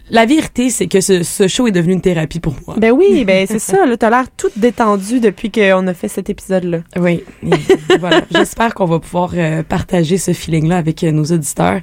la 0.10 0.26
vérité, 0.26 0.70
c'est 0.70 0.88
que 0.88 1.02
ce, 1.02 1.24
ce 1.24 1.48
show 1.48 1.68
est 1.68 1.72
devenu 1.72 1.94
une 1.94 2.02
thérapie 2.02 2.40
pour 2.40 2.56
moi. 2.66 2.76
Ben 2.78 2.92
oui, 2.92 3.24
ben 3.26 3.46
c'est 3.50 3.60
ça. 3.60 3.86
Là, 3.86 3.98
t'as 3.98 4.10
l'air 4.10 4.26
toute 4.36 4.58
détendue 4.58 5.20
depuis 5.20 5.52
qu'on 5.52 5.88
a 5.88 5.94
fait 5.94 6.08
cet 6.08 6.30
épisode-là. 6.30 6.80
Oui, 6.98 7.24
voilà. 8.00 8.22
J'espère 8.32 8.74
qu'on 8.74 8.86
va 8.86 9.00
pouvoir 9.00 9.32
euh, 9.36 9.64
partager 9.64 10.18
ce 10.18 10.34
feeling-là 10.34 10.78
avec 10.78 11.04
euh, 11.04 11.12
nos 11.12 11.26
auditeurs. 11.26 11.82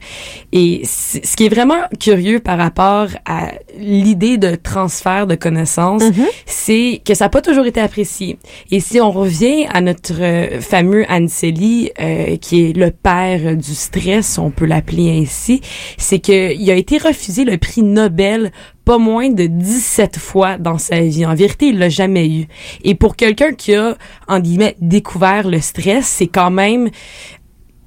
Et 0.52 0.82
ce 0.84 1.36
qui 1.36 1.46
est 1.46 1.48
vraiment 1.48 1.80
curieux 2.00 2.40
par 2.40 2.58
rapport 2.58 3.08
à 3.24 3.52
l'idée 3.78 4.38
de 4.38 4.54
transfert 4.54 5.26
de 5.26 5.34
connaissances, 5.34 6.02
c'est 6.46 7.00
que 7.04 7.14
ça 7.14 7.26
n'a 7.26 7.28
pas 7.28 7.42
toujours 7.42 7.66
été 7.66 7.80
apprécié. 7.80 8.38
Et 8.70 8.80
si 8.80 9.00
on 9.00 9.10
revient 9.10 9.66
à 9.72 9.80
notre 9.80 10.20
euh, 10.20 10.60
fameux 10.60 11.04
Anseli, 11.08 11.90
euh, 12.00 12.36
qui 12.36 12.64
est 12.64 12.76
le 12.76 12.90
père 12.90 13.56
du 13.56 13.74
stress, 13.74 14.38
on 14.38 14.50
peut 14.50 14.66
l'appeler 14.66 15.20
ainsi, 15.22 15.60
c'est 15.98 16.18
qu'il 16.18 16.70
a 16.70 16.74
été 16.74 16.98
refusé 16.98 17.44
le 17.44 17.58
prix 17.58 17.82
Nobel 17.94 18.52
pas 18.84 18.98
moins 18.98 19.30
de 19.30 19.46
17 19.46 20.18
fois 20.18 20.58
dans 20.58 20.78
sa 20.78 21.00
vie. 21.00 21.24
En 21.24 21.34
vérité, 21.34 21.68
il 21.68 21.78
l'a 21.78 21.88
jamais 21.88 22.28
eu. 22.28 22.46
Et 22.82 22.94
pour 22.94 23.16
quelqu'un 23.16 23.52
qui 23.54 23.74
a, 23.74 23.96
en 24.28 24.40
guillemets, 24.40 24.76
découvert 24.80 25.48
le 25.48 25.60
stress, 25.60 26.06
c'est 26.06 26.26
quand 26.26 26.50
même 26.50 26.90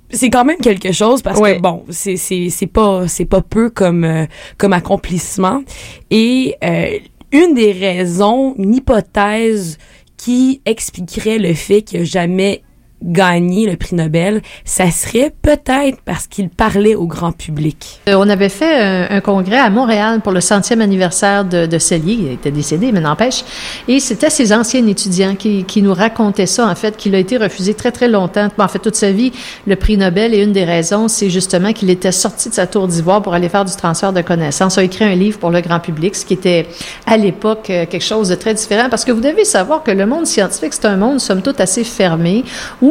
c'est 0.10 0.30
quand 0.30 0.46
même 0.46 0.58
quelque 0.58 0.92
chose 0.94 1.22
parce 1.22 1.40
Ouais. 1.40 1.58
que 1.58 1.62
bon, 1.62 1.84
c'est 1.90 2.16
c'est 2.16 2.50
c'est 2.50 2.68
pas 2.68 3.08
c'est 3.08 3.26
pas 3.26 3.42
peu 3.42 3.70
comme 3.70 4.06
euh, 4.06 4.26
comme 4.58 4.72
accomplissement 4.74 5.62
et 6.10 6.56
euh, 6.64 6.98
une 7.34 7.54
des 7.54 7.74
raisons, 7.74 8.56
une 8.58 8.74
hypothèse 8.76 9.78
qui 10.16 10.62
expliquerait 10.66 11.40
le 11.40 11.54
fait 11.54 11.82
qu'il 11.82 12.00
a 12.02 12.04
jamais 12.06 12.64
gagné 13.02 13.70
le 13.70 13.78
prix 13.78 13.96
Nobel, 13.96 14.42
ça 14.66 14.90
serait 14.92 15.34
peut-être 15.42 16.00
parce 16.04 16.28
qu'il 16.28 16.50
parlait 16.50 16.96
au 16.96 17.06
grand 17.06 17.32
public. 17.32 18.02
Euh, 18.10 18.16
On 18.18 18.28
avait 18.30 18.50
fait 18.50 18.82
un, 18.82 19.08
un 19.18 19.22
congrès 19.22 19.60
à 19.60 19.70
Montréal 19.70 20.22
pour 20.22 20.32
le 20.32 20.42
centième 20.42 20.82
anniversaire 20.82 21.46
de, 21.46 21.66
de 21.66 21.78
Cellier. 21.78 22.18
Il 22.20 22.32
était 22.32 22.52
décédé, 22.52 22.92
mais 22.92 23.00
n'empêche. 23.00 23.44
Et 23.88 24.00
c'était 24.00 24.30
ses 24.30 24.52
anciens 24.52 24.86
étudiants 24.88 25.36
qui, 25.36 25.64
qui 25.64 25.82
nous 25.82 25.94
racontaient 25.94 26.48
ça, 26.48 26.68
en 26.68 26.76
fait, 26.76 26.98
qu'il 26.98 27.14
a 27.16 27.20
été 27.20 27.38
refusé 27.38 27.74
très, 27.74 27.92
très 27.92 28.08
longtemps. 28.08 28.48
En 28.58 28.68
fait, 28.68 28.80
toute 28.80 28.96
sa 28.96 29.12
vie, 29.12 29.32
le 29.66 29.76
prix 29.76 29.98
Nobel. 29.98 30.34
Et 30.34 30.42
une 30.44 30.52
des 30.52 30.66
raisons, 30.66 31.08
c'est 31.08 31.30
justement 31.30 31.74
qu'il 31.74 31.90
était 31.90 32.12
sorti 32.12 32.50
de 32.50 32.54
sa 32.54 32.68
tour 32.68 32.88
d'ivoire 32.88 33.22
pour 33.22 33.34
aller 33.34 33.50
faire 33.50 33.66
du 33.66 33.76
transfert 33.76 34.12
de 34.12 34.22
connaissances. 34.22 34.76
Il 34.76 34.80
a 34.80 34.84
écrit 34.84 35.06
un 35.06 35.16
livre 35.16 35.38
pour 35.40 35.52
le 35.52 35.62
grand 35.62 35.80
public, 35.80 36.16
ce 36.16 36.26
qui 36.26 36.34
était, 36.34 36.68
à 37.06 37.18
l'époque, 37.18 37.70
euh, 37.70 37.86
quelque 37.86 38.04
chose 38.04 38.30
de 38.30 38.36
très 38.36 38.54
différent. 38.54 38.90
Parce 38.90 39.06
que 39.06 39.12
vous 39.12 39.22
devez 39.22 39.46
savoir 39.46 39.84
que 39.84 39.92
le 39.92 40.06
monde 40.06 40.26
scientifique, 40.26 40.74
c'est 40.74 40.86
un 40.86 40.98
monde, 40.98 41.20
somme 41.20 41.42
toute, 41.42 41.62
assez 41.62 41.84
fermé, 41.84 42.44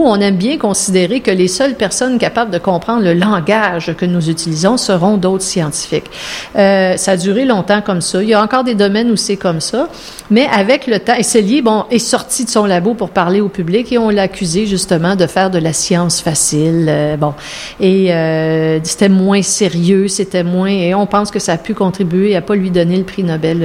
on 0.05 0.21
aime 0.21 0.37
bien 0.37 0.59
considérer 0.59 1.21
que 1.21 1.31
les 1.31 1.49
seules 1.49 1.75
personnes 1.75 2.19
capables 2.19 2.51
de 2.51 2.59
comprendre 2.59 3.03
le 3.03 3.15
langage 3.15 3.95
que 3.97 4.05
nous 4.05 4.29
utilisons 4.29 4.77
seront 4.77 5.17
d'autres 5.17 5.45
scientifiques. 5.45 6.11
Euh, 6.57 6.97
ça 6.97 7.13
a 7.13 7.17
duré 7.17 7.45
longtemps 7.45 7.83
comme 7.83 8.01
ça. 8.01 8.23
Il 8.23 8.29
y 8.29 8.35
a 8.35 8.43
encore 8.43 8.65
des 8.65 8.75
domaines 8.75 9.11
où 9.11 9.17
c'est 9.17 9.37
comme 9.37 9.61
ça, 9.61 9.89
mais 10.31 10.47
avec 10.53 10.87
le 10.87 10.99
temps, 10.99 11.15
et 11.15 11.23
Cellier, 11.23 11.63
bon, 11.63 11.85
est 11.91 11.99
sorti 11.99 12.45
de 12.45 12.51
son 12.51 12.65
labo 12.65 12.95
pour 12.95 13.11
parler 13.11 13.41
au 13.41 13.49
public 13.49 13.93
et 13.93 13.99
on 13.99 14.11
l'a 14.11 14.23
accusé 14.23 14.67
justement 14.67 15.17
de 15.17 15.27
faire 15.27 15.51
de 15.51 15.59
la 15.59 15.73
science 15.73 16.21
facile, 16.21 16.87
euh, 16.89 17.17
bon, 17.17 17.35
et 17.81 18.13
euh, 18.13 18.81
c'était 18.83 19.09
moins 19.09 19.43
sérieux, 19.43 20.09
c'était 20.09 20.45
moins, 20.45 20.71
et 20.71 20.95
on 20.95 21.07
pense 21.07 21.31
que 21.31 21.39
ça 21.39 21.53
a 21.53 21.59
pu 21.59 21.75
contribuer 21.75 22.35
à 22.37 22.41
pas 22.41 22.55
lui 22.55 22.71
donner 22.71 22.97
le 22.97 23.05
prix 23.05 23.23
Nobel 23.23 23.63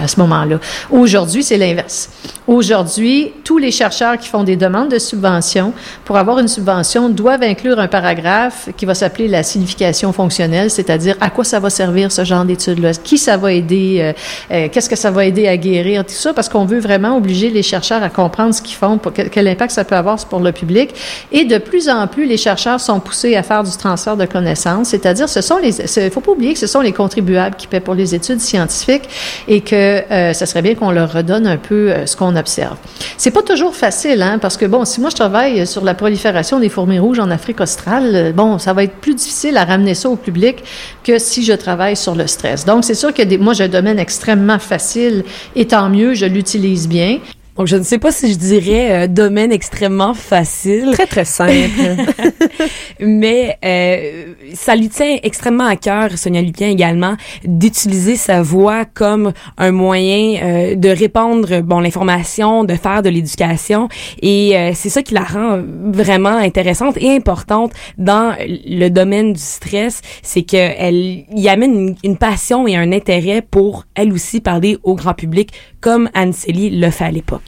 à 0.00 0.08
ce 0.08 0.20
moment-là. 0.20 0.58
Aujourd'hui, 0.90 1.42
c'est 1.42 1.58
l'inverse. 1.58 2.10
Aujourd'hui, 2.46 3.32
tous 3.44 3.58
les 3.58 3.70
chercheurs 3.70 4.18
qui 4.18 4.28
font 4.28 4.44
des 4.44 4.56
demandes 4.56 4.90
de 4.90 4.98
subvention, 5.18 5.72
pour 6.04 6.16
avoir 6.16 6.38
une 6.38 6.48
subvention, 6.48 7.08
doivent 7.08 7.42
inclure 7.42 7.78
un 7.80 7.88
paragraphe 7.88 8.68
qui 8.76 8.86
va 8.86 8.94
s'appeler 8.94 9.28
la 9.28 9.42
signification 9.42 10.12
fonctionnelle, 10.12 10.70
c'est-à-dire 10.70 11.16
à 11.20 11.30
quoi 11.30 11.44
ça 11.44 11.58
va 11.58 11.70
servir 11.70 12.12
ce 12.12 12.24
genre 12.24 12.44
d'études-là, 12.44 12.92
qui 12.92 13.18
ça 13.18 13.36
va 13.36 13.52
aider, 13.52 13.98
euh, 14.00 14.12
euh, 14.52 14.68
qu'est-ce 14.70 14.88
que 14.88 14.96
ça 14.96 15.10
va 15.10 15.24
aider 15.24 15.48
à 15.48 15.56
guérir, 15.56 16.04
tout 16.04 16.12
ça, 16.12 16.32
parce 16.32 16.48
qu'on 16.48 16.64
veut 16.64 16.78
vraiment 16.78 17.16
obliger 17.16 17.50
les 17.50 17.62
chercheurs 17.62 18.02
à 18.02 18.08
comprendre 18.08 18.54
ce 18.54 18.62
qu'ils 18.62 18.76
font, 18.76 18.98
quel 18.98 19.48
impact 19.48 19.72
ça 19.72 19.84
peut 19.84 19.96
avoir 19.96 20.18
pour 20.26 20.40
le 20.40 20.52
public. 20.52 20.94
Et 21.32 21.44
de 21.44 21.58
plus 21.58 21.88
en 21.88 22.06
plus, 22.06 22.24
les 22.24 22.36
chercheurs 22.36 22.80
sont 22.80 23.00
poussés 23.00 23.36
à 23.36 23.42
faire 23.42 23.62
du 23.64 23.70
transfert 23.76 24.16
de 24.16 24.26
connaissances, 24.26 24.88
c'est-à-dire 24.88 25.28
ce 25.28 25.40
sont 25.40 25.58
les, 25.58 25.80
il 25.80 26.10
faut 26.10 26.20
pas 26.20 26.32
oublier 26.32 26.54
que 26.54 26.58
ce 26.58 26.66
sont 26.66 26.80
les 26.80 26.92
contribuables 26.92 27.56
qui 27.56 27.66
paient 27.66 27.80
pour 27.80 27.94
les 27.94 28.14
études 28.14 28.40
scientifiques 28.40 29.08
et 29.46 29.60
que 29.60 30.02
euh, 30.10 30.32
ça 30.32 30.46
serait 30.46 30.62
bien 30.62 30.74
qu'on 30.74 30.90
leur 30.90 31.12
redonne 31.12 31.46
un 31.46 31.56
peu 31.56 31.90
euh, 31.90 32.06
ce 32.06 32.16
qu'on 32.16 32.36
observe. 32.36 32.76
C'est 33.16 33.30
pas 33.30 33.42
toujours 33.42 33.74
facile, 33.74 34.22
hein, 34.22 34.38
parce 34.40 34.56
que 34.56 34.66
bon, 34.66 34.84
si 34.84 35.00
moi 35.00 35.07
je 35.10 35.16
travaille 35.16 35.66
sur 35.66 35.84
la 35.84 35.94
prolifération 35.94 36.60
des 36.60 36.68
fourmis 36.68 36.98
rouges 36.98 37.18
en 37.18 37.30
Afrique 37.30 37.60
australe, 37.60 38.10
euh, 38.14 38.32
bon, 38.32 38.58
ça 38.58 38.72
va 38.72 38.84
être 38.84 38.96
plus 38.96 39.14
difficile 39.14 39.56
à 39.56 39.64
ramener 39.64 39.94
ça 39.94 40.08
au 40.08 40.16
public 40.16 40.62
que 41.02 41.18
si 41.18 41.44
je 41.44 41.52
travaille 41.52 41.96
sur 41.96 42.14
le 42.14 42.26
stress. 42.26 42.64
Donc 42.64 42.84
c'est 42.84 42.94
sûr 42.94 43.12
que 43.12 43.36
moi 43.36 43.52
j'ai 43.52 43.64
un 43.64 43.68
domaine 43.68 43.98
extrêmement 43.98 44.58
facile 44.58 45.24
et 45.56 45.66
tant 45.66 45.88
mieux, 45.88 46.14
je 46.14 46.26
l'utilise 46.26 46.88
bien. 46.88 47.18
Donc 47.58 47.66
je 47.66 47.76
ne 47.76 47.82
sais 47.82 47.98
pas 47.98 48.12
si 48.12 48.32
je 48.32 48.38
dirais 48.38 49.04
euh, 49.04 49.06
domaine 49.08 49.50
extrêmement 49.50 50.14
facile. 50.14 50.90
Très, 50.92 51.06
très 51.06 51.24
simple. 51.24 51.52
mais 53.00 53.58
euh, 53.64 54.34
ça 54.54 54.76
lui 54.76 54.88
tient 54.88 55.18
extrêmement 55.22 55.66
à 55.66 55.76
cœur, 55.76 56.16
Sonia 56.16 56.42
Lupien 56.42 56.68
également, 56.68 57.16
d'utiliser 57.44 58.16
sa 58.16 58.42
voix 58.42 58.84
comme 58.84 59.32
un 59.56 59.72
moyen 59.72 60.40
euh, 60.42 60.74
de 60.74 60.88
répandre 60.88 61.62
bon 61.62 61.80
l'information, 61.80 62.64
de 62.64 62.74
faire 62.74 63.02
de 63.02 63.08
l'éducation, 63.08 63.88
et 64.22 64.56
euh, 64.56 64.72
c'est 64.74 64.88
ça 64.88 65.02
qui 65.02 65.14
la 65.14 65.24
rend 65.24 65.60
vraiment 65.84 66.36
intéressante 66.36 66.96
et 66.98 67.10
importante 67.10 67.72
dans 67.96 68.34
le 68.38 68.88
domaine 68.88 69.32
du 69.32 69.40
stress, 69.40 70.00
c'est 70.22 70.42
que 70.42 70.56
elle 70.56 71.24
y 71.34 71.48
amène 71.48 71.74
une, 71.74 71.96
une 72.04 72.16
passion 72.16 72.66
et 72.66 72.76
un 72.76 72.92
intérêt 72.92 73.42
pour 73.42 73.84
elle 73.94 74.12
aussi 74.12 74.40
parler 74.40 74.78
au 74.82 74.94
grand 74.94 75.14
public, 75.14 75.50
comme 75.80 76.08
Anne 76.14 76.32
Célie 76.32 76.70
le 76.70 76.90
fait 76.90 77.04
à 77.04 77.10
l'époque. 77.10 77.47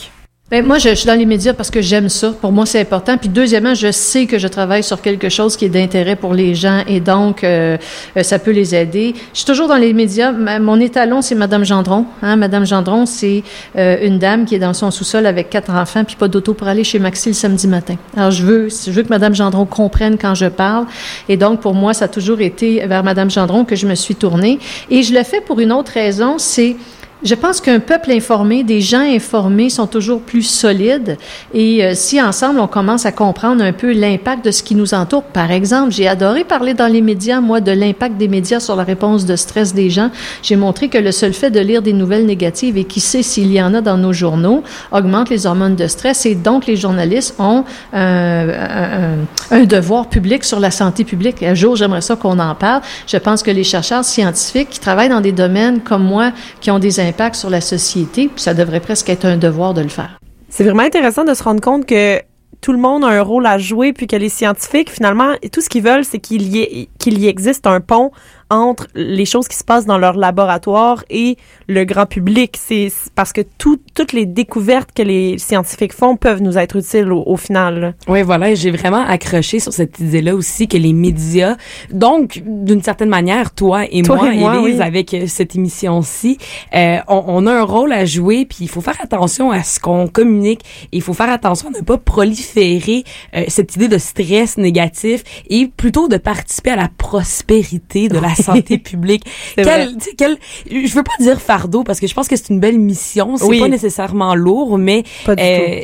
Ben, 0.50 0.66
moi, 0.66 0.78
je, 0.78 0.88
je 0.88 0.94
suis 0.96 1.06
dans 1.06 1.14
les 1.14 1.26
médias 1.26 1.52
parce 1.52 1.70
que 1.70 1.80
j'aime 1.80 2.08
ça. 2.08 2.32
Pour 2.32 2.50
moi, 2.50 2.66
c'est 2.66 2.80
important. 2.80 3.16
Puis 3.16 3.28
deuxièmement, 3.28 3.74
je 3.74 3.92
sais 3.92 4.26
que 4.26 4.36
je 4.36 4.48
travaille 4.48 4.82
sur 4.82 5.00
quelque 5.00 5.28
chose 5.28 5.56
qui 5.56 5.66
est 5.66 5.68
d'intérêt 5.68 6.16
pour 6.16 6.34
les 6.34 6.56
gens 6.56 6.82
et 6.88 6.98
donc 6.98 7.44
euh, 7.44 7.76
euh, 8.16 8.22
ça 8.24 8.40
peut 8.40 8.50
les 8.50 8.74
aider. 8.74 9.14
Je 9.32 9.38
suis 9.38 9.46
toujours 9.46 9.68
dans 9.68 9.76
les 9.76 9.92
médias. 9.92 10.32
Mon 10.32 10.80
étalon, 10.80 11.22
c'est 11.22 11.36
Madame 11.36 11.64
Gendron. 11.64 12.04
Hein? 12.20 12.34
Madame 12.34 12.66
Gendron, 12.66 13.06
c'est 13.06 13.44
euh, 13.76 14.04
une 14.04 14.18
dame 14.18 14.44
qui 14.44 14.56
est 14.56 14.58
dans 14.58 14.74
son 14.74 14.90
sous-sol 14.90 15.24
avec 15.24 15.50
quatre 15.50 15.70
enfants 15.70 16.02
puis 16.02 16.16
pas 16.16 16.26
d'auto 16.26 16.52
pour 16.52 16.66
aller 16.66 16.82
chez 16.82 16.98
Maxi 16.98 17.28
le 17.28 17.34
samedi 17.36 17.68
matin. 17.68 17.94
Alors 18.16 18.32
je 18.32 18.44
veux, 18.44 18.68
je 18.70 18.90
veux 18.90 19.04
que 19.04 19.08
Madame 19.08 19.36
Gendron 19.36 19.66
comprenne 19.66 20.18
quand 20.18 20.34
je 20.34 20.46
parle. 20.46 20.86
Et 21.28 21.36
donc 21.36 21.60
pour 21.60 21.74
moi, 21.74 21.94
ça 21.94 22.06
a 22.06 22.08
toujours 22.08 22.40
été 22.40 22.84
vers 22.88 23.04
Madame 23.04 23.30
Gendron 23.30 23.64
que 23.64 23.76
je 23.76 23.86
me 23.86 23.94
suis 23.94 24.16
tournée. 24.16 24.58
Et 24.90 25.04
je 25.04 25.14
le 25.14 25.22
fais 25.22 25.40
pour 25.40 25.60
une 25.60 25.70
autre 25.70 25.92
raison, 25.92 26.38
c'est 26.38 26.74
je 27.22 27.34
pense 27.34 27.60
qu'un 27.60 27.80
peuple 27.80 28.12
informé, 28.12 28.64
des 28.64 28.80
gens 28.80 29.00
informés 29.00 29.68
sont 29.68 29.86
toujours 29.86 30.20
plus 30.20 30.42
solides. 30.42 31.16
Et 31.52 31.84
euh, 31.84 31.92
si 31.94 32.20
ensemble, 32.20 32.60
on 32.60 32.66
commence 32.66 33.04
à 33.04 33.12
comprendre 33.12 33.62
un 33.62 33.72
peu 33.72 33.92
l'impact 33.92 34.44
de 34.44 34.50
ce 34.50 34.62
qui 34.62 34.74
nous 34.74 34.94
entoure. 34.94 35.22
Par 35.22 35.50
exemple, 35.50 35.92
j'ai 35.92 36.08
adoré 36.08 36.44
parler 36.44 36.74
dans 36.74 36.86
les 36.86 37.02
médias, 37.02 37.40
moi, 37.40 37.60
de 37.60 37.72
l'impact 37.72 38.16
des 38.16 38.28
médias 38.28 38.60
sur 38.60 38.76
la 38.76 38.84
réponse 38.84 39.26
de 39.26 39.36
stress 39.36 39.74
des 39.74 39.90
gens. 39.90 40.10
J'ai 40.42 40.56
montré 40.56 40.88
que 40.88 40.98
le 40.98 41.12
seul 41.12 41.32
fait 41.32 41.50
de 41.50 41.60
lire 41.60 41.82
des 41.82 41.92
nouvelles 41.92 42.26
négatives, 42.26 42.78
et 42.78 42.84
qui 42.84 43.00
sait 43.00 43.22
s'il 43.22 43.52
y 43.52 43.62
en 43.62 43.74
a 43.74 43.80
dans 43.80 43.98
nos 43.98 44.12
journaux, 44.12 44.62
augmente 44.90 45.28
les 45.28 45.46
hormones 45.46 45.76
de 45.76 45.86
stress. 45.86 46.24
Et 46.26 46.34
donc, 46.34 46.66
les 46.66 46.76
journalistes 46.76 47.34
ont 47.38 47.64
euh, 47.94 49.16
un, 49.50 49.56
un 49.56 49.64
devoir 49.64 50.08
public 50.08 50.44
sur 50.44 50.60
la 50.60 50.70
santé 50.70 51.04
publique. 51.04 51.42
Un 51.42 51.54
jour, 51.54 51.76
j'aimerais 51.76 52.00
ça 52.00 52.16
qu'on 52.16 52.38
en 52.38 52.54
parle. 52.54 52.82
Je 53.06 53.16
pense 53.18 53.42
que 53.42 53.50
les 53.50 53.64
chercheurs 53.64 54.04
scientifiques 54.04 54.70
qui 54.70 54.80
travaillent 54.80 55.08
dans 55.08 55.20
des 55.20 55.32
domaines 55.32 55.80
comme 55.80 56.04
moi, 56.04 56.32
qui 56.60 56.70
ont 56.70 56.78
des 56.78 57.00
sur 57.34 57.50
la 57.50 57.60
société, 57.60 58.28
puis 58.28 58.42
ça 58.42 58.54
devrait 58.54 58.80
presque 58.80 59.08
être 59.08 59.24
un 59.24 59.36
devoir 59.36 59.74
de 59.74 59.82
le 59.82 59.88
faire. 59.88 60.18
C'est 60.48 60.64
vraiment 60.64 60.82
intéressant 60.82 61.24
de 61.24 61.34
se 61.34 61.42
rendre 61.42 61.60
compte 61.60 61.86
que 61.86 62.20
tout 62.60 62.72
le 62.72 62.78
monde 62.78 63.04
a 63.04 63.08
un 63.08 63.22
rôle 63.22 63.46
à 63.46 63.56
jouer, 63.58 63.92
puis 63.92 64.06
que 64.06 64.16
les 64.16 64.28
scientifiques, 64.28 64.90
finalement, 64.90 65.32
tout 65.52 65.60
ce 65.60 65.68
qu'ils 65.68 65.82
veulent, 65.82 66.04
c'est 66.04 66.18
qu'il 66.18 66.42
y, 66.42 66.60
ait- 66.60 66.88
qu'il 66.98 67.18
y 67.18 67.26
existe 67.26 67.66
un 67.66 67.80
pont 67.80 68.10
entre 68.50 68.86
les 68.94 69.24
choses 69.24 69.48
qui 69.48 69.56
se 69.56 69.64
passent 69.64 69.86
dans 69.86 69.98
leur 69.98 70.16
laboratoire 70.16 71.04
et 71.08 71.36
le 71.68 71.84
grand 71.84 72.06
public. 72.06 72.56
C'est 72.60 72.92
parce 73.14 73.32
que 73.32 73.40
tout- 73.58 73.80
toutes 73.94 74.12
les 74.12 74.26
découvertes 74.26 74.90
que 74.94 75.02
les 75.02 75.38
scientifiques 75.38 75.92
font 75.92 76.16
peuvent 76.16 76.42
nous 76.42 76.58
être 76.58 76.76
utiles 76.76 77.12
au, 77.12 77.22
au 77.24 77.36
final. 77.36 77.94
Oui, 78.08 78.22
voilà, 78.22 78.54
j'ai 78.54 78.70
vraiment 78.72 79.04
accroché 79.06 79.60
sur 79.60 79.72
cette 79.72 79.98
idée-là 80.00 80.34
aussi 80.34 80.66
que 80.68 80.76
les 80.76 80.92
médias, 80.92 81.56
donc 81.92 82.42
d'une 82.44 82.82
certaine 82.82 83.08
manière, 83.08 83.54
toi 83.54 83.84
et 83.90 84.02
Toi 84.02 84.16
moi, 84.16 84.34
et 84.34 84.38
moi, 84.38 84.56
Élise, 84.58 84.76
oui. 84.76 84.82
avec 84.82 85.14
euh, 85.14 85.24
cette 85.26 85.54
émission-ci, 85.54 86.38
euh, 86.74 86.98
on, 87.08 87.22
on 87.28 87.46
a 87.46 87.52
un 87.54 87.62
rôle 87.64 87.92
à 87.92 88.04
jouer, 88.04 88.44
puis 88.46 88.58
il 88.62 88.68
faut 88.68 88.80
faire 88.80 88.98
attention 89.02 89.50
à 89.52 89.62
ce 89.62 89.78
qu'on 89.78 90.08
communique, 90.08 90.62
et 90.92 90.96
il 90.96 91.02
faut 91.02 91.14
faire 91.14 91.30
attention 91.30 91.68
à 91.68 91.78
ne 91.78 91.84
pas 91.84 91.98
proliférer 91.98 93.04
euh, 93.36 93.44
cette 93.48 93.76
idée 93.76 93.88
de 93.88 93.98
stress 93.98 94.56
négatif 94.56 95.22
et 95.48 95.66
plutôt 95.68 96.08
de 96.08 96.16
participer 96.16 96.70
à 96.70 96.76
la 96.76 96.88
prospérité 96.98 98.08
de 98.08 98.18
la 98.18 98.34
santé 98.40 98.78
publique. 98.90 99.24
Quel, 99.56 99.96
quel, 100.16 100.36
je 100.70 100.94
veux 100.94 101.02
pas 101.02 101.12
dire 101.20 101.40
fardeau 101.40 101.82
parce 101.84 102.00
que 102.00 102.06
je 102.06 102.14
pense 102.14 102.28
que 102.28 102.36
c'est 102.36 102.50
une 102.50 102.60
belle 102.60 102.78
mission, 102.78 103.36
c'est 103.36 103.44
Oui. 103.44 103.60
pas 103.60 103.68
nécessairement 103.68 104.34
lourd, 104.34 104.78
mais 104.78 105.04
euh, 105.28 105.80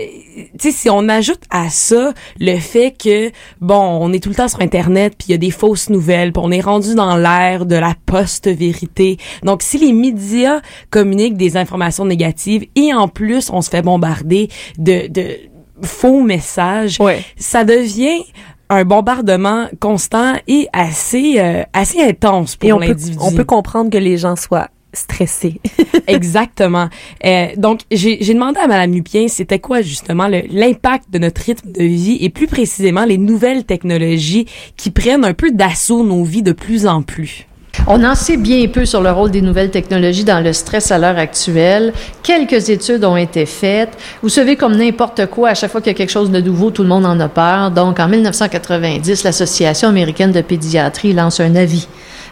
tu 0.59 0.71
sais, 0.71 0.71
si 0.71 0.91
on 0.91 1.09
ajoute 1.09 1.41
à 1.51 1.71
ça 1.71 2.13
le 2.41 2.59
fait 2.59 2.95
que, 2.97 3.31
bon, 3.61 3.81
on 4.01 4.13
est 4.13 4.21
tout 4.23 4.29
le 4.29 4.35
temps 4.35 4.49
sur 4.49 4.61
Internet, 4.61 5.15
puis 5.19 5.29
il 5.29 5.33
y 5.33 5.35
a 5.35 5.39
des 5.39 5.51
fausses 5.51 5.89
nouvelles, 5.91 6.33
puis 6.33 6.43
on 6.45 6.51
est 6.51 6.61
rendu 6.61 6.95
dans 6.95 7.17
l'ère 7.17 7.65
de 7.67 7.77
la 7.77 7.95
post-vérité. 8.05 9.17
Donc, 9.43 9.63
si 9.63 9.79
les 9.79 9.93
médias 9.93 10.61
communiquent 10.91 11.37
des 11.37 11.57
informations 11.57 12.05
négatives 12.05 12.67
et 12.75 12.93
en 12.93 13.09
plus, 13.09 13.51
on 13.51 13.63
se 13.63 13.71
fait 13.71 13.83
bombarder 13.83 14.49
de, 14.79 15.07
de 15.09 15.37
faux 15.83 16.23
messages, 16.23 16.99
Ouais. 17.01 17.23
ça 17.39 17.65
devient 17.65 18.23
un 18.69 18.85
bombardement 18.85 19.69
constant 19.81 20.35
et 20.49 20.69
assez 20.73 21.39
euh, 21.39 21.63
assez 21.73 22.03
intense 22.03 22.57
pour 22.57 22.81
l'individu. 22.81 23.19
on 23.21 23.33
peut 23.33 23.45
comprendre 23.45 23.91
que 23.91 23.99
les 23.99 24.17
gens 24.17 24.37
soient 24.37 24.69
stressés. 24.97 25.61
Exactement. 26.07 26.89
Euh, 27.25 27.49
donc, 27.57 27.81
j'ai 27.91 28.17
demandé 28.17 28.59
à 28.59 28.67
Madame 28.67 28.93
Lupien, 28.93 29.29
c'était 29.29 29.59
quoi 29.59 29.83
justement 29.83 30.27
l'impact 30.27 31.11
de 31.11 31.19
notre 31.19 31.43
rythme 31.43 31.71
de 31.71 31.85
vie 31.85 32.19
et 32.21 32.31
plus 32.31 32.47
précisément 32.47 33.05
les 33.05 33.19
nouvelles 33.19 33.65
technologies 33.65 34.47
qui 34.77 34.91
prennent 34.91 35.25
un 35.25 35.35
peu 35.35 35.51
d'assaut 35.51 36.03
nos 36.03 36.25
vies 36.25 36.43
de 36.43 36.53
plus 36.53 36.87
en 36.87 37.03
plus? 37.03 37.47
On 37.89 38.03
en 38.03 38.17
sait 38.17 38.37
bien 38.37 38.67
peu 38.67 38.85
sur 38.85 39.01
le 39.01 39.13
rôle 39.13 39.31
des 39.31 39.41
nouvelles 39.41 39.71
technologies 39.71 40.25
dans 40.25 40.41
le 40.41 40.53
stress 40.53 40.91
à 40.91 40.99
l'heure 40.99 41.19
actuelle. 41.19 41.93
Quelques 42.21 42.69
études 42.69 43.05
ont 43.05 43.17
été 43.17 43.47
faites. 43.47 43.97
Vous 44.23 44.29
savez, 44.29 44.57
comme 44.57 44.75
n'importe 44.75 45.27
quoi, 45.27 45.51
à 45.51 45.55
chaque 45.55 45.71
fois 45.71 45.81
qu'il 45.81 45.93
y 45.93 45.95
a 45.95 45.97
quelque 45.97 46.11
chose 46.11 46.33
de 46.33 46.41
nouveau, 46.41 46.73
tout 46.73 46.83
le 46.83 46.89
monde 46.89 47.07
en 47.07 47.21
a 47.21 47.29
peur. 47.29 47.71
Donc, 47.71 48.01
en 48.01 48.09
1990, 48.09 49.23
l'Association 49.23 49.89
américaine 49.89 50.33
de 50.33 50.41
pédiatrie 50.41 51.13
lance 51.13 51.39
un 51.39 51.55
avis 51.55 51.87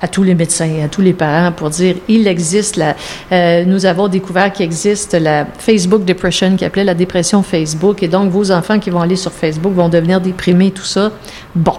à 0.05 0.09
tous 0.09 0.23
les 0.23 0.35
médecins, 0.35 0.71
à 0.85 0.89
tous 0.89 1.01
les 1.01 1.15
parents 1.15 1.51
pour 1.53 1.71
dire 1.71 1.95
il 2.09 2.27
existe 2.29 2.77
la, 2.77 2.95
euh, 3.33 3.65
nous 3.65 3.87
avons 3.87 4.09
découvert 4.09 4.53
qu'il 4.53 4.67
existe 4.67 5.15
la 5.15 5.47
Facebook 5.59 6.05
depression 6.05 6.57
qui 6.57 6.65
appelait 6.67 6.85
la 6.85 6.95
dépression 6.95 7.43
Facebook 7.43 8.03
et 8.03 8.09
donc 8.09 8.31
vos 8.31 8.51
enfants 8.53 8.79
qui 8.79 8.91
vont 8.91 9.01
aller 9.01 9.17
sur 9.17 9.33
Facebook 9.33 9.73
vont 9.75 9.89
devenir 9.89 10.21
déprimés 10.21 10.71
tout 10.73 10.85
ça. 10.85 11.11
Bon, 11.55 11.77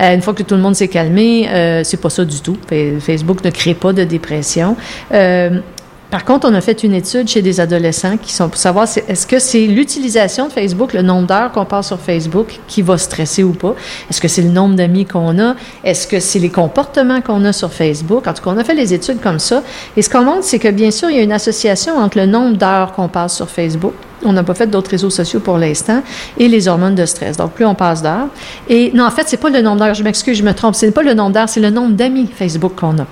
euh, 0.00 0.14
une 0.14 0.22
fois 0.22 0.34
que 0.34 0.42
tout 0.42 0.56
le 0.56 0.60
monde 0.60 0.74
s'est 0.74 0.88
calmé, 0.88 1.48
euh, 1.48 1.82
c'est 1.84 2.00
pas 2.00 2.10
ça 2.10 2.24
du 2.24 2.40
tout. 2.40 2.56
Fa- 2.68 2.98
Facebook 3.00 3.44
ne 3.44 3.50
crée 3.50 3.74
pas 3.74 3.92
de 3.92 4.02
dépression. 4.04 4.76
Euh, 5.12 5.60
par 6.10 6.24
contre, 6.24 6.48
on 6.48 6.54
a 6.54 6.60
fait 6.62 6.82
une 6.84 6.94
étude 6.94 7.28
chez 7.28 7.42
des 7.42 7.60
adolescents 7.60 8.16
qui 8.16 8.32
sont 8.32 8.48
pour 8.48 8.56
savoir 8.58 8.88
si- 8.88 9.00
est-ce 9.08 9.26
que 9.26 9.38
c'est 9.38 9.66
l'utilisation 9.66 10.48
de 10.48 10.52
Facebook, 10.52 10.94
le 10.94 11.02
nombre 11.02 11.26
d'heures 11.26 11.52
qu'on 11.52 11.66
passe 11.66 11.88
sur 11.88 12.00
Facebook, 12.00 12.60
qui 12.66 12.80
va 12.80 12.96
stresser 12.96 13.44
ou 13.44 13.52
pas? 13.52 13.74
Est-ce 14.08 14.18
que 14.20 14.28
c'est 14.28 14.40
le 14.40 14.48
nombre 14.48 14.74
d'amis 14.74 15.04
qu'on 15.04 15.38
a? 15.38 15.54
Est-ce 15.84 16.06
que 16.06 16.18
c'est 16.18 16.38
les 16.38 16.48
comportements 16.48 17.20
qu'on 17.20 17.44
a 17.44 17.52
sur 17.52 17.70
Facebook? 17.70 18.26
En 18.26 18.32
tout 18.32 18.42
cas, 18.42 18.50
on 18.50 18.56
a 18.56 18.64
fait 18.64 18.74
les 18.74 18.94
études 18.94 19.20
comme 19.20 19.38
ça. 19.38 19.62
Et 19.98 20.02
ce 20.02 20.08
qu'on 20.08 20.22
montre, 20.22 20.44
c'est 20.44 20.58
que 20.58 20.68
bien 20.68 20.90
sûr, 20.90 21.10
il 21.10 21.16
y 21.16 21.20
a 21.20 21.22
une 21.22 21.32
association 21.32 21.98
entre 21.98 22.16
le 22.16 22.24
nombre 22.26 22.56
d'heures 22.56 22.92
qu'on 22.92 23.08
passe 23.08 23.36
sur 23.36 23.50
Facebook. 23.50 23.92
On 24.24 24.32
n'a 24.32 24.42
pas 24.42 24.54
fait 24.54 24.66
d'autres 24.66 24.90
réseaux 24.90 25.10
sociaux 25.10 25.40
pour 25.40 25.58
l'instant 25.58 26.02
et 26.38 26.48
les 26.48 26.68
hormones 26.68 26.94
de 26.94 27.04
stress. 27.04 27.36
Donc, 27.36 27.52
plus 27.52 27.66
on 27.66 27.74
passe 27.74 28.02
d'heures. 28.02 28.28
Et 28.68 28.90
non, 28.94 29.04
en 29.04 29.10
fait, 29.10 29.24
c'est 29.26 29.36
pas 29.36 29.50
le 29.50 29.60
nombre 29.60 29.84
d'heures. 29.84 29.94
Je 29.94 30.02
m'excuse, 30.02 30.38
je 30.38 30.42
me 30.42 30.54
trompe. 30.54 30.74
C'est 30.74 30.90
pas 30.90 31.02
le 31.02 31.12
nombre 31.12 31.32
d'heures, 31.34 31.48
c'est 31.50 31.60
le 31.60 31.70
nombre 31.70 31.92
d'amis 31.94 32.28
Facebook 32.34 32.72
qu'on 32.76 32.98
a. 32.98 33.06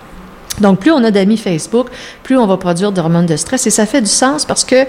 Donc, 0.60 0.80
plus 0.80 0.90
on 0.90 1.02
a 1.04 1.10
d'amis 1.10 1.36
Facebook, 1.36 1.88
plus 2.22 2.36
on 2.36 2.46
va 2.46 2.56
produire 2.56 2.92
d'hormones 2.92 3.26
de 3.26 3.36
stress. 3.36 3.66
Et 3.66 3.70
ça 3.70 3.86
fait 3.86 4.00
du 4.00 4.10
sens 4.10 4.44
parce 4.44 4.64
que 4.64 4.86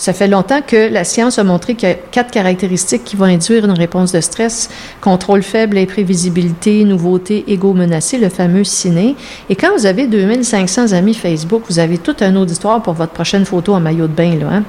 ça 0.00 0.14
fait 0.14 0.28
longtemps 0.28 0.62
que 0.66 0.90
la 0.90 1.04
science 1.04 1.38
a 1.38 1.44
montré 1.44 1.74
qu'il 1.74 1.90
y 1.90 1.92
a 1.92 1.94
quatre 1.94 2.30
caractéristiques 2.30 3.04
qui 3.04 3.16
vont 3.16 3.26
induire 3.26 3.66
une 3.66 3.72
réponse 3.72 4.12
de 4.12 4.22
stress. 4.22 4.70
Contrôle 5.02 5.42
faible, 5.42 5.76
imprévisibilité, 5.76 6.84
nouveauté, 6.84 7.44
égo 7.48 7.74
menacé, 7.74 8.16
le 8.16 8.30
fameux 8.30 8.64
ciné. 8.64 9.14
Et 9.50 9.56
quand 9.56 9.76
vous 9.76 9.84
avez 9.84 10.06
2500 10.06 10.92
amis 10.92 11.12
Facebook, 11.12 11.64
vous 11.68 11.78
avez 11.78 11.98
toute 11.98 12.22
une 12.22 12.38
auditoire 12.38 12.80
pour 12.80 12.94
votre 12.94 13.12
prochaine 13.12 13.44
photo 13.44 13.74
en 13.74 13.80
maillot 13.80 14.06
de 14.06 14.14
bain. 14.14 14.38
Là, 14.40 14.46
hein? 14.50 14.62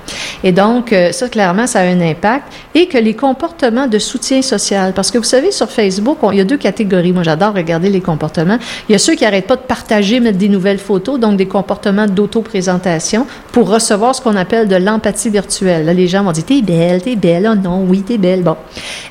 Et 0.43 0.51
donc, 0.51 0.91
euh, 0.91 1.13
ça, 1.13 1.29
clairement, 1.29 1.65
ça 1.65 1.79
a 1.79 1.83
un 1.83 2.01
impact. 2.01 2.51
Et 2.75 2.87
que 2.87 2.97
les 2.97 3.13
comportements 3.13 3.87
de 3.87 3.99
soutien 3.99 4.41
social. 4.41 4.91
Parce 4.93 5.11
que 5.11 5.17
vous 5.17 5.23
savez, 5.23 5.51
sur 5.51 5.71
Facebook, 5.71 6.17
il 6.33 6.39
y 6.39 6.41
a 6.41 6.45
deux 6.45 6.57
catégories. 6.57 7.13
Moi, 7.13 7.23
j'adore 7.23 7.53
regarder 7.53 7.89
les 7.89 8.01
comportements. 8.01 8.57
Il 8.89 8.91
y 8.91 8.95
a 8.95 8.99
ceux 8.99 9.15
qui 9.15 9.23
n'arrêtent 9.23 9.47
pas 9.47 9.55
de 9.55 9.61
partager, 9.61 10.19
mettre 10.19 10.37
des 10.37 10.49
nouvelles 10.49 10.77
photos, 10.77 11.17
donc 11.21 11.37
des 11.37 11.47
comportements 11.47 12.07
d'auto-présentation 12.07 13.25
pour 13.53 13.69
recevoir 13.69 14.13
ce 14.13 14.19
qu'on 14.19 14.35
appelle 14.35 14.67
de 14.67 14.75
l'empathie 14.75 15.20
virtuelle. 15.29 15.85
Là, 15.85 15.93
les 15.93 16.07
gens 16.07 16.23
vont 16.23 16.31
dire 16.31 16.45
T'es 16.45 16.61
belle, 16.61 17.01
t'es 17.01 17.15
belle, 17.15 17.49
oh 17.51 17.55
non, 17.55 17.85
oui, 17.87 18.01
t'es 18.01 18.17
belle. 18.17 18.43
Bon. 18.43 18.55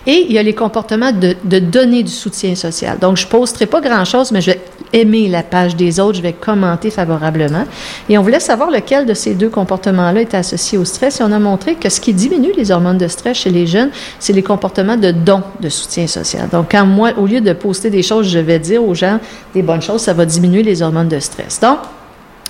Et 0.07 0.27
il 0.29 0.33
y 0.33 0.39
a 0.39 0.43
les 0.43 0.55
comportements 0.55 1.13
de, 1.13 1.37
de 1.45 1.59
donner 1.59 2.03
du 2.03 2.13
soutien 2.13 2.55
social. 2.55 2.99
Donc, 2.99 3.17
je 3.17 3.27
posterai 3.27 3.67
pas 3.67 3.81
grand-chose, 3.81 4.33
mais 4.33 4.41
je 4.41 4.53
vais 4.53 4.61
aimer 4.93 5.29
la 5.29 5.43
page 5.43 5.77
des 5.77 6.01
autres, 6.01 6.17
je 6.17 6.23
vais 6.23 6.33
commenter 6.33 6.91
favorablement. 6.91 7.65
Et 8.09 8.19
on 8.19 8.23
voulait 8.23 8.41
savoir 8.41 8.71
lequel 8.71 9.07
de 9.07 9.15
ces 9.15 9.35
deux 9.35 9.49
comportements-là 9.49 10.21
est 10.21 10.35
associé 10.35 10.79
au 10.79 10.85
stress. 10.85 11.21
Et 11.21 11.23
on 11.23 11.33
a 11.33 11.39
montré 11.39 11.75
que 11.75 11.89
ce 11.89 12.01
qui 12.01 12.13
diminue 12.13 12.53
les 12.57 12.71
hormones 12.71 12.99
de 12.99 13.09
stress 13.09 13.39
chez 13.39 13.51
les 13.51 13.67
jeunes, 13.67 13.91
c'est 14.19 14.33
les 14.33 14.43
comportements 14.43 14.97
de 14.97 15.11
don 15.11 15.43
de 15.61 15.69
soutien 15.69 16.07
social. 16.07 16.49
Donc, 16.51 16.71
quand 16.71 16.87
moi, 16.87 17.13
au 17.17 17.27
lieu 17.27 17.41
de 17.41 17.53
poster 17.53 17.91
des 17.91 18.03
choses, 18.03 18.29
je 18.29 18.39
vais 18.39 18.59
dire 18.59 18.83
aux 18.83 18.95
gens 18.95 19.19
des 19.55 19.63
bonnes 19.63 19.83
choses, 19.83 20.03
ça 20.03 20.13
va 20.13 20.25
diminuer 20.25 20.63
les 20.63 20.83
hormones 20.83 21.09
de 21.09 21.21
stress. 21.21 21.61
Donc, 21.61 21.79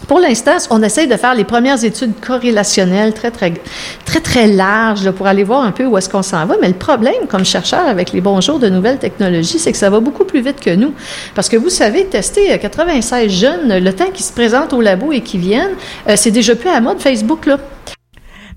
pour 0.07 0.19
l'instant, 0.19 0.57
on 0.71 0.83
essaye 0.83 1.07
de 1.07 1.17
faire 1.17 1.35
les 1.35 1.45
premières 1.45 1.85
études 1.85 2.13
corrélationnelles 2.21 3.15
très, 3.15 3.31
très, 3.31 3.53
très, 4.05 4.21
très 4.21 4.47
larges 4.47 5.11
pour 5.11 5.27
aller 5.27 5.45
voir 5.45 5.63
un 5.63 5.73
peu 5.73 5.85
où 5.85 5.97
est-ce 5.99 6.09
qu'on 6.09 6.23
s'en 6.23 6.47
va. 6.47 6.57
Mais 6.61 6.69
le 6.69 6.75
problème, 6.75 7.27
comme 7.29 7.45
chercheur 7.45 7.87
avec 7.87 8.13
les 8.13 8.21
bons 8.21 8.41
jours 8.41 8.59
de 8.59 8.69
nouvelles 8.69 8.99
technologies, 8.99 9.59
c'est 9.59 9.73
que 9.73 9.79
ça 9.79 9.91
va 9.91 10.01
beaucoup 10.01 10.25
plus 10.25 10.41
vite 10.41 10.61
que 10.61 10.75
nous. 10.75 10.95
Parce 11.35 11.49
que 11.49 11.57
vous 11.57 11.71
savez, 11.71 12.07
tester 12.07 12.53
euh, 12.53 12.59
96 12.59 13.31
jeunes, 13.31 13.79
le 13.79 13.93
temps 13.93 14.11
qu'ils 14.13 14.25
se 14.25 14.33
présentent 14.33 14.73
au 14.73 14.81
labo 14.81 15.13
et 15.13 15.21
qu'ils 15.21 15.41
viennent, 15.41 15.77
euh, 16.09 16.15
c'est 16.17 16.31
déjà 16.31 16.55
plus 16.55 16.71
à 16.71 16.81
mode 16.81 17.01
Facebook, 17.01 17.47
là. 17.47 17.59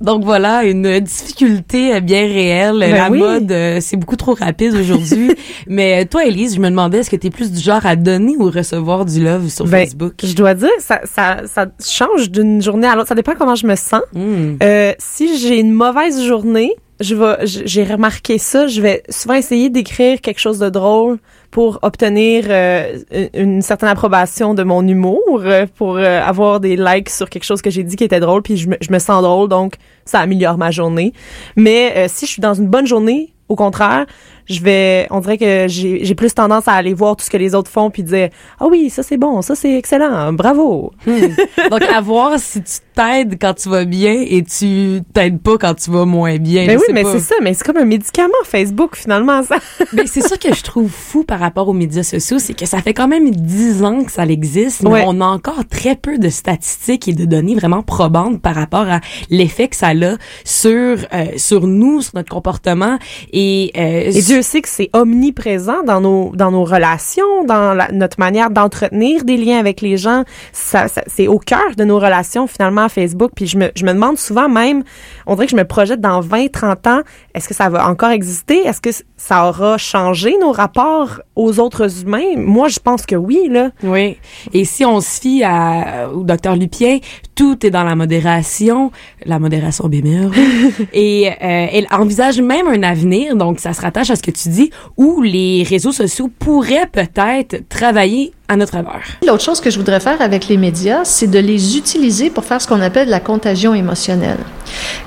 Donc 0.03 0.25
voilà, 0.25 0.65
une 0.65 0.99
difficulté 0.99 1.99
bien 2.01 2.23
réelle. 2.27 2.79
Ben 2.79 2.91
la 2.91 3.09
oui. 3.09 3.19
mode, 3.19 3.51
euh, 3.51 3.77
c'est 3.81 3.95
beaucoup 3.95 4.17
trop 4.17 4.33
rapide 4.33 4.75
aujourd'hui. 4.75 5.31
Mais 5.67 6.05
toi, 6.05 6.25
Elise, 6.25 6.55
je 6.55 6.59
me 6.59 6.69
demandais, 6.69 6.99
est-ce 6.99 7.09
que 7.09 7.15
tu 7.15 7.27
es 7.27 7.29
plus 7.29 7.51
du 7.53 7.61
genre 7.61 7.85
à 7.85 7.95
donner 7.95 8.35
ou 8.37 8.51
recevoir 8.51 9.05
du 9.05 9.23
love 9.23 9.47
sur 9.47 9.65
Ben, 9.65 9.85
Facebook? 9.85 10.13
Je 10.21 10.35
dois 10.35 10.55
dire, 10.55 10.69
ça, 10.79 10.99
ça, 11.05 11.37
ça 11.45 11.67
change 11.81 12.29
d'une 12.29 12.61
journée 12.61 12.87
à 12.87 12.95
l'autre. 12.95 13.07
Ça 13.07 13.15
dépend 13.15 13.33
comment 13.35 13.55
je 13.55 13.65
me 13.65 13.75
sens. 13.75 14.01
Hmm. 14.13 14.57
Euh, 14.61 14.91
si 14.99 15.37
j'ai 15.37 15.57
une 15.57 15.71
mauvaise 15.71 16.21
journée, 16.21 16.75
je 16.99 17.15
vais, 17.15 17.37
j'ai 17.45 17.85
remarqué 17.85 18.37
ça. 18.37 18.67
Je 18.67 18.81
vais 18.81 19.03
souvent 19.09 19.35
essayer 19.35 19.69
d'écrire 19.69 20.19
quelque 20.19 20.39
chose 20.39 20.59
de 20.59 20.69
drôle 20.69 21.17
pour 21.53 21.77
obtenir 21.83 22.45
euh, 22.47 22.97
une 23.35 23.61
certaine 23.61 23.87
approbation 23.87 24.55
de 24.55 24.63
mon 24.63 24.87
humour, 24.87 25.21
euh, 25.43 25.67
pour 25.77 25.97
euh, 25.97 26.19
avoir 26.19 26.59
des 26.59 26.75
likes 26.75 27.11
sur 27.11 27.29
quelque 27.29 27.43
chose 27.43 27.61
que 27.61 27.69
j'ai 27.69 27.83
dit 27.83 27.95
qui 27.95 28.03
était 28.03 28.19
drôle, 28.19 28.41
puis 28.41 28.57
je 28.57 28.67
me, 28.69 28.75
je 28.81 28.91
me 28.91 28.97
sens 28.97 29.21
drôle, 29.21 29.49
donc 29.49 29.75
ça 30.03 30.19
améliore 30.19 30.57
ma 30.57 30.71
journée. 30.71 31.13
Mais 31.55 31.93
euh, 31.95 32.05
si 32.09 32.25
je 32.25 32.31
suis 32.31 32.41
dans 32.41 32.55
une 32.55 32.69
bonne 32.69 32.87
journée, 32.87 33.35
au 33.49 33.55
contraire, 33.55 34.07
je 34.49 34.61
vais, 34.61 35.07
on 35.11 35.19
dirait 35.19 35.37
que 35.37 35.65
j'ai 35.67 36.03
j'ai 36.05 36.15
plus 36.15 36.33
tendance 36.33 36.67
à 36.67 36.73
aller 36.73 36.93
voir 36.93 37.15
tout 37.15 37.23
ce 37.25 37.29
que 37.29 37.37
les 37.37 37.55
autres 37.55 37.69
font 37.71 37.89
puis 37.89 38.03
dire 38.03 38.29
ah 38.59 38.65
oui 38.67 38.89
ça 38.89 39.03
c'est 39.03 39.17
bon, 39.17 39.41
ça 39.41 39.55
c'est 39.55 39.77
excellent, 39.77 40.33
bravo. 40.33 40.91
Donc, 41.05 41.81
à 41.83 42.01
voir 42.01 42.37
si 42.39 42.61
tu 42.61 42.73
t'aides 42.95 43.37
quand 43.39 43.53
tu 43.53 43.69
vas 43.69 43.85
bien 43.85 44.23
et 44.27 44.43
tu 44.43 45.01
t'aides 45.13 45.39
pas 45.41 45.57
quand 45.57 45.73
tu 45.73 45.89
vas 45.91 46.05
moins 46.05 46.37
bien. 46.37 46.65
Ben 46.67 46.73
Je 46.73 46.77
oui, 46.79 46.83
sais 46.87 46.93
mais 46.93 47.03
c'est 47.03 47.19
ça, 47.19 47.35
mais 47.41 47.53
c'est 47.53 47.63
comme 47.65 47.77
un 47.77 47.85
médicament 47.85 48.33
Facebook 48.45 48.95
finalement 48.95 49.41
ça. 49.43 49.55
Ben, 49.93 50.05
c'est 50.07 50.21
ça 50.21 50.37
que 50.37 50.53
je 50.53 50.63
trouve 50.63 50.89
fou 50.89 51.23
par 51.23 51.39
rapport 51.39 51.67
aux 51.69 51.73
médias 51.73 52.03
sociaux, 52.03 52.39
c'est 52.39 52.53
que 52.53 52.65
ça 52.65 52.81
fait 52.81 52.93
quand 52.93 53.07
même 53.07 53.29
dix 53.31 53.83
ans 53.83 54.03
que 54.03 54.11
ça 54.11 54.23
existe, 54.25 54.83
mais 54.83 54.89
Ouais. 54.89 55.03
on 55.07 55.21
a 55.21 55.25
encore 55.25 55.65
très 55.69 55.95
peu 55.95 56.17
de 56.17 56.29
statistiques 56.29 57.07
et 57.07 57.13
de 57.13 57.25
données 57.25 57.55
vraiment 57.55 57.81
probantes 57.83 58.41
par 58.41 58.55
rapport 58.55 58.87
à 58.89 58.99
l'effet 59.29 59.67
que 59.67 59.75
ça 59.75 59.89
a 59.89 60.15
sur 60.43 60.97
euh, 61.13 61.25
sur 61.37 61.67
nous, 61.67 62.01
sur 62.01 62.11
notre 62.15 62.29
comportement 62.29 62.97
et, 63.31 63.71
euh, 63.77 64.11
Et 64.11 64.21
Dieu 64.33 64.41
sait 64.41 64.63
que 64.63 64.69
c'est 64.69 64.89
omniprésent 64.93 65.83
dans 65.83 66.01
nos 66.01 66.31
dans 66.35 66.49
nos 66.49 66.63
relations, 66.63 67.43
dans 67.43 67.77
notre 67.91 68.19
manière 68.19 68.49
d'entretenir 68.49 69.25
des 69.25 69.37
liens 69.37 69.59
avec 69.59 69.79
les 69.79 69.95
gens. 69.95 70.23
Ça, 70.51 70.87
c'est 71.05 71.27
au 71.27 71.37
cœur 71.37 71.75
de 71.77 71.83
nos 71.83 71.99
relations 71.99 72.47
finalement 72.47 72.89
Facebook. 72.89 73.29
Puis 73.35 73.45
je 73.45 73.59
me, 73.59 73.69
je 73.75 73.85
me 73.85 73.93
demande 73.93 74.17
souvent 74.17 74.49
même, 74.49 74.81
on 75.27 75.35
dirait 75.35 75.45
que 75.45 75.51
je 75.51 75.55
me 75.55 75.65
projette 75.65 76.01
dans 76.01 76.19
20, 76.19 76.51
30 76.51 76.87
ans, 76.87 77.01
est-ce 77.35 77.47
que 77.47 77.53
ça 77.53 77.69
va 77.69 77.87
encore 77.87 78.09
exister? 78.09 78.65
Est-ce 78.65 78.81
que 78.81 78.89
ça 79.17 79.47
aura 79.47 79.77
changé 79.77 80.35
nos 80.41 80.51
rapports 80.51 81.21
aux 81.35 81.59
autres 81.59 82.01
humains? 82.01 82.35
Moi, 82.37 82.67
je 82.69 82.79
pense 82.79 83.05
que 83.05 83.15
oui, 83.15 83.47
là. 83.49 83.71
Oui. 83.83 84.17
Et 84.53 84.65
si 84.65 84.85
on 84.85 85.01
se 85.01 85.21
fie 85.21 85.43
à, 85.43 86.09
au 86.13 86.23
docteur 86.23 86.55
Lupien, 86.55 86.99
tout 87.35 87.65
est 87.65 87.71
dans 87.71 87.83
la 87.83 87.95
modération, 87.95 88.91
la 89.25 89.39
modération 89.39 89.87
bien 89.87 90.01
meilleure. 90.01 90.31
et 90.93 91.29
euh, 91.29 91.33
elle 91.41 91.87
envisage 91.91 92.39
même 92.41 92.67
un 92.67 92.83
avenir, 92.83 93.35
donc 93.35 93.59
ça 93.59 93.73
se 93.73 93.81
rattache 93.81 94.09
à 94.09 94.15
ce 94.15 94.23
que 94.23 94.31
tu 94.31 94.49
dis, 94.49 94.69
où 94.97 95.21
les 95.21 95.63
réseaux 95.63 95.91
sociaux 95.91 96.29
pourraient 96.39 96.89
peut-être 96.91 97.67
travailler 97.69 98.33
notre 98.57 98.71
faveur. 98.71 99.01
L'autre 99.25 99.43
chose 99.43 99.59
que 99.59 99.69
je 99.69 99.77
voudrais 99.77 99.99
faire 99.99 100.21
avec 100.21 100.47
les 100.47 100.57
médias, 100.57 101.01
c'est 101.03 101.27
de 101.27 101.39
les 101.39 101.77
utiliser 101.77 102.29
pour 102.29 102.43
faire 102.43 102.61
ce 102.61 102.67
qu'on 102.67 102.81
appelle 102.81 103.09
la 103.09 103.19
contagion 103.19 103.73
émotionnelle. 103.73 104.37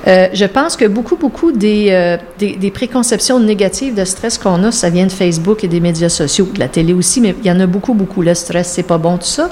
Euh, 0.06 0.28
je 0.32 0.44
pense 0.44 0.76
que 0.76 0.84
beaucoup, 0.84 1.16
beaucoup 1.16 1.52
des, 1.52 1.88
euh, 1.90 2.16
des, 2.38 2.56
des 2.56 2.70
préconceptions 2.70 3.40
négatives 3.40 3.94
de 3.94 4.04
stress 4.04 4.38
qu'on 4.38 4.62
a, 4.64 4.70
ça 4.70 4.90
vient 4.90 5.06
de 5.06 5.12
Facebook 5.12 5.64
et 5.64 5.68
des 5.68 5.80
médias 5.80 6.08
sociaux, 6.08 6.48
de 6.52 6.60
la 6.60 6.68
télé 6.68 6.92
aussi, 6.92 7.20
mais 7.20 7.34
il 7.42 7.46
y 7.46 7.50
en 7.50 7.60
a 7.60 7.66
beaucoup, 7.66 7.94
beaucoup. 7.94 8.22
Le 8.22 8.34
stress, 8.34 8.72
c'est 8.74 8.82
pas 8.82 8.98
bon, 8.98 9.16
tout 9.16 9.26
ça. 9.26 9.50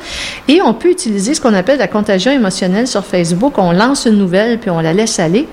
Et 0.49 0.61
on 0.62 0.74
peut 0.74 0.90
utiliser 0.90 1.34
ce 1.34 1.40
qu'on 1.40 1.55
appelle 1.55 1.78
la 1.78 1.88
contagion 1.88 2.32
émotionnelle 2.32 2.86
sur 2.86 3.05
Facebook. 3.05 3.59
On 3.59 3.72
lance 3.72 4.07
une 4.07 4.18
nouvelle, 4.18 4.59
puis 4.59 4.70
on 4.70 4.80
la 4.80 4.92
laisse 4.92 5.18
aller. 5.18 5.47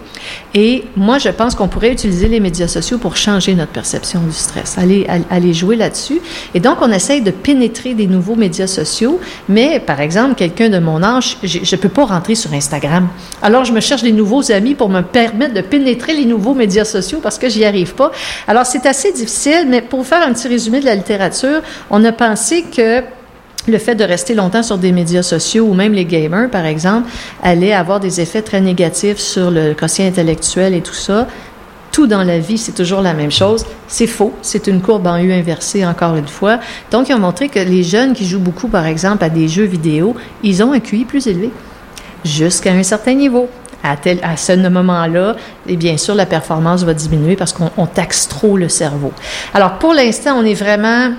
Et 0.53 0.83
moi, 0.95 1.17
je 1.17 1.29
pense 1.29 1.55
qu'on 1.55 1.67
pourrait 1.67 1.91
utiliser 1.91 2.27
les 2.27 2.39
médias 2.39 2.67
sociaux 2.67 2.97
pour 2.97 3.17
changer 3.17 3.55
notre 3.55 3.71
perception 3.71 4.21
du 4.21 4.33
stress, 4.33 4.77
aller 4.77 5.53
jouer 5.53 5.75
là-dessus. 5.75 6.21
Et 6.53 6.59
donc, 6.59 6.77
on 6.81 6.91
essaye 6.91 7.21
de 7.21 7.31
pénétrer 7.31 7.93
des 7.93 8.07
nouveaux 8.07 8.30
médias 8.35 8.67
sociaux. 8.67 9.19
Mais, 9.49 9.79
par 9.79 9.99
exemple, 10.01 10.35
quelqu'un 10.35 10.69
de 10.69 10.79
mon 10.79 11.03
âge, 11.03 11.37
je 11.43 11.59
ne 11.59 11.81
peux 11.81 11.89
pas 11.89 12.05
rentrer 12.05 12.35
sur 12.35 12.53
Instagram. 12.53 13.07
Alors, 13.41 13.65
je 13.65 13.73
me 13.73 13.79
cherche 13.79 14.03
des 14.03 14.11
nouveaux 14.11 14.51
amis 14.51 14.75
pour 14.75 14.89
me 14.89 15.01
permettre 15.01 15.53
de 15.53 15.61
pénétrer 15.61 16.13
les 16.13 16.25
nouveaux 16.25 16.53
médias 16.53 16.85
sociaux 16.85 17.19
parce 17.21 17.37
que 17.37 17.49
j'y 17.49 17.65
arrive 17.65 17.93
pas. 17.95 18.11
Alors, 18.47 18.65
c'est 18.65 18.85
assez 18.85 19.11
difficile, 19.11 19.65
mais 19.67 19.81
pour 19.81 20.05
faire 20.05 20.25
un 20.25 20.33
petit 20.33 20.47
résumé 20.47 20.79
de 20.79 20.85
la 20.85 20.95
littérature, 20.95 21.61
on 21.89 22.03
a 22.03 22.11
pensé 22.11 22.63
que 22.63 23.01
le 23.67 23.77
fait 23.77 23.95
de 23.95 24.03
rester 24.03 24.33
longtemps 24.33 24.63
sur 24.63 24.77
des 24.77 24.91
médias 24.91 25.21
sociaux 25.21 25.65
ou 25.65 25.73
même 25.73 25.93
les 25.93 26.05
gamers, 26.05 26.49
par 26.49 26.65
exemple, 26.65 27.09
allait 27.43 27.73
avoir 27.73 27.99
des 27.99 28.19
effets 28.19 28.41
très 28.41 28.61
négatifs 28.61 29.19
sur 29.19 29.51
le 29.51 29.73
quotient 29.73 30.07
intellectuel 30.07 30.73
et 30.73 30.81
tout 30.81 30.93
ça. 30.93 31.27
Tout 31.91 32.07
dans 32.07 32.23
la 32.23 32.39
vie, 32.39 32.57
c'est 32.57 32.71
toujours 32.71 33.01
la 33.01 33.13
même 33.13 33.31
chose. 33.31 33.65
C'est 33.87 34.07
faux. 34.07 34.33
C'est 34.41 34.67
une 34.67 34.81
courbe 34.81 35.07
en 35.07 35.17
U 35.17 35.31
inversée, 35.33 35.85
encore 35.85 36.15
une 36.15 36.27
fois. 36.27 36.59
Donc, 36.91 37.09
ils 37.09 37.15
ont 37.15 37.19
montré 37.19 37.49
que 37.49 37.59
les 37.59 37.83
jeunes 37.83 38.13
qui 38.13 38.25
jouent 38.25 38.39
beaucoup, 38.39 38.67
par 38.67 38.85
exemple, 38.85 39.23
à 39.23 39.29
des 39.29 39.47
jeux 39.47 39.65
vidéo, 39.65 40.15
ils 40.43 40.63
ont 40.63 40.71
un 40.71 40.79
QI 40.79 41.05
plus 41.05 41.27
élevé, 41.27 41.51
jusqu'à 42.23 42.71
un 42.71 42.83
certain 42.83 43.13
niveau. 43.13 43.49
À, 43.83 43.97
tel, 43.97 44.19
à 44.21 44.37
ce 44.37 44.51
moment-là, 44.69 45.35
et 45.67 45.75
bien 45.75 45.97
sûr, 45.97 46.13
la 46.13 46.27
performance 46.27 46.83
va 46.83 46.93
diminuer 46.93 47.35
parce 47.35 47.51
qu'on 47.51 47.71
on 47.77 47.87
taxe 47.87 48.27
trop 48.27 48.55
le 48.55 48.69
cerveau. 48.69 49.11
Alors, 49.55 49.79
pour 49.79 49.95
l'instant, 49.95 50.35
on 50.37 50.45
est 50.45 50.53
vraiment 50.53 51.13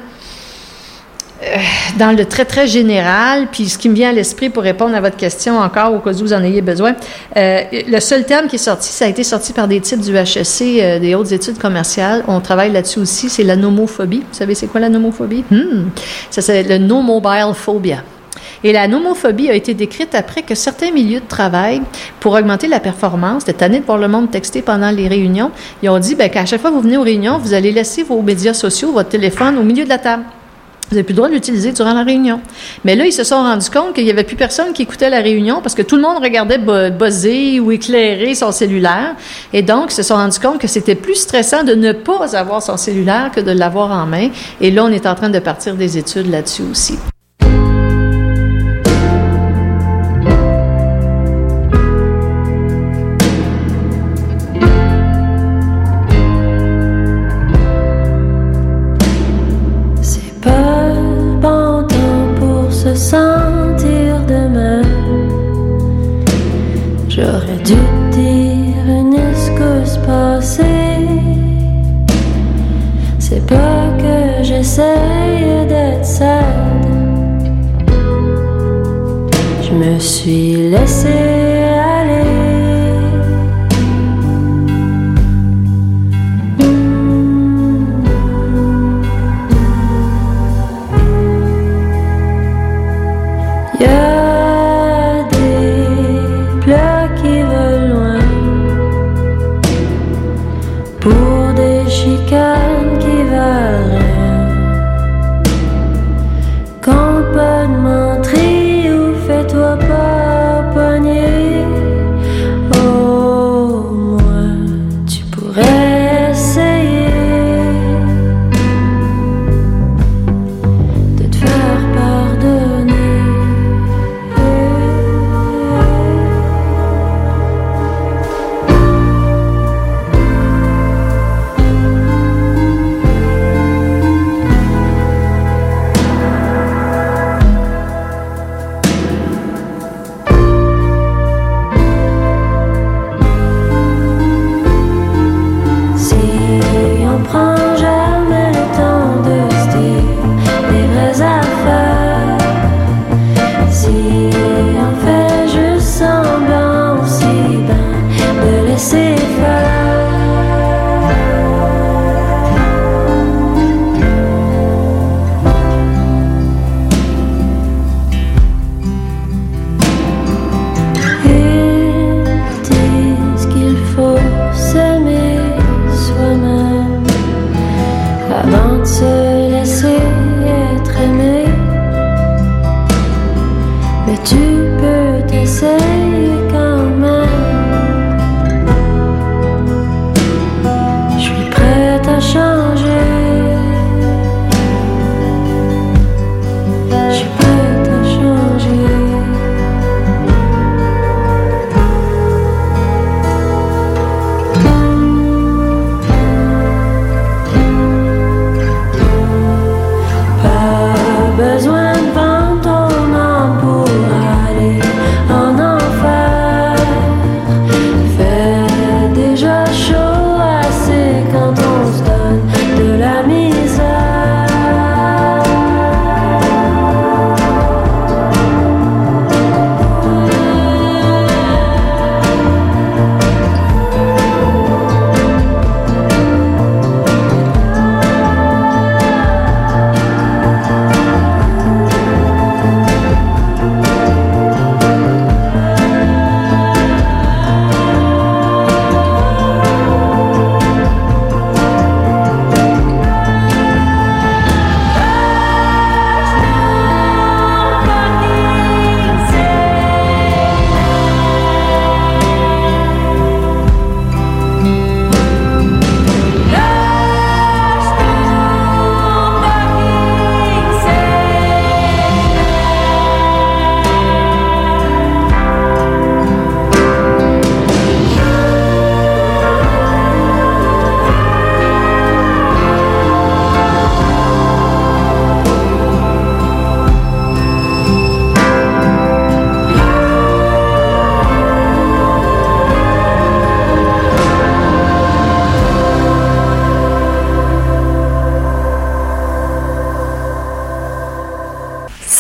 euh, 1.43 1.57
dans 1.99 2.17
le 2.17 2.25
très, 2.25 2.45
très 2.45 2.67
général, 2.67 3.49
puis 3.51 3.69
ce 3.69 3.77
qui 3.77 3.89
me 3.89 3.95
vient 3.95 4.11
à 4.11 4.13
l'esprit 4.13 4.49
pour 4.49 4.63
répondre 4.63 4.95
à 4.95 5.01
votre 5.01 5.17
question 5.17 5.59
encore, 5.59 5.93
au 5.93 5.99
cas 5.99 6.13
où 6.13 6.19
vous 6.19 6.33
en 6.33 6.43
ayez 6.43 6.63
besoin, 6.63 6.95
euh, 7.37 7.61
le 7.73 8.01
seul 8.01 8.25
terme 8.25 8.47
qui 8.47 8.57
est 8.57 8.59
sorti, 8.59 8.89
ça 8.89 9.07
a 9.07 9.09
été 9.09 9.25
sorti 9.25 9.53
par 9.53 9.67
des 9.67 9.81
titres 9.81 10.05
du 10.05 10.17
HEC, 10.17 10.81
euh, 10.81 10.99
des 11.01 11.15
hautes 11.15 11.33
études 11.33 11.59
commerciales. 11.59 12.23
On 12.29 12.41
travaille 12.41 12.71
là-dessus 12.71 13.01
aussi, 13.01 13.29
c'est 13.29 13.43
la 13.43 13.57
nomophobie. 13.57 14.21
Vous 14.21 14.39
savez, 14.39 14.55
c'est 14.55 14.69
quoi 14.69 14.81
la 14.81 14.89
nomophobie? 14.89 15.45
Hmm. 15.51 15.89
Ça, 16.31 16.43
c'est 16.43 16.63
le 16.63 16.79
no 16.79 17.03
mobile 17.03 17.53
phobia. 17.55 18.05
Et 18.65 18.73
la 18.73 18.87
nomophobie 18.87 19.51
a 19.51 19.55
été 19.55 19.75
décrite 19.75 20.15
après 20.15 20.43
que 20.43 20.55
certains 20.55 20.93
milieux 20.93 21.21
de 21.21 21.27
travail, 21.27 21.83
pour 22.21 22.35
augmenter 22.35 22.69
la 22.69 22.79
performance, 22.79 23.45
de 23.45 23.53
tanner 23.53 23.81
de 23.81 23.85
voir 23.85 23.99
le 23.99 24.07
monde 24.07 24.31
texter 24.31 24.63
pendant 24.63 24.91
les 24.91 25.09
réunions, 25.09 25.51
ils 25.83 25.89
ont 25.89 25.99
dit 25.99 26.15
ben, 26.15 26.31
qu'à 26.31 26.47
chaque 26.47 26.61
fois 26.61 26.71
que 26.71 26.77
vous 26.77 26.83
venez 26.83 26.97
aux 26.97 27.03
réunions, 27.03 27.39
vous 27.39 27.55
allez 27.55 27.73
laisser 27.73 28.05
vos 28.05 28.23
médias 28.23 28.55
sociaux, 28.55 28.93
votre 28.93 29.09
téléphone 29.09 29.59
au 29.59 29.63
milieu 29.63 29.83
de 29.83 29.89
la 29.89 29.99
table. 29.99 30.23
Vous 30.93 30.97
n'avez 30.97 31.05
plus 31.05 31.15
le 31.15 31.17
droit 31.17 31.29
de 31.31 31.33
l'utiliser 31.33 31.73
durant 31.73 31.95
la 31.95 32.03
réunion. 32.03 32.39
Mais 32.85 32.97
là, 32.97 33.07
ils 33.07 33.15
se 33.15 33.25
sont 33.25 33.37
rendus 33.37 33.71
compte 33.71 33.95
qu'il 33.95 34.05
n'y 34.05 34.11
avait 34.11 34.25
plus 34.25 34.37
personne 34.37 34.75
qui 34.75 34.83
écoutait 34.83 35.09
la 35.09 35.21
réunion 35.23 35.63
parce 35.63 35.75
que 35.75 35.81
tout 35.81 35.97
le 35.97 36.03
monde 36.03 36.23
regardait 36.23 36.59
buzzer 36.59 37.61
ou 37.61 37.73
éclairer 37.73 38.35
son 38.35 38.53
cellulaire. 38.53 39.17
Et 39.55 39.63
donc, 39.63 39.91
ils 39.91 39.95
se 39.95 40.03
sont 40.03 40.17
rendus 40.17 40.39
compte 40.39 40.59
que 40.59 40.69
c'était 40.69 40.95
plus 40.95 41.15
stressant 41.15 41.65
de 41.65 41.73
ne 41.73 41.93
pas 41.93 42.37
avoir 42.37 42.63
son 42.63 42.77
cellulaire 42.77 43.31
que 43.35 43.41
de 43.41 43.53
l'avoir 43.53 43.91
en 43.91 44.05
main. 44.05 44.29
Et 44.61 44.71
là, 44.71 44.85
on 44.85 44.91
est 44.91 45.07
en 45.07 45.15
train 45.15 45.31
de 45.31 45.39
partir 45.39 45.77
des 45.77 45.97
études 45.97 46.31
là-dessus 46.31 46.65
aussi. 46.71 46.99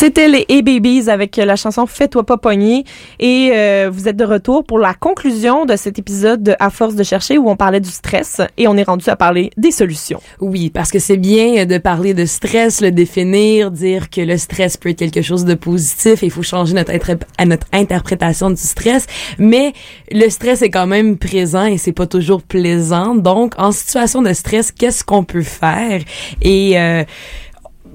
C'était 0.03 0.27
les 0.27 0.45
A-Babies 0.51 1.09
avec 1.09 1.37
la 1.37 1.55
chanson 1.55 1.87
Fais-toi 1.87 2.27
pas 2.27 2.37
pogner 2.37 2.83
et 3.21 3.53
euh, 3.55 3.89
vous 3.89 4.09
êtes 4.09 4.17
de 4.17 4.25
retour 4.25 4.65
pour 4.65 4.81
la 4.81 4.95
conclusion 4.95 5.65
de 5.65 5.77
cet 5.77 5.97
épisode 5.97 6.43
de 6.43 6.57
À 6.59 6.71
force 6.71 6.97
de 6.97 7.05
chercher 7.05 7.39
où 7.39 7.49
on 7.49 7.55
parlait 7.55 7.79
du 7.79 7.89
stress 7.89 8.41
et 8.57 8.67
on 8.67 8.77
est 8.77 8.83
rendu 8.83 9.09
à 9.09 9.15
parler 9.15 9.51
des 9.57 9.71
solutions. 9.71 10.21
Oui, 10.41 10.71
parce 10.71 10.91
que 10.91 10.99
c'est 10.99 11.19
bien 11.19 11.67
de 11.67 11.79
parler 11.79 12.15
de 12.15 12.25
stress, 12.25 12.81
le 12.81 12.91
définir, 12.91 13.71
dire 13.71 14.11
que 14.11 14.23
le 14.23 14.37
stress 14.39 14.77
peut 14.77 14.89
être 14.89 14.99
quelque 14.99 15.23
chose 15.23 15.45
de 15.45 15.55
positif 15.55 16.25
il 16.25 16.33
faut 16.33 16.43
changer 16.43 16.75
notre, 16.75 16.91
à 17.39 17.45
notre 17.45 17.69
interprétation 17.73 18.51
du 18.51 18.57
stress, 18.57 19.07
mais 19.39 19.73
le 20.11 20.29
stress 20.31 20.63
est 20.63 20.71
quand 20.71 20.89
même 20.89 21.17
présent 21.17 21.67
et 21.67 21.79
c'est 21.79 21.93
pas 21.93 22.09
toujours 22.09 22.43
plaisant. 22.43 23.15
Donc, 23.15 23.55
en 23.57 23.71
situation 23.71 24.21
de 24.21 24.33
stress, 24.33 24.73
qu'est-ce 24.73 25.05
qu'on 25.05 25.23
peut 25.23 25.43
faire? 25.43 26.01
Et 26.41 26.77
euh, 26.77 27.05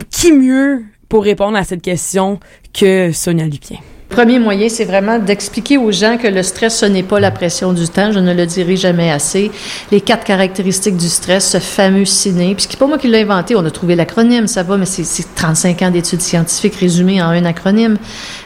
qui 0.09 0.31
mieux 0.31 0.85
pour 1.09 1.23
répondre 1.23 1.57
à 1.57 1.63
cette 1.63 1.81
question 1.81 2.39
que 2.73 3.11
Sonia 3.11 3.45
Lupien? 3.45 3.79
Premier 4.09 4.39
moyen, 4.39 4.69
c'est 4.69 4.85
vraiment 4.85 5.19
d'expliquer 5.19 5.77
aux 5.77 5.91
gens 5.91 6.17
que 6.17 6.27
le 6.27 6.41
stress, 6.41 6.79
ce 6.79 6.85
n'est 6.85 7.03
pas 7.03 7.19
la 7.19 7.29
pression 7.29 7.73
du 7.73 7.87
temps. 7.89 8.11
Je 8.11 8.19
ne 8.19 8.33
le 8.33 8.45
dirai 8.45 8.77
jamais 8.77 9.11
assez. 9.11 9.51
Les 9.91 9.99
quatre 9.99 10.23
caractéristiques 10.23 10.95
du 10.95 11.09
stress, 11.09 11.51
ce 11.51 11.59
fameux 11.59 12.05
ciné. 12.05 12.55
Puis 12.55 12.67
c'est 12.69 12.79
pas 12.79 12.87
moi 12.87 12.97
qui 12.97 13.09
l'ai 13.09 13.21
inventé. 13.21 13.55
On 13.55 13.65
a 13.65 13.69
trouvé 13.69 13.95
l'acronyme, 13.95 14.47
ça 14.47 14.63
va, 14.63 14.77
mais 14.77 14.85
c'est 14.85 15.03
c'est 15.03 15.35
35 15.35 15.81
ans 15.81 15.91
d'études 15.91 16.21
scientifiques 16.21 16.75
résumées 16.75 17.21
en 17.21 17.27
un 17.27 17.43
acronyme. 17.43 17.97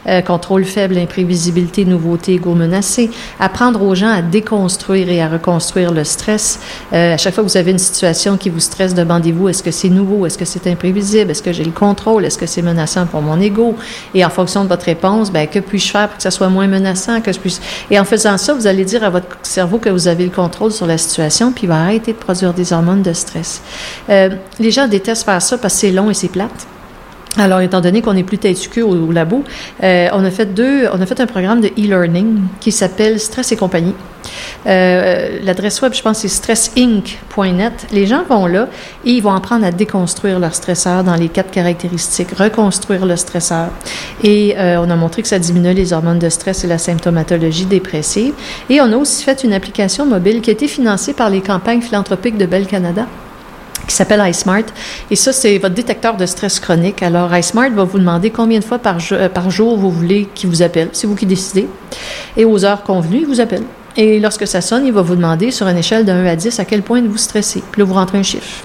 Euh, 0.07 0.22
contrôle 0.22 0.66
faible, 0.66 0.97
imprévisibilité, 0.97 1.86
nouveauté, 1.86 2.34
ego 2.34 2.55
menacé. 2.55 3.12
Apprendre 3.39 3.84
aux 3.84 3.93
gens 3.93 4.12
à 4.12 4.24
déconstruire 4.24 5.09
et 5.09 5.22
à 5.22 5.30
reconstruire 5.30 5.93
le 5.93 6.03
stress. 6.03 6.59
Euh, 6.91 7.14
à 7.14 7.18
chaque 7.18 7.36
fois 7.36 7.43
que 7.43 7.49
vous 7.49 7.57
avez 7.57 7.72
une 7.72 7.78
situation 7.78 8.36
qui 8.36 8.49
vous 8.49 8.59
stresse, 8.59 8.95
demandez-vous 8.95 9.47
est-ce 9.49 9.62
que 9.62 9.72
c'est 9.72 9.89
nouveau, 9.89 10.26
est-ce 10.26 10.39
que 10.39 10.45
c'est 10.45 10.66
imprévisible, 10.66 11.30
est-ce 11.30 11.43
que 11.43 11.53
j'ai 11.53 11.64
le 11.64 11.72
contrôle, 11.72 12.26
est-ce 12.26 12.39
que 12.39 12.47
c'est 12.47 12.64
menaçant 12.64 13.05
pour 13.05 13.22
mon 13.22 13.39
ego? 13.39 13.76
Et 14.16 14.26
en 14.26 14.30
fonction 14.32 14.64
de 14.64 14.70
votre 14.70 14.86
réponse, 14.86 15.32
ben 15.32 15.47
que 15.52 15.60
puis-je 15.60 15.91
faire 15.91 16.08
pour 16.08 16.18
que 16.18 16.24
ça 16.24 16.32
soit 16.32 16.49
moins 16.49 16.68
menaçant, 16.68 17.22
que 17.22 17.32
je 17.32 17.39
puisse. 17.39 17.62
Et 17.89 17.99
en 17.99 18.06
faisant 18.06 18.38
ça, 18.38 18.54
vous 18.54 18.68
allez 18.68 18.86
dire 18.86 19.04
à 19.04 19.10
votre 19.10 19.28
cerveau 19.43 19.78
que 19.78 19.89
vous 19.89 20.08
avez 20.08 20.24
le 20.24 20.32
contrôle 20.32 20.72
sur 20.72 20.88
la 20.88 20.97
situation, 20.97 21.52
puis 21.52 21.64
il 21.64 21.70
va 21.70 21.82
arrêter 21.82 22.14
de 22.14 22.18
produire 22.18 22.54
des 22.54 22.74
hormones 22.74 23.02
de 23.02 23.14
stress. 23.14 23.62
Euh, 24.10 24.30
les 24.60 24.72
gens 24.72 24.88
détestent 24.88 25.26
faire 25.26 25.41
ça 25.41 25.58
parce 25.58 25.74
que 25.76 25.80
c'est 25.82 25.91
long 25.91 26.10
et 26.10 26.14
c'est 26.14 26.30
plate. 26.30 26.68
Alors, 27.38 27.61
étant 27.61 27.79
donné 27.79 28.01
qu'on 28.01 28.17
est 28.17 28.23
plus 28.23 28.38
que 28.38 28.82
au, 28.82 29.07
au 29.07 29.11
labo, 29.11 29.43
euh, 29.84 30.09
on 30.11 30.25
a 30.25 30.32
fait 30.32 30.53
deux, 30.53 30.88
on 30.91 30.99
a 30.99 31.05
fait 31.05 31.21
un 31.21 31.27
programme 31.27 31.61
de 31.61 31.67
e-learning 31.67 32.41
qui 32.59 32.73
s'appelle 32.73 33.21
Stress 33.21 33.53
et 33.53 33.55
compagnie. 33.55 33.95
Euh, 34.67 35.39
L'adresse 35.41 35.82
web, 35.82 35.93
je 35.93 36.01
pense, 36.01 36.19
c'est 36.19 36.27
stressinc.net. 36.27 37.88
Les 37.93 38.05
gens 38.05 38.23
vont 38.27 38.47
là 38.47 38.67
et 39.05 39.11
ils 39.11 39.21
vont 39.21 39.34
apprendre 39.34 39.65
à 39.65 39.71
déconstruire 39.71 40.39
leur 40.39 40.53
stresseur 40.53 41.05
dans 41.05 41.15
les 41.15 41.29
quatre 41.29 41.51
caractéristiques, 41.51 42.32
reconstruire 42.38 43.05
le 43.05 43.15
stresseur. 43.15 43.69
Et 44.23 44.55
euh, 44.57 44.82
on 44.86 44.89
a 44.89 44.95
montré 44.97 45.21
que 45.21 45.29
ça 45.29 45.39
diminuait 45.39 45.73
les 45.73 45.93
hormones 45.93 46.19
de 46.19 46.29
stress 46.29 46.65
et 46.65 46.67
la 46.67 46.77
symptomatologie 46.77 47.65
dépressive. 47.65 48.34
Et 48.69 48.82
on 48.82 48.91
a 48.91 48.97
aussi 48.97 49.23
fait 49.23 49.45
une 49.45 49.53
application 49.53 50.05
mobile 50.05 50.41
qui 50.41 50.49
a 50.49 50.53
été 50.53 50.67
financée 50.67 51.13
par 51.13 51.29
les 51.29 51.41
campagnes 51.41 51.82
philanthropiques 51.82 52.38
de 52.38 52.45
Bell 52.45 52.67
Canada 52.67 53.07
qui 53.88 53.95
s'appelle 53.95 54.21
iSmart. 54.27 54.65
Et 55.09 55.15
ça, 55.15 55.34
c'est 55.34 55.57
votre 55.57 55.75
détecteur 55.75 56.17
de 56.17 56.25
stress 56.25 56.59
chronique. 56.59 57.01
Alors, 57.03 57.36
iSmart 57.36 57.71
va 57.71 57.84
vous 57.84 57.99
demander 57.99 58.29
combien 58.29 58.59
de 58.59 58.63
fois 58.63 58.79
euh, 59.11 59.29
par 59.29 59.49
jour 59.49 59.77
vous 59.77 59.91
voulez 59.91 60.29
qu'il 60.34 60.49
vous 60.49 60.61
appelle. 60.61 60.89
C'est 60.93 61.07
vous 61.07 61.15
qui 61.15 61.25
décidez. 61.25 61.67
Et 62.38 62.45
aux 62.45 62.63
heures 62.65 62.84
convenues, 62.84 63.21
il 63.21 63.27
vous 63.27 63.39
appelle. 63.39 63.63
Et 63.97 64.19
lorsque 64.19 64.47
ça 64.47 64.61
sonne, 64.61 64.86
il 64.86 64.93
va 64.93 65.01
vous 65.01 65.15
demander 65.15 65.51
sur 65.51 65.67
une 65.67 65.77
échelle 65.77 66.05
de 66.05 66.11
1 66.11 66.25
à 66.25 66.36
10 66.36 66.59
à 66.59 66.65
quel 66.65 66.82
point 66.82 67.01
vous 67.01 67.17
stressez. 67.17 67.61
Puis 67.71 67.82
là, 67.82 67.86
vous 67.86 67.93
rentrez 67.93 68.17
un 68.17 68.23
chiffre. 68.23 68.63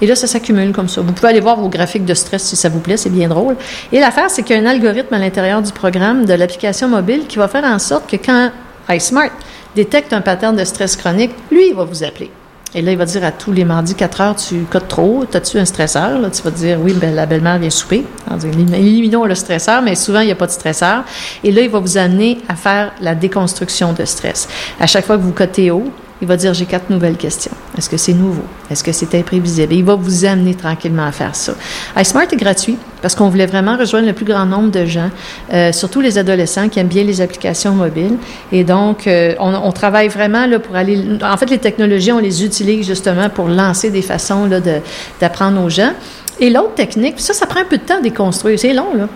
Et 0.00 0.06
là, 0.06 0.14
ça 0.14 0.26
s'accumule 0.26 0.72
comme 0.72 0.88
ça. 0.88 1.00
Vous 1.00 1.12
pouvez 1.12 1.28
aller 1.28 1.40
voir 1.40 1.58
vos 1.58 1.68
graphiques 1.68 2.04
de 2.04 2.14
stress 2.14 2.42
si 2.42 2.56
ça 2.56 2.68
vous 2.68 2.80
plaît, 2.80 2.96
c'est 2.96 3.10
bien 3.10 3.28
drôle. 3.28 3.56
Et 3.92 4.00
l'affaire, 4.00 4.30
c'est 4.30 4.42
qu'il 4.42 4.56
y 4.56 4.58
a 4.58 4.62
un 4.62 4.66
algorithme 4.66 5.14
à 5.14 5.18
l'intérieur 5.18 5.62
du 5.62 5.72
programme 5.72 6.26
de 6.26 6.34
l'application 6.34 6.88
mobile 6.88 7.26
qui 7.26 7.38
va 7.38 7.48
faire 7.48 7.64
en 7.64 7.78
sorte 7.78 8.08
que 8.10 8.16
quand 8.16 8.50
iSmart 8.88 9.30
détecte 9.74 10.12
un 10.12 10.20
pattern 10.20 10.56
de 10.56 10.64
stress 10.64 10.96
chronique, 10.96 11.32
lui, 11.50 11.68
il 11.70 11.74
va 11.74 11.84
vous 11.84 12.04
appeler. 12.04 12.30
Et 12.76 12.82
là, 12.82 12.92
il 12.92 12.98
va 12.98 13.06
dire 13.06 13.24
à 13.24 13.32
tous 13.32 13.52
les 13.52 13.64
mardis 13.64 13.94
4 13.94 14.20
heures, 14.20 14.36
tu 14.36 14.66
cotes 14.70 14.86
trop, 14.86 15.24
as-tu 15.32 15.58
un 15.58 15.64
stresseur? 15.64 16.20
Là, 16.20 16.28
tu 16.28 16.42
vas 16.42 16.50
dire, 16.50 16.78
oui, 16.78 16.92
ben, 16.92 17.14
la 17.14 17.24
belle-mère 17.24 17.58
vient 17.58 17.70
souper. 17.70 18.04
Alors, 18.30 18.44
éliminons 18.44 19.24
le 19.24 19.34
stresseur, 19.34 19.80
mais 19.80 19.94
souvent, 19.94 20.20
il 20.20 20.26
n'y 20.26 20.32
a 20.32 20.36
pas 20.36 20.46
de 20.46 20.52
stresseur. 20.52 21.02
Et 21.42 21.52
là, 21.52 21.62
il 21.62 21.70
va 21.70 21.78
vous 21.78 21.96
amener 21.96 22.36
à 22.50 22.54
faire 22.54 22.92
la 23.00 23.14
déconstruction 23.14 23.94
de 23.94 24.04
stress. 24.04 24.46
À 24.78 24.86
chaque 24.86 25.06
fois 25.06 25.16
que 25.16 25.22
vous 25.22 25.32
cotez 25.32 25.70
haut, 25.70 25.90
il 26.26 26.28
va 26.28 26.36
dire, 26.36 26.52
j'ai 26.54 26.66
quatre 26.66 26.90
nouvelles 26.90 27.16
questions. 27.16 27.52
Est-ce 27.78 27.88
que 27.88 27.96
c'est 27.96 28.12
nouveau? 28.12 28.42
Est-ce 28.68 28.82
que 28.82 28.90
c'est 28.90 29.14
imprévisible? 29.14 29.72
Et 29.72 29.76
il 29.76 29.84
va 29.84 29.94
vous 29.94 30.24
amener 30.24 30.56
tranquillement 30.56 31.04
à 31.04 31.12
faire 31.12 31.36
ça. 31.36 31.54
iSmart 31.96 32.24
est 32.24 32.36
gratuit 32.36 32.76
parce 33.00 33.14
qu'on 33.14 33.28
voulait 33.28 33.46
vraiment 33.46 33.76
rejoindre 33.76 34.08
le 34.08 34.12
plus 34.12 34.24
grand 34.24 34.44
nombre 34.44 34.72
de 34.72 34.84
gens, 34.86 35.10
euh, 35.52 35.70
surtout 35.70 36.00
les 36.00 36.18
adolescents 36.18 36.68
qui 36.68 36.80
aiment 36.80 36.88
bien 36.88 37.04
les 37.04 37.20
applications 37.20 37.74
mobiles. 37.74 38.16
Et 38.50 38.64
donc, 38.64 39.06
euh, 39.06 39.36
on, 39.38 39.70
travaille 39.70 40.08
vraiment 40.08 40.46
là, 40.46 40.58
pour 40.58 40.74
aller... 40.74 41.00
En 41.22 41.36
fait, 41.36 41.48
les 41.48 41.58
technologies, 41.58 42.10
on 42.10 42.18
les 42.18 42.44
utilise 42.44 42.84
justement 42.84 43.28
pour 43.28 43.46
lancer 43.46 43.90
des 43.90 44.02
façons 44.02 44.46
là, 44.46 44.58
de- 44.58 44.80
d'apprendre 45.20 45.62
aux 45.62 45.70
gens. 45.70 45.92
Et 46.40 46.50
l'autre 46.50 46.74
technique, 46.74 47.20
ça, 47.20 47.34
ça 47.34 47.46
prend 47.46 47.60
un 47.60 47.64
peu 47.64 47.76
de 47.78 47.82
temps 47.82 47.98
à 47.98 48.00
déconstruire. 48.00 48.58
C'est 48.58 48.72
long, 48.72 48.94
là. 48.96 49.06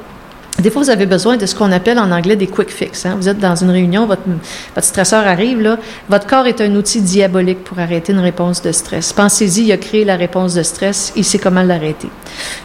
Des 0.58 0.70
fois, 0.70 0.82
vous 0.82 0.90
avez 0.90 1.06
besoin 1.06 1.38
de 1.38 1.46
ce 1.46 1.54
qu'on 1.54 1.72
appelle 1.72 1.98
en 1.98 2.10
anglais 2.10 2.36
des 2.36 2.46
quick 2.46 2.70
fix. 2.70 3.06
hein. 3.06 3.16
Vous 3.18 3.28
êtes 3.28 3.38
dans 3.38 3.56
une 3.56 3.70
réunion, 3.70 4.04
votre, 4.06 4.22
votre 4.74 4.86
stresseur 4.86 5.26
arrive, 5.26 5.60
là. 5.62 5.78
Votre 6.08 6.26
corps 6.26 6.46
est 6.46 6.60
un 6.60 6.74
outil 6.74 7.00
diabolique 7.00 7.64
pour 7.64 7.78
arrêter 7.78 8.12
une 8.12 8.18
réponse 8.18 8.60
de 8.60 8.70
stress. 8.72 9.12
Pensez-y, 9.14 9.62
il 9.64 9.72
a 9.72 9.78
créé 9.78 10.04
la 10.04 10.16
réponse 10.16 10.52
de 10.54 10.62
stress, 10.62 11.12
il 11.16 11.24
sait 11.24 11.38
comment 11.38 11.62
l'arrêter. 11.62 12.08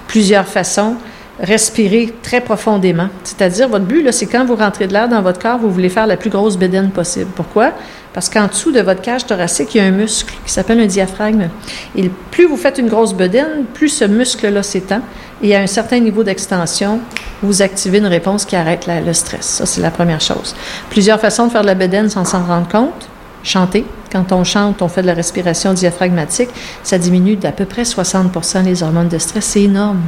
Plusieurs 0.07 0.45
façons. 0.45 0.95
Respirer 1.39 2.13
très 2.23 2.39
profondément. 2.39 3.09
C'est-à-dire, 3.23 3.67
votre 3.67 3.85
but, 3.85 4.09
c'est 4.11 4.25
quand 4.25 4.45
vous 4.45 4.55
rentrez 4.55 4.87
de 4.87 4.93
l'air 4.93 5.09
dans 5.09 5.21
votre 5.21 5.39
corps, 5.39 5.57
vous 5.57 5.69
voulez 5.69 5.89
faire 5.89 6.07
la 6.07 6.15
plus 6.15 6.29
grosse 6.29 6.57
bédaine 6.57 6.91
possible. 6.91 7.29
Pourquoi? 7.35 7.73
Parce 8.13 8.29
qu'en 8.29 8.47
dessous 8.47 8.71
de 8.71 8.79
votre 8.79 9.01
cage 9.01 9.25
thoracique, 9.25 9.75
il 9.75 9.79
y 9.79 9.81
a 9.81 9.83
un 9.83 9.91
muscle 9.91 10.33
qui 10.45 10.51
s'appelle 10.53 10.79
un 10.79 10.85
diaphragme. 10.85 11.49
Et 11.97 12.09
plus 12.31 12.47
vous 12.47 12.55
faites 12.55 12.77
une 12.77 12.87
grosse 12.87 13.13
bedaine, 13.13 13.65
plus 13.73 13.89
ce 13.89 14.05
muscle-là 14.05 14.63
s'étend. 14.63 15.01
Et 15.43 15.53
à 15.53 15.59
un 15.59 15.67
certain 15.67 15.99
niveau 15.99 16.23
d'extension, 16.23 17.01
vous 17.43 17.61
activez 17.61 17.97
une 17.97 18.05
réponse 18.05 18.45
qui 18.45 18.55
arrête 18.55 18.87
le 18.87 19.11
stress. 19.11 19.45
Ça, 19.45 19.65
c'est 19.65 19.81
la 19.81 19.91
première 19.91 20.21
chose. 20.21 20.55
Plusieurs 20.89 21.19
façons 21.19 21.47
de 21.47 21.51
faire 21.51 21.63
de 21.63 21.67
la 21.67 21.75
bedaine 21.75 22.09
sans 22.09 22.23
s'en 22.23 22.45
rendre 22.45 22.69
compte. 22.69 23.09
Chanter. 23.43 23.85
Quand 24.09 24.31
on 24.31 24.45
chante, 24.45 24.81
on 24.81 24.87
fait 24.87 25.01
de 25.01 25.07
la 25.07 25.13
respiration 25.13 25.73
diaphragmatique. 25.73 26.49
Ça 26.83 26.97
diminue 26.97 27.35
d'à 27.35 27.51
peu 27.51 27.65
près 27.65 27.83
60% 27.83 28.63
les 28.63 28.81
hormones 28.81 29.09
de 29.09 29.17
stress. 29.17 29.43
C'est 29.43 29.63
énorme. 29.63 29.99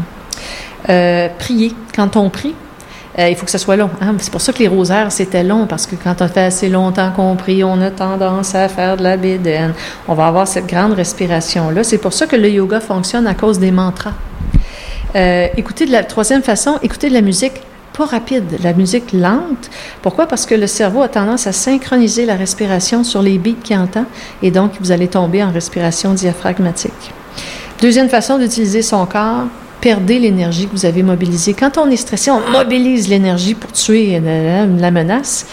Euh, 0.90 1.28
prier. 1.38 1.74
Quand 1.96 2.16
on 2.16 2.30
prie, 2.30 2.56
euh, 3.20 3.30
il 3.30 3.36
faut 3.36 3.46
que 3.46 3.52
ça 3.52 3.58
soit 3.58 3.76
long. 3.76 3.90
hein. 4.00 4.16
C'est 4.20 4.32
pour 4.32 4.42
ça 4.42 4.54
que 4.54 4.60
les 4.60 4.68
rosaires, 4.68 5.12
c'était 5.12 5.44
long, 5.44 5.68
parce 5.68 5.86
que 5.86 5.96
quand 5.96 6.22
on 6.22 6.28
fait 6.28 6.44
assez 6.46 6.70
longtemps 6.70 7.12
qu'on 7.16 7.36
prie, 7.36 7.64
on 7.64 7.82
a 7.82 7.92
tendance 7.92 8.56
à 8.56 8.70
faire 8.70 8.96
de 8.96 9.04
la 9.04 9.18
bédaine. 9.18 9.74
On 10.08 10.14
va 10.14 10.28
avoir 10.28 10.48
cette 10.48 10.68
grande 10.68 10.94
respiration-là. 10.94 11.84
C'est 11.84 11.98
pour 11.98 12.14
ça 12.14 12.26
que 12.26 12.36
le 12.36 12.50
yoga 12.50 12.80
fonctionne 12.80 13.28
à 13.28 13.34
cause 13.34 13.60
des 13.60 13.72
mantras. 13.72 14.14
Euh, 15.16 15.48
de 15.56 15.92
la 15.92 16.04
troisième 16.04 16.44
façon, 16.44 16.80
écoutez 16.84 17.10
de 17.10 17.14
la 17.14 17.22
musique 17.22 17.54
pas 17.98 18.06
rapide, 18.06 18.60
la 18.64 18.74
musique 18.74 19.12
lente. 19.12 19.72
Pourquoi? 20.04 20.28
Parce 20.28 20.46
que 20.46 20.54
le 20.54 20.68
cerveau 20.68 21.02
a 21.02 21.08
tendance 21.08 21.48
à 21.48 21.52
synchroniser 21.52 22.26
la 22.26 22.36
respiration 22.36 23.04
sur 23.04 23.24
les 23.24 23.40
beats 23.40 23.56
qu'il 23.64 23.78
entend 23.78 24.06
et 24.44 24.52
donc 24.52 24.74
vous 24.80 24.92
allez 24.92 25.08
tomber 25.08 25.44
en 25.44 25.52
respiration 25.52 26.14
diaphragmatique. 26.14 27.14
Deuxième 27.82 28.10
façon 28.10 28.38
d'utiliser 28.38 28.84
son 28.84 29.06
corps, 29.08 29.46
perdez 29.82 30.20
l'énergie 30.20 30.68
que 30.68 30.72
vous 30.72 30.86
avez 30.86 31.04
mobilisée. 31.04 31.54
Quand 31.54 31.78
on 31.78 31.90
est 31.90 31.98
stressé, 31.98 32.32
on 32.32 32.40
mobilise 32.52 33.08
l'énergie 33.08 33.54
pour 33.54 33.72
tuer 33.72 34.20
euh, 34.22 34.66
la 34.80 34.92
menace. 34.92 35.46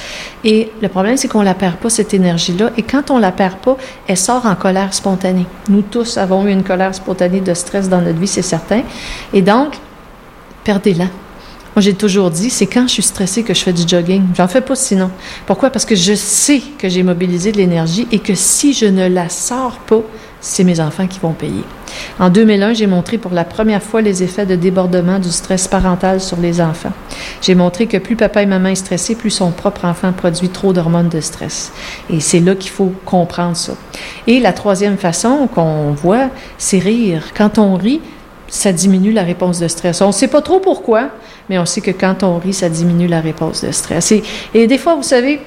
Et 0.44 0.70
le 0.80 0.88
problème, 0.88 1.16
c'est 1.16 1.28
qu'on 1.28 1.42
la 1.42 1.54
perd 1.54 1.76
pas, 1.76 1.90
cette 1.90 2.14
énergie-là. 2.14 2.70
Et 2.76 2.82
quand 2.82 3.10
on 3.10 3.18
la 3.18 3.32
perd 3.32 3.56
pas, 3.56 3.76
elle 4.06 4.16
sort 4.16 4.46
en 4.46 4.54
colère 4.54 4.92
spontanée. 4.94 5.46
Nous 5.68 5.82
tous 5.82 6.16
avons 6.16 6.46
eu 6.46 6.50
une 6.50 6.64
colère 6.64 6.94
spontanée 6.94 7.40
de 7.40 7.54
stress 7.54 7.88
dans 7.88 8.00
notre 8.00 8.18
vie, 8.18 8.26
c'est 8.26 8.42
certain. 8.42 8.82
Et 9.32 9.42
donc, 9.42 9.74
perdez-la. 10.64 11.04
Moi, 11.74 11.82
j'ai 11.82 11.94
toujours 11.94 12.30
dit, 12.30 12.50
c'est 12.50 12.66
quand 12.66 12.86
je 12.86 12.92
suis 12.92 13.02
stressée 13.02 13.42
que 13.42 13.52
je 13.52 13.60
fais 13.60 13.72
du 13.72 13.82
jogging. 13.86 14.22
J'en 14.36 14.46
fais 14.46 14.60
pas 14.60 14.76
sinon. 14.76 15.10
Pourquoi? 15.44 15.70
Parce 15.70 15.84
que 15.84 15.96
je 15.96 16.14
sais 16.14 16.62
que 16.78 16.88
j'ai 16.88 17.02
mobilisé 17.02 17.50
de 17.50 17.56
l'énergie 17.56 18.06
et 18.12 18.20
que 18.20 18.36
si 18.36 18.72
je 18.72 18.86
ne 18.86 19.08
la 19.08 19.28
sors 19.28 19.78
pas, 19.80 20.02
c'est 20.44 20.62
mes 20.62 20.78
enfants 20.78 21.06
qui 21.06 21.18
vont 21.20 21.32
payer. 21.32 21.64
En 22.20 22.28
2001, 22.28 22.74
j'ai 22.74 22.86
montré 22.86 23.16
pour 23.16 23.32
la 23.32 23.44
première 23.44 23.82
fois 23.82 24.02
les 24.02 24.22
effets 24.22 24.44
de 24.44 24.56
débordement 24.56 25.18
du 25.18 25.30
stress 25.30 25.66
parental 25.68 26.20
sur 26.20 26.38
les 26.38 26.60
enfants. 26.60 26.92
J'ai 27.40 27.54
montré 27.54 27.86
que 27.86 27.96
plus 27.96 28.14
papa 28.14 28.42
et 28.42 28.46
maman 28.46 28.68
est 28.68 28.74
stressé, 28.74 29.14
plus 29.14 29.30
son 29.30 29.52
propre 29.52 29.86
enfant 29.86 30.12
produit 30.12 30.50
trop 30.50 30.74
d'hormones 30.74 31.08
de 31.08 31.20
stress. 31.20 31.72
Et 32.10 32.20
c'est 32.20 32.40
là 32.40 32.54
qu'il 32.54 32.70
faut 32.70 32.92
comprendre 33.06 33.56
ça. 33.56 33.72
Et 34.26 34.38
la 34.38 34.52
troisième 34.52 34.98
façon 34.98 35.48
qu'on 35.52 35.92
voit, 35.92 36.28
c'est 36.58 36.78
rire. 36.78 37.30
Quand 37.34 37.58
on 37.58 37.74
rit, 37.76 38.02
ça 38.46 38.70
diminue 38.70 39.12
la 39.12 39.22
réponse 39.22 39.60
de 39.60 39.68
stress. 39.68 40.02
On 40.02 40.08
ne 40.08 40.12
sait 40.12 40.28
pas 40.28 40.42
trop 40.42 40.60
pourquoi, 40.60 41.08
mais 41.48 41.58
on 41.58 41.64
sait 41.64 41.80
que 41.80 41.90
quand 41.90 42.22
on 42.22 42.38
rit, 42.38 42.52
ça 42.52 42.68
diminue 42.68 43.06
la 43.06 43.22
réponse 43.22 43.64
de 43.64 43.72
stress. 43.72 44.12
Et, 44.12 44.22
et 44.52 44.66
des 44.66 44.78
fois, 44.78 44.94
vous 44.94 45.02
savez, 45.02 45.40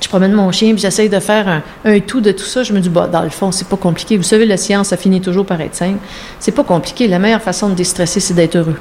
je 0.00 0.08
promène 0.08 0.32
mon 0.32 0.50
chien, 0.52 0.72
puis 0.72 0.80
j'essaye 0.80 1.08
de 1.08 1.20
faire 1.20 1.48
un, 1.48 1.62
un 1.84 2.00
tout 2.00 2.20
de 2.20 2.32
tout 2.32 2.44
ça. 2.44 2.62
Je 2.62 2.72
me 2.72 2.80
dis, 2.80 2.88
bah, 2.88 3.08
dans 3.08 3.22
le 3.22 3.30
fond, 3.30 3.52
c'est 3.52 3.68
pas 3.68 3.76
compliqué. 3.76 4.16
Vous 4.16 4.22
savez, 4.22 4.46
la 4.46 4.56
science, 4.56 4.88
ça 4.88 4.96
finit 4.96 5.20
toujours 5.20 5.44
par 5.44 5.60
être 5.60 5.74
simple. 5.74 5.98
C'est 6.38 6.52
pas 6.52 6.64
compliqué. 6.64 7.08
La 7.08 7.18
meilleure 7.18 7.42
façon 7.42 7.68
de 7.68 7.74
déstresser, 7.74 8.20
c'est 8.20 8.34
d'être 8.34 8.56
heureux. 8.56 8.76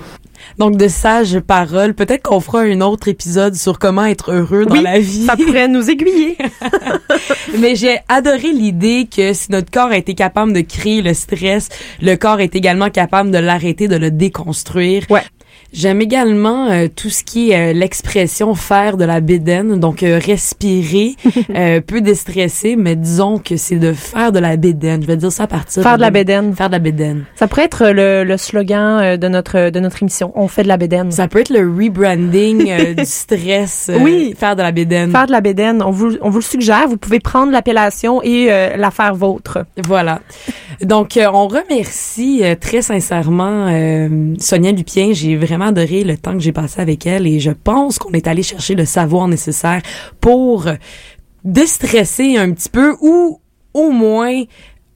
Donc, 0.57 0.77
de 0.77 0.87
sages 0.87 1.39
paroles. 1.39 1.93
Peut-être 1.93 2.23
qu'on 2.23 2.39
fera 2.39 2.61
un 2.61 2.81
autre 2.81 3.07
épisode 3.07 3.55
sur 3.55 3.77
comment 3.77 4.05
être 4.05 4.31
heureux 4.31 4.65
dans 4.65 4.81
la 4.81 4.99
vie. 4.99 5.25
ça 5.25 5.35
pourrait 5.35 5.67
nous 5.67 5.89
aiguiller. 5.89 6.37
Mais 7.59 7.75
j'ai 7.75 7.99
adoré 8.07 8.51
l'idée 8.51 9.07
que 9.13 9.33
si 9.33 9.51
notre 9.51 9.69
corps 9.71 9.89
a 9.91 9.97
été 9.97 10.15
capable 10.15 10.53
de 10.53 10.61
créer 10.61 11.01
le 11.01 11.13
stress, 11.13 11.69
le 12.01 12.15
corps 12.15 12.39
est 12.39 12.55
également 12.55 12.89
capable 12.89 13.31
de 13.31 13.37
l'arrêter, 13.37 13.87
de 13.87 13.97
le 13.97 14.11
déconstruire. 14.11 15.03
Ouais. 15.09 15.23
J'aime 15.77 16.01
également 16.01 16.71
euh, 16.71 16.87
tout 16.87 17.11
ce 17.11 17.23
qui 17.23 17.51
est 17.51 17.69
euh, 17.69 17.73
l'expression 17.73 18.55
faire 18.55 18.97
de 18.97 19.05
la 19.05 19.19
bédaine, 19.21 19.79
donc 19.79 20.01
euh, 20.01 20.19
respirer, 20.19 21.15
euh, 21.55 21.81
peu 21.81 22.01
déstresser, 22.01 22.75
mais 22.75 22.95
disons 22.95 23.37
que 23.37 23.57
c'est 23.57 23.75
de 23.75 23.93
faire 23.93 24.31
de 24.31 24.39
la 24.39 24.57
bédaine. 24.57 25.03
Je 25.03 25.07
vais 25.07 25.17
dire 25.17 25.31
ça 25.31 25.43
à 25.43 25.47
partir 25.47 25.83
Faire 25.83 25.97
de 25.97 26.01
la 26.01 26.09
bédaine. 26.09 26.55
Faire 26.55 26.69
de 26.69 26.71
la 26.71 26.79
bédaine. 26.79 27.25
Ça 27.35 27.47
pourrait 27.47 27.65
être 27.65 27.89
le, 27.89 28.23
le 28.23 28.37
slogan 28.37 28.99
euh, 29.03 29.17
de 29.17 29.27
notre 29.27 29.69
de 29.69 29.79
notre 29.79 30.01
émission. 30.01 30.31
On 30.33 30.47
fait 30.47 30.63
de 30.63 30.67
la 30.67 30.77
bédaine. 30.77 31.11
Ça 31.11 31.27
peut 31.27 31.41
être 31.41 31.51
le 31.51 31.59
rebranding 31.59 32.71
euh, 32.71 32.95
du 32.95 33.05
stress. 33.05 33.91
Oui. 34.01 34.33
Faire 34.35 34.55
de 34.55 34.63
la 34.63 34.71
bédaine. 34.71 35.11
Faire 35.11 35.27
de 35.27 35.31
la 35.31 35.41
bédaine, 35.41 35.83
on 35.83 35.91
vous, 35.91 36.17
on 36.23 36.31
vous 36.31 36.39
le 36.39 36.43
suggère. 36.43 36.87
Vous 36.87 36.97
pouvez 36.97 37.19
prendre 37.19 37.51
l'appellation 37.51 38.23
et 38.23 38.47
euh, 38.49 38.75
la 38.77 38.89
faire 38.89 39.13
vôtre. 39.13 39.59
Voilà. 39.85 40.21
Donc, 40.81 41.17
euh, 41.17 41.27
on 41.33 41.47
remercie 41.47 42.41
euh, 42.43 42.55
très 42.55 42.81
sincèrement 42.81 43.67
euh, 43.69 44.35
Sonia 44.37 44.71
Lupien. 44.71 45.09
J'ai 45.11 45.35
vraiment 45.35 45.66
le 45.71 46.15
temps 46.15 46.33
que 46.33 46.39
j'ai 46.39 46.51
passé 46.51 46.81
avec 46.81 47.05
elle 47.05 47.27
et 47.27 47.39
je 47.39 47.51
pense 47.51 47.99
qu'on 47.99 48.11
est 48.11 48.27
allé 48.27 48.43
chercher 48.43 48.75
le 48.75 48.85
savoir 48.85 49.27
nécessaire 49.27 49.81
pour 50.21 50.67
déstresser 51.43 52.37
un 52.37 52.51
petit 52.51 52.69
peu 52.69 52.95
ou 53.01 53.39
au 53.73 53.91
moins 53.91 54.43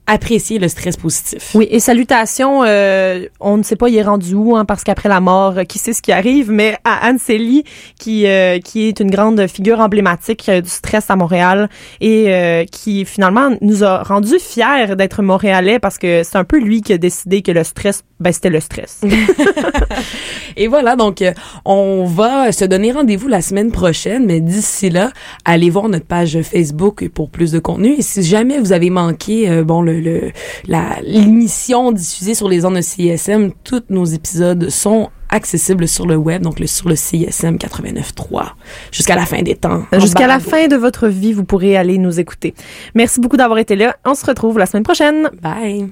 apprécier 0.06 0.58
le 0.58 0.68
stress 0.68 0.96
positif. 0.96 1.52
Oui, 1.54 1.68
et 1.70 1.78
salutations, 1.78 2.64
euh, 2.64 3.26
on 3.40 3.56
ne 3.56 3.62
sait 3.62 3.76
pas 3.76 3.88
il 3.88 3.96
est 3.96 4.02
rendu 4.02 4.34
où, 4.34 4.56
hein, 4.56 4.64
parce 4.64 4.82
qu'après 4.82 5.08
la 5.08 5.20
mort, 5.20 5.58
euh, 5.58 5.64
qui 5.64 5.78
sait 5.78 5.92
ce 5.92 6.02
qui 6.02 6.10
arrive, 6.10 6.50
mais 6.50 6.76
à 6.84 7.06
Anne 7.06 7.18
Célie, 7.18 7.64
qui, 7.98 8.26
euh, 8.26 8.58
qui 8.58 8.88
est 8.88 8.98
une 9.00 9.10
grande 9.10 9.46
figure 9.46 9.78
emblématique 9.78 10.50
du 10.50 10.68
stress 10.68 11.08
à 11.08 11.16
Montréal 11.16 11.68
et 12.00 12.66
qui 12.70 13.04
finalement 13.04 13.50
nous 13.60 13.84
a 13.84 14.02
rendu 14.02 14.38
fiers 14.38 14.96
d'être 14.96 15.22
montréalais 15.22 15.78
parce 15.78 15.98
que 15.98 16.22
c'est 16.24 16.36
un 16.36 16.44
peu 16.44 16.58
lui 16.58 16.82
qui 16.82 16.92
a 16.92 16.98
décidé 16.98 17.42
que 17.42 17.52
le 17.52 17.64
stress, 17.64 18.02
ben 18.22 18.32
c'était 18.32 18.50
le 18.50 18.60
stress. 18.60 19.00
Et 20.56 20.68
voilà, 20.68 20.96
donc 20.96 21.22
euh, 21.22 21.32
on 21.64 22.04
va 22.04 22.52
se 22.52 22.64
donner 22.64 22.92
rendez-vous 22.92 23.28
la 23.28 23.42
semaine 23.42 23.70
prochaine, 23.70 24.26
mais 24.26 24.40
d'ici 24.40 24.90
là, 24.90 25.10
allez 25.44 25.70
voir 25.70 25.88
notre 25.88 26.06
page 26.06 26.40
Facebook 26.42 27.08
pour 27.08 27.30
plus 27.30 27.52
de 27.52 27.58
contenu. 27.58 27.94
Et 27.98 28.02
si 28.02 28.22
jamais 28.22 28.58
vous 28.58 28.72
avez 28.72 28.90
manqué, 28.90 29.50
euh, 29.50 29.64
bon, 29.64 29.82
le, 29.82 30.00
le 30.00 30.32
la 30.66 30.98
l'émission 31.02 31.92
diffusée 31.92 32.34
sur 32.34 32.48
les 32.48 32.64
ondes 32.64 32.76
de 32.76 32.80
CISM, 32.80 33.50
tous 33.64 33.82
nos 33.90 34.04
épisodes 34.04 34.68
sont 34.70 35.10
accessibles 35.32 35.88
sur 35.88 36.06
le 36.06 36.16
web, 36.16 36.42
donc 36.42 36.60
le, 36.60 36.66
sur 36.66 36.88
le 36.88 36.94
CISM 36.94 37.56
89.3, 37.56 38.52
jusqu'à 38.92 39.16
la 39.16 39.26
fin 39.26 39.42
des 39.42 39.56
temps. 39.56 39.82
en 39.90 40.00
Jusqu'à 40.00 40.26
la 40.26 40.38
fin 40.38 40.68
de 40.68 40.76
votre 40.76 41.08
vie, 41.08 41.32
vous 41.32 41.44
pourrez 41.44 41.76
aller 41.76 41.98
nous 41.98 42.20
écouter. 42.20 42.54
Merci 42.94 43.18
beaucoup 43.18 43.36
d'avoir 43.38 43.58
été 43.58 43.74
là. 43.74 43.96
On 44.04 44.14
se 44.14 44.24
retrouve 44.26 44.58
la 44.58 44.66
semaine 44.66 44.84
prochaine. 44.84 45.30
Bye. 45.40 45.88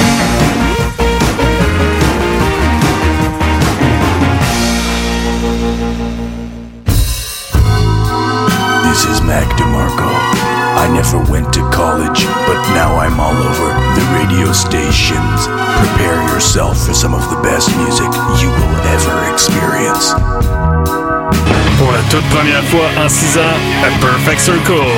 This 8.91 9.07
is 9.07 9.22
Mac 9.22 9.47
DeMarco. 9.55 10.11
I 10.74 10.91
never 10.91 11.22
went 11.30 11.53
to 11.55 11.62
college, 11.70 12.26
but 12.51 12.59
now 12.74 12.99
I'm 12.99 13.20
all 13.20 13.38
over 13.38 13.68
the 13.95 14.03
radio 14.18 14.51
stations. 14.51 15.47
Prepare 15.78 16.18
yourself 16.34 16.74
for 16.74 16.93
some 16.93 17.14
of 17.14 17.22
the 17.30 17.38
best 17.38 17.70
music 17.78 18.11
you 18.43 18.51
will 18.51 18.76
ever 18.91 19.14
experience. 19.30 20.11
Pour 21.78 21.93
la 21.95 22.03
toute 22.11 22.26
première 22.34 22.64
fois 22.64 22.91
en 22.99 23.09
6 23.09 23.38
ans, 23.38 23.59
A 23.86 23.91
Perfect 24.03 24.41
Circle. 24.41 24.91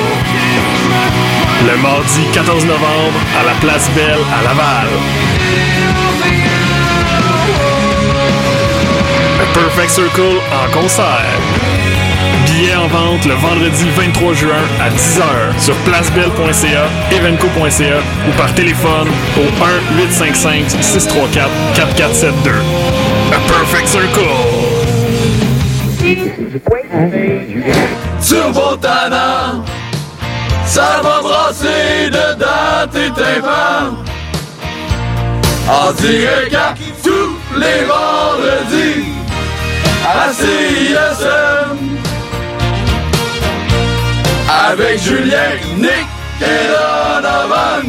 Le 1.69 1.77
mardi 1.83 2.25
14 2.33 2.65
novembre 2.65 3.21
à 3.39 3.45
la 3.45 3.53
Place 3.61 3.91
Belle 3.95 4.25
à 4.33 4.43
Laval. 4.43 4.89
A 9.37 9.53
Perfect 9.53 9.91
Circle 9.91 10.41
en 10.51 10.81
concert. 10.81 11.42
En 12.63 12.87
vente 12.87 13.27
le 13.27 13.35
vendredi 13.35 13.91
23 13.97 14.35
juin 14.35 14.63
à 14.81 14.89
10h 14.89 15.59
sur 15.59 15.75
placebelle.ca, 15.79 16.89
evenco.ca 17.11 17.99
ou 18.29 18.33
par 18.37 18.55
téléphone 18.55 19.09
au 19.37 19.49
1-855-634-4472. 20.07 22.63
A 23.33 23.39
Perfect 23.49 23.89
Circle. 23.89 24.31
Turbo 28.23 28.77
Tana, 28.77 29.57
ça 30.65 31.01
va 31.03 31.21
brasser 31.21 32.11
dedans 32.11 32.87
tes. 32.93 33.11
En 35.69 35.93
direct 35.95 36.57
tous 37.03 37.37
les 37.59 37.83
vendredis 37.85 39.05
à. 40.07 40.31
Avec 44.73 45.03
Julien, 45.03 45.37
Nick 45.77 46.07
et 46.41 46.45
Donovan, 46.45 47.85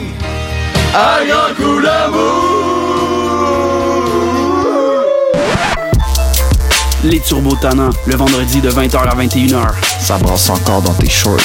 un 0.94 1.26
grand 1.26 1.56
coup 1.56 1.82
d'amour. 1.82 2.44
Les 7.06 7.22
Turbo 7.22 7.56
Tannants, 7.56 7.90
le 8.06 8.16
vendredi 8.18 8.60
de 8.60 8.70
20h 8.70 8.98
à 8.98 9.16
21h. 9.16 9.72
Ça 10.02 10.18
brasse 10.18 10.50
encore 10.50 10.82
dans 10.82 10.94
tes 10.96 11.10
shorts. 11.10 11.38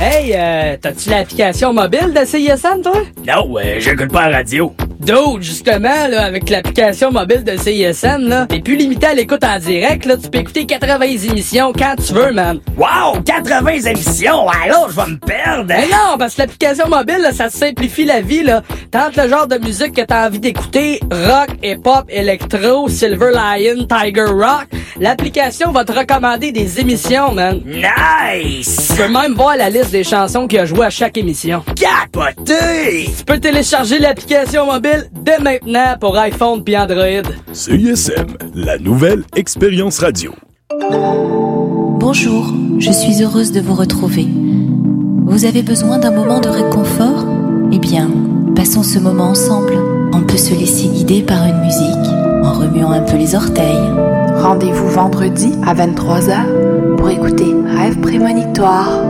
Hey, 0.00 0.34
euh, 0.34 0.76
t'as-tu 0.80 1.08
l'application 1.08 1.72
mobile 1.72 2.12
de 2.12 2.24
CISM, 2.24 2.82
toi? 2.82 2.94
Non, 3.24 3.56
euh, 3.58 3.76
j'écoute 3.78 4.10
pas 4.10 4.28
la 4.28 4.38
radio. 4.38 4.74
D'autres, 5.04 5.42
justement, 5.42 6.06
là, 6.08 6.24
avec 6.24 6.48
l'application 6.48 7.10
mobile 7.10 7.42
de 7.42 7.56
CISM, 7.56 8.28
là, 8.28 8.46
t'es 8.48 8.60
plus 8.60 8.76
limité 8.76 9.06
à 9.06 9.14
l'écoute 9.14 9.42
en 9.42 9.58
direct, 9.58 10.04
là, 10.04 10.16
tu 10.16 10.30
peux 10.30 10.38
écouter 10.38 10.64
80 10.64 11.00
émissions 11.00 11.72
quand 11.76 11.96
tu 11.96 12.12
veux, 12.12 12.32
man. 12.32 12.60
Wow, 12.76 13.20
80 13.24 13.90
émissions, 13.90 14.48
alors 14.48 14.90
je 14.90 14.96
vais 14.96 15.06
me 15.08 15.18
perdre. 15.18 15.64
Mais 15.66 15.88
non, 15.88 16.16
parce 16.18 16.34
que 16.34 16.42
l'application 16.42 16.88
mobile, 16.88 17.18
là, 17.20 17.32
ça 17.32 17.50
simplifie 17.50 18.04
la 18.04 18.20
vie, 18.20 18.44
là. 18.44 18.62
Tente 18.92 19.16
le 19.16 19.28
genre 19.28 19.48
de 19.48 19.58
musique 19.58 19.92
que 19.94 20.02
t'as 20.02 20.28
envie 20.28 20.38
d'écouter, 20.38 21.00
rock, 21.10 21.48
hip-hop, 21.64 22.04
électro, 22.08 22.88
Silver 22.88 23.32
Lion, 23.32 23.86
Tiger 23.88 24.24
Rock, 24.24 24.68
l'application 25.00 25.72
va 25.72 25.84
te 25.84 25.92
recommander 25.92 26.52
des 26.52 26.78
émissions, 26.78 27.32
man. 27.32 27.60
Nice! 27.64 28.88
Tu 28.90 29.02
peux 29.02 29.08
même 29.08 29.34
voir 29.34 29.56
la 29.56 29.68
liste 29.68 29.90
des 29.90 30.04
chansons 30.04 30.46
qu'il 30.46 30.60
a 30.60 30.64
joué 30.66 30.86
à 30.86 30.90
chaque 30.90 31.16
émission. 31.16 31.64
Capoté! 31.74 33.10
Tu 33.16 33.24
peux 33.24 33.40
télécharger 33.40 33.98
l'application 33.98 34.66
mobile 34.66 34.91
dès 35.12 35.38
maintenant 35.38 35.96
pour 36.00 36.16
iPhone 36.16 36.64
puis 36.64 36.76
Android. 36.76 37.30
CISM, 37.52 38.36
la 38.54 38.78
nouvelle 38.78 39.24
expérience 39.36 39.98
radio. 39.98 40.32
Bonjour, 41.98 42.52
je 42.78 42.90
suis 42.90 43.22
heureuse 43.22 43.52
de 43.52 43.60
vous 43.60 43.74
retrouver. 43.74 44.26
Vous 45.26 45.44
avez 45.44 45.62
besoin 45.62 45.98
d'un 45.98 46.10
moment 46.10 46.40
de 46.40 46.48
réconfort? 46.48 47.24
Eh 47.72 47.78
bien, 47.78 48.10
passons 48.54 48.82
ce 48.82 48.98
moment 48.98 49.30
ensemble. 49.30 49.74
On 50.12 50.22
peut 50.22 50.36
se 50.36 50.54
laisser 50.54 50.88
guider 50.88 51.22
par 51.22 51.46
une 51.46 51.60
musique 51.60 52.12
en 52.42 52.52
remuant 52.52 52.90
un 52.90 53.02
peu 53.02 53.16
les 53.16 53.34
orteils. 53.34 53.90
Rendez-vous 54.36 54.88
vendredi 54.88 55.52
à 55.64 55.74
23h 55.74 56.96
pour 56.96 57.08
écouter 57.08 57.54
Rêve 57.66 58.00
prémonitoire. 58.00 59.02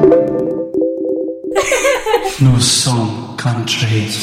Nous 2.40 2.60
sommes 2.60 3.08
country. 3.36 4.20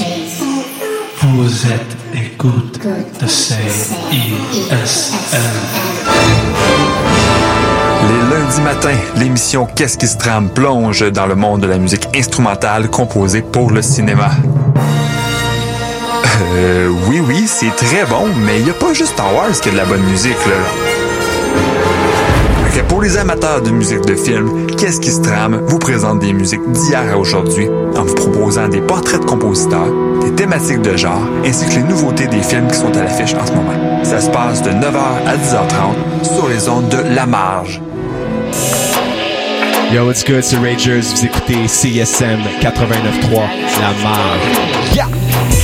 Vous 1.22 1.65
êtes 1.65 1.97
écoute 2.13 2.80
de 3.22 3.28
CISM. 3.28 3.57
Les 8.07 8.30
lundis 8.30 8.61
matins, 8.61 8.97
l'émission 9.17 9.65
Qu'est-ce 9.65 9.97
qui 9.97 10.07
se 10.07 10.17
trame 10.17 10.49
plonge 10.49 11.11
dans 11.11 11.26
le 11.26 11.36
monde 11.36 11.59
de 11.59 11.67
la 11.67 11.78
musique 11.78 12.07
instrumentale 12.15 12.89
composée 12.89 13.41
pour 13.41 13.70
le 13.72 13.82
cinéma. 13.82 14.30
Euh, 16.55 16.89
oui, 17.07 17.22
oui, 17.28 17.43
c'est 17.47 17.76
très 17.76 18.05
bon, 18.05 18.28
mais 18.45 18.59
il 18.59 18.63
n'y 18.63 18.70
a 18.70 18.74
pas 18.74 18.93
juste 18.93 19.11
Star 19.11 19.36
Wars 19.36 19.51
qui 19.51 19.67
a 19.67 19.72
de 19.74 19.78
la 19.78 19.86
bonne 19.86 20.03
musique, 20.03 20.45
là. 20.45 20.88
Pour 22.88 23.01
les 23.01 23.17
amateurs 23.17 23.61
de 23.61 23.69
musique 23.71 24.05
de 24.05 24.15
film, 24.15 24.67
Qu'est-ce 24.77 25.01
qui 25.01 25.11
se 25.11 25.19
trame? 25.21 25.61
Vous 25.67 25.77
présente 25.77 26.19
des 26.19 26.32
musiques 26.32 26.65
d'hier 26.71 27.03
à 27.11 27.17
aujourd'hui 27.17 27.67
en 27.97 28.03
vous 28.05 28.15
proposant 28.15 28.69
des 28.69 28.80
portraits 28.80 29.19
de 29.19 29.25
compositeurs, 29.25 29.91
des 30.21 30.32
thématiques 30.32 30.82
de 30.82 30.95
genre, 30.95 31.21
ainsi 31.45 31.65
que 31.67 31.75
les 31.75 31.84
nouveautés 31.84 32.27
des 32.27 32.41
films 32.41 32.67
qui 32.69 32.77
sont 32.77 32.95
à 32.95 33.03
l'affiche 33.03 33.34
en 33.34 33.45
ce 33.45 33.51
moment. 33.51 34.03
Ça 34.03 34.21
se 34.21 34.30
passe 34.30 34.61
de 34.63 34.69
9h 34.69 35.27
à 35.27 35.36
10h30 35.36 36.34
sur 36.34 36.47
les 36.47 36.69
ondes 36.69 36.88
de 36.88 37.13
La 37.13 37.25
Marge. 37.25 37.82
Yo, 39.91 40.05
what's 40.05 40.23
good, 40.23 40.43
c'est 40.43 40.55
Rangers. 40.55 41.01
Vous 41.01 41.25
écoutez 41.25 41.67
CSM 41.67 42.39
89.3, 42.61 42.71
La 43.82 44.03
Marge. 44.03 44.95
Yeah! 44.95 45.59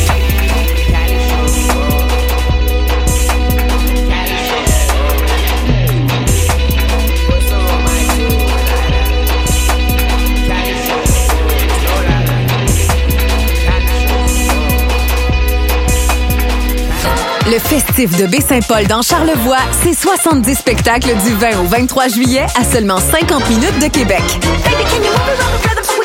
Le 17.48 17.60
festif 17.60 18.18
de 18.18 18.26
Baie-Saint-Paul 18.26 18.88
dans 18.88 19.04
Charlevoix, 19.04 19.60
c'est 19.84 19.94
70 19.94 20.56
spectacles 20.56 21.16
du 21.24 21.34
20 21.36 21.60
au 21.60 21.66
23 21.66 22.08
juillet 22.08 22.46
à 22.60 22.64
seulement 22.64 22.98
50 22.98 23.50
minutes 23.50 23.80
de 23.80 23.88
Québec. 23.88 24.24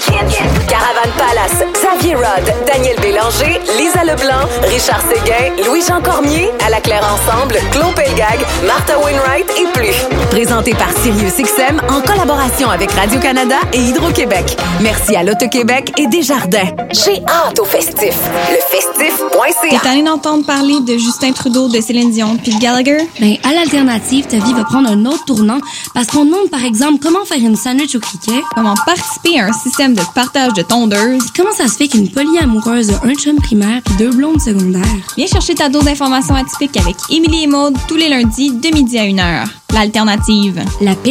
Caravane 0.06 1.12
Palace, 1.18 1.64
Xavier 1.74 2.14
Rod, 2.14 2.44
Daniel 2.66 2.96
Bélanger, 3.00 3.60
Lisa 3.78 4.02
Leblanc, 4.04 4.48
Richard 4.68 5.02
Séguin, 5.02 5.62
Louis-Jean 5.66 6.00
Cormier, 6.00 6.50
à 6.66 6.70
la 6.70 6.80
Claire 6.80 7.04
Ensemble, 7.04 7.56
Claude 7.70 7.94
Pelgag, 7.94 8.38
Martha 8.66 8.98
Wainwright 8.98 9.46
et 9.58 9.66
plus. 9.72 9.94
Présenté 10.30 10.72
par 10.72 10.90
SiriusXM 10.92 11.80
en 11.88 12.00
collaboration 12.00 12.70
avec 12.70 12.90
Radio-Canada 12.92 13.56
et 13.72 13.78
Hydro-Québec. 13.78 14.56
Merci 14.80 15.16
à 15.16 15.22
l'Auto-Québec 15.22 15.92
et 15.98 16.06
Desjardins. 16.06 16.74
J'ai 16.92 17.22
hâte 17.26 17.58
au 17.60 17.64
festif. 17.64 18.14
Lefestif.ca. 18.50 19.68
T'es 19.68 19.78
tanné 19.78 20.02
d'entendre 20.02 20.46
parler 20.46 20.80
de 20.80 20.96
Justin 20.96 21.32
Trudeau, 21.32 21.68
de 21.68 21.80
Céline 21.80 22.10
Dion 22.10 22.36
puis 22.42 22.54
de 22.54 22.60
Gallagher? 22.60 23.08
Ben, 23.20 23.36
à 23.44 23.52
l'alternative, 23.52 24.26
ta 24.26 24.38
vie 24.38 24.54
va 24.54 24.64
prendre 24.64 24.90
un 24.90 25.04
autre 25.04 25.24
tournant 25.26 25.58
parce 25.94 26.06
qu'on 26.06 26.24
demande, 26.24 26.48
par 26.50 26.64
exemple, 26.64 27.00
comment 27.02 27.24
faire 27.24 27.38
une 27.38 27.56
sandwich 27.56 27.94
au 27.96 28.00
cricket. 28.00 28.42
Comment 28.54 28.74
participer 28.86 29.40
à 29.40 29.46
un 29.46 29.52
système 29.52 29.89
de 29.94 30.02
partage 30.14 30.52
de 30.52 30.62
tondeuses. 30.62 31.30
Comment 31.36 31.52
ça 31.52 31.68
se 31.68 31.76
fait 31.76 31.88
qu'une 31.88 32.08
polyamoureuse 32.08 32.90
a 32.90 33.06
un 33.06 33.14
chum 33.14 33.36
primaire 33.36 33.80
puis 33.84 33.94
deux 33.96 34.10
blondes 34.10 34.40
secondaires? 34.40 34.84
Viens 35.16 35.26
chercher 35.26 35.54
ta 35.54 35.68
dose 35.68 35.84
d'informations 35.84 36.34
atypiques 36.34 36.76
avec 36.76 36.96
Émilie 37.10 37.44
et 37.44 37.46
Maude 37.46 37.76
tous 37.88 37.96
les 37.96 38.08
lundis 38.08 38.50
de 38.50 38.74
midi 38.74 38.98
à 38.98 39.04
1h. 39.04 39.48
L'alternative. 39.72 40.62
La 40.80 40.94
paix 40.94 41.08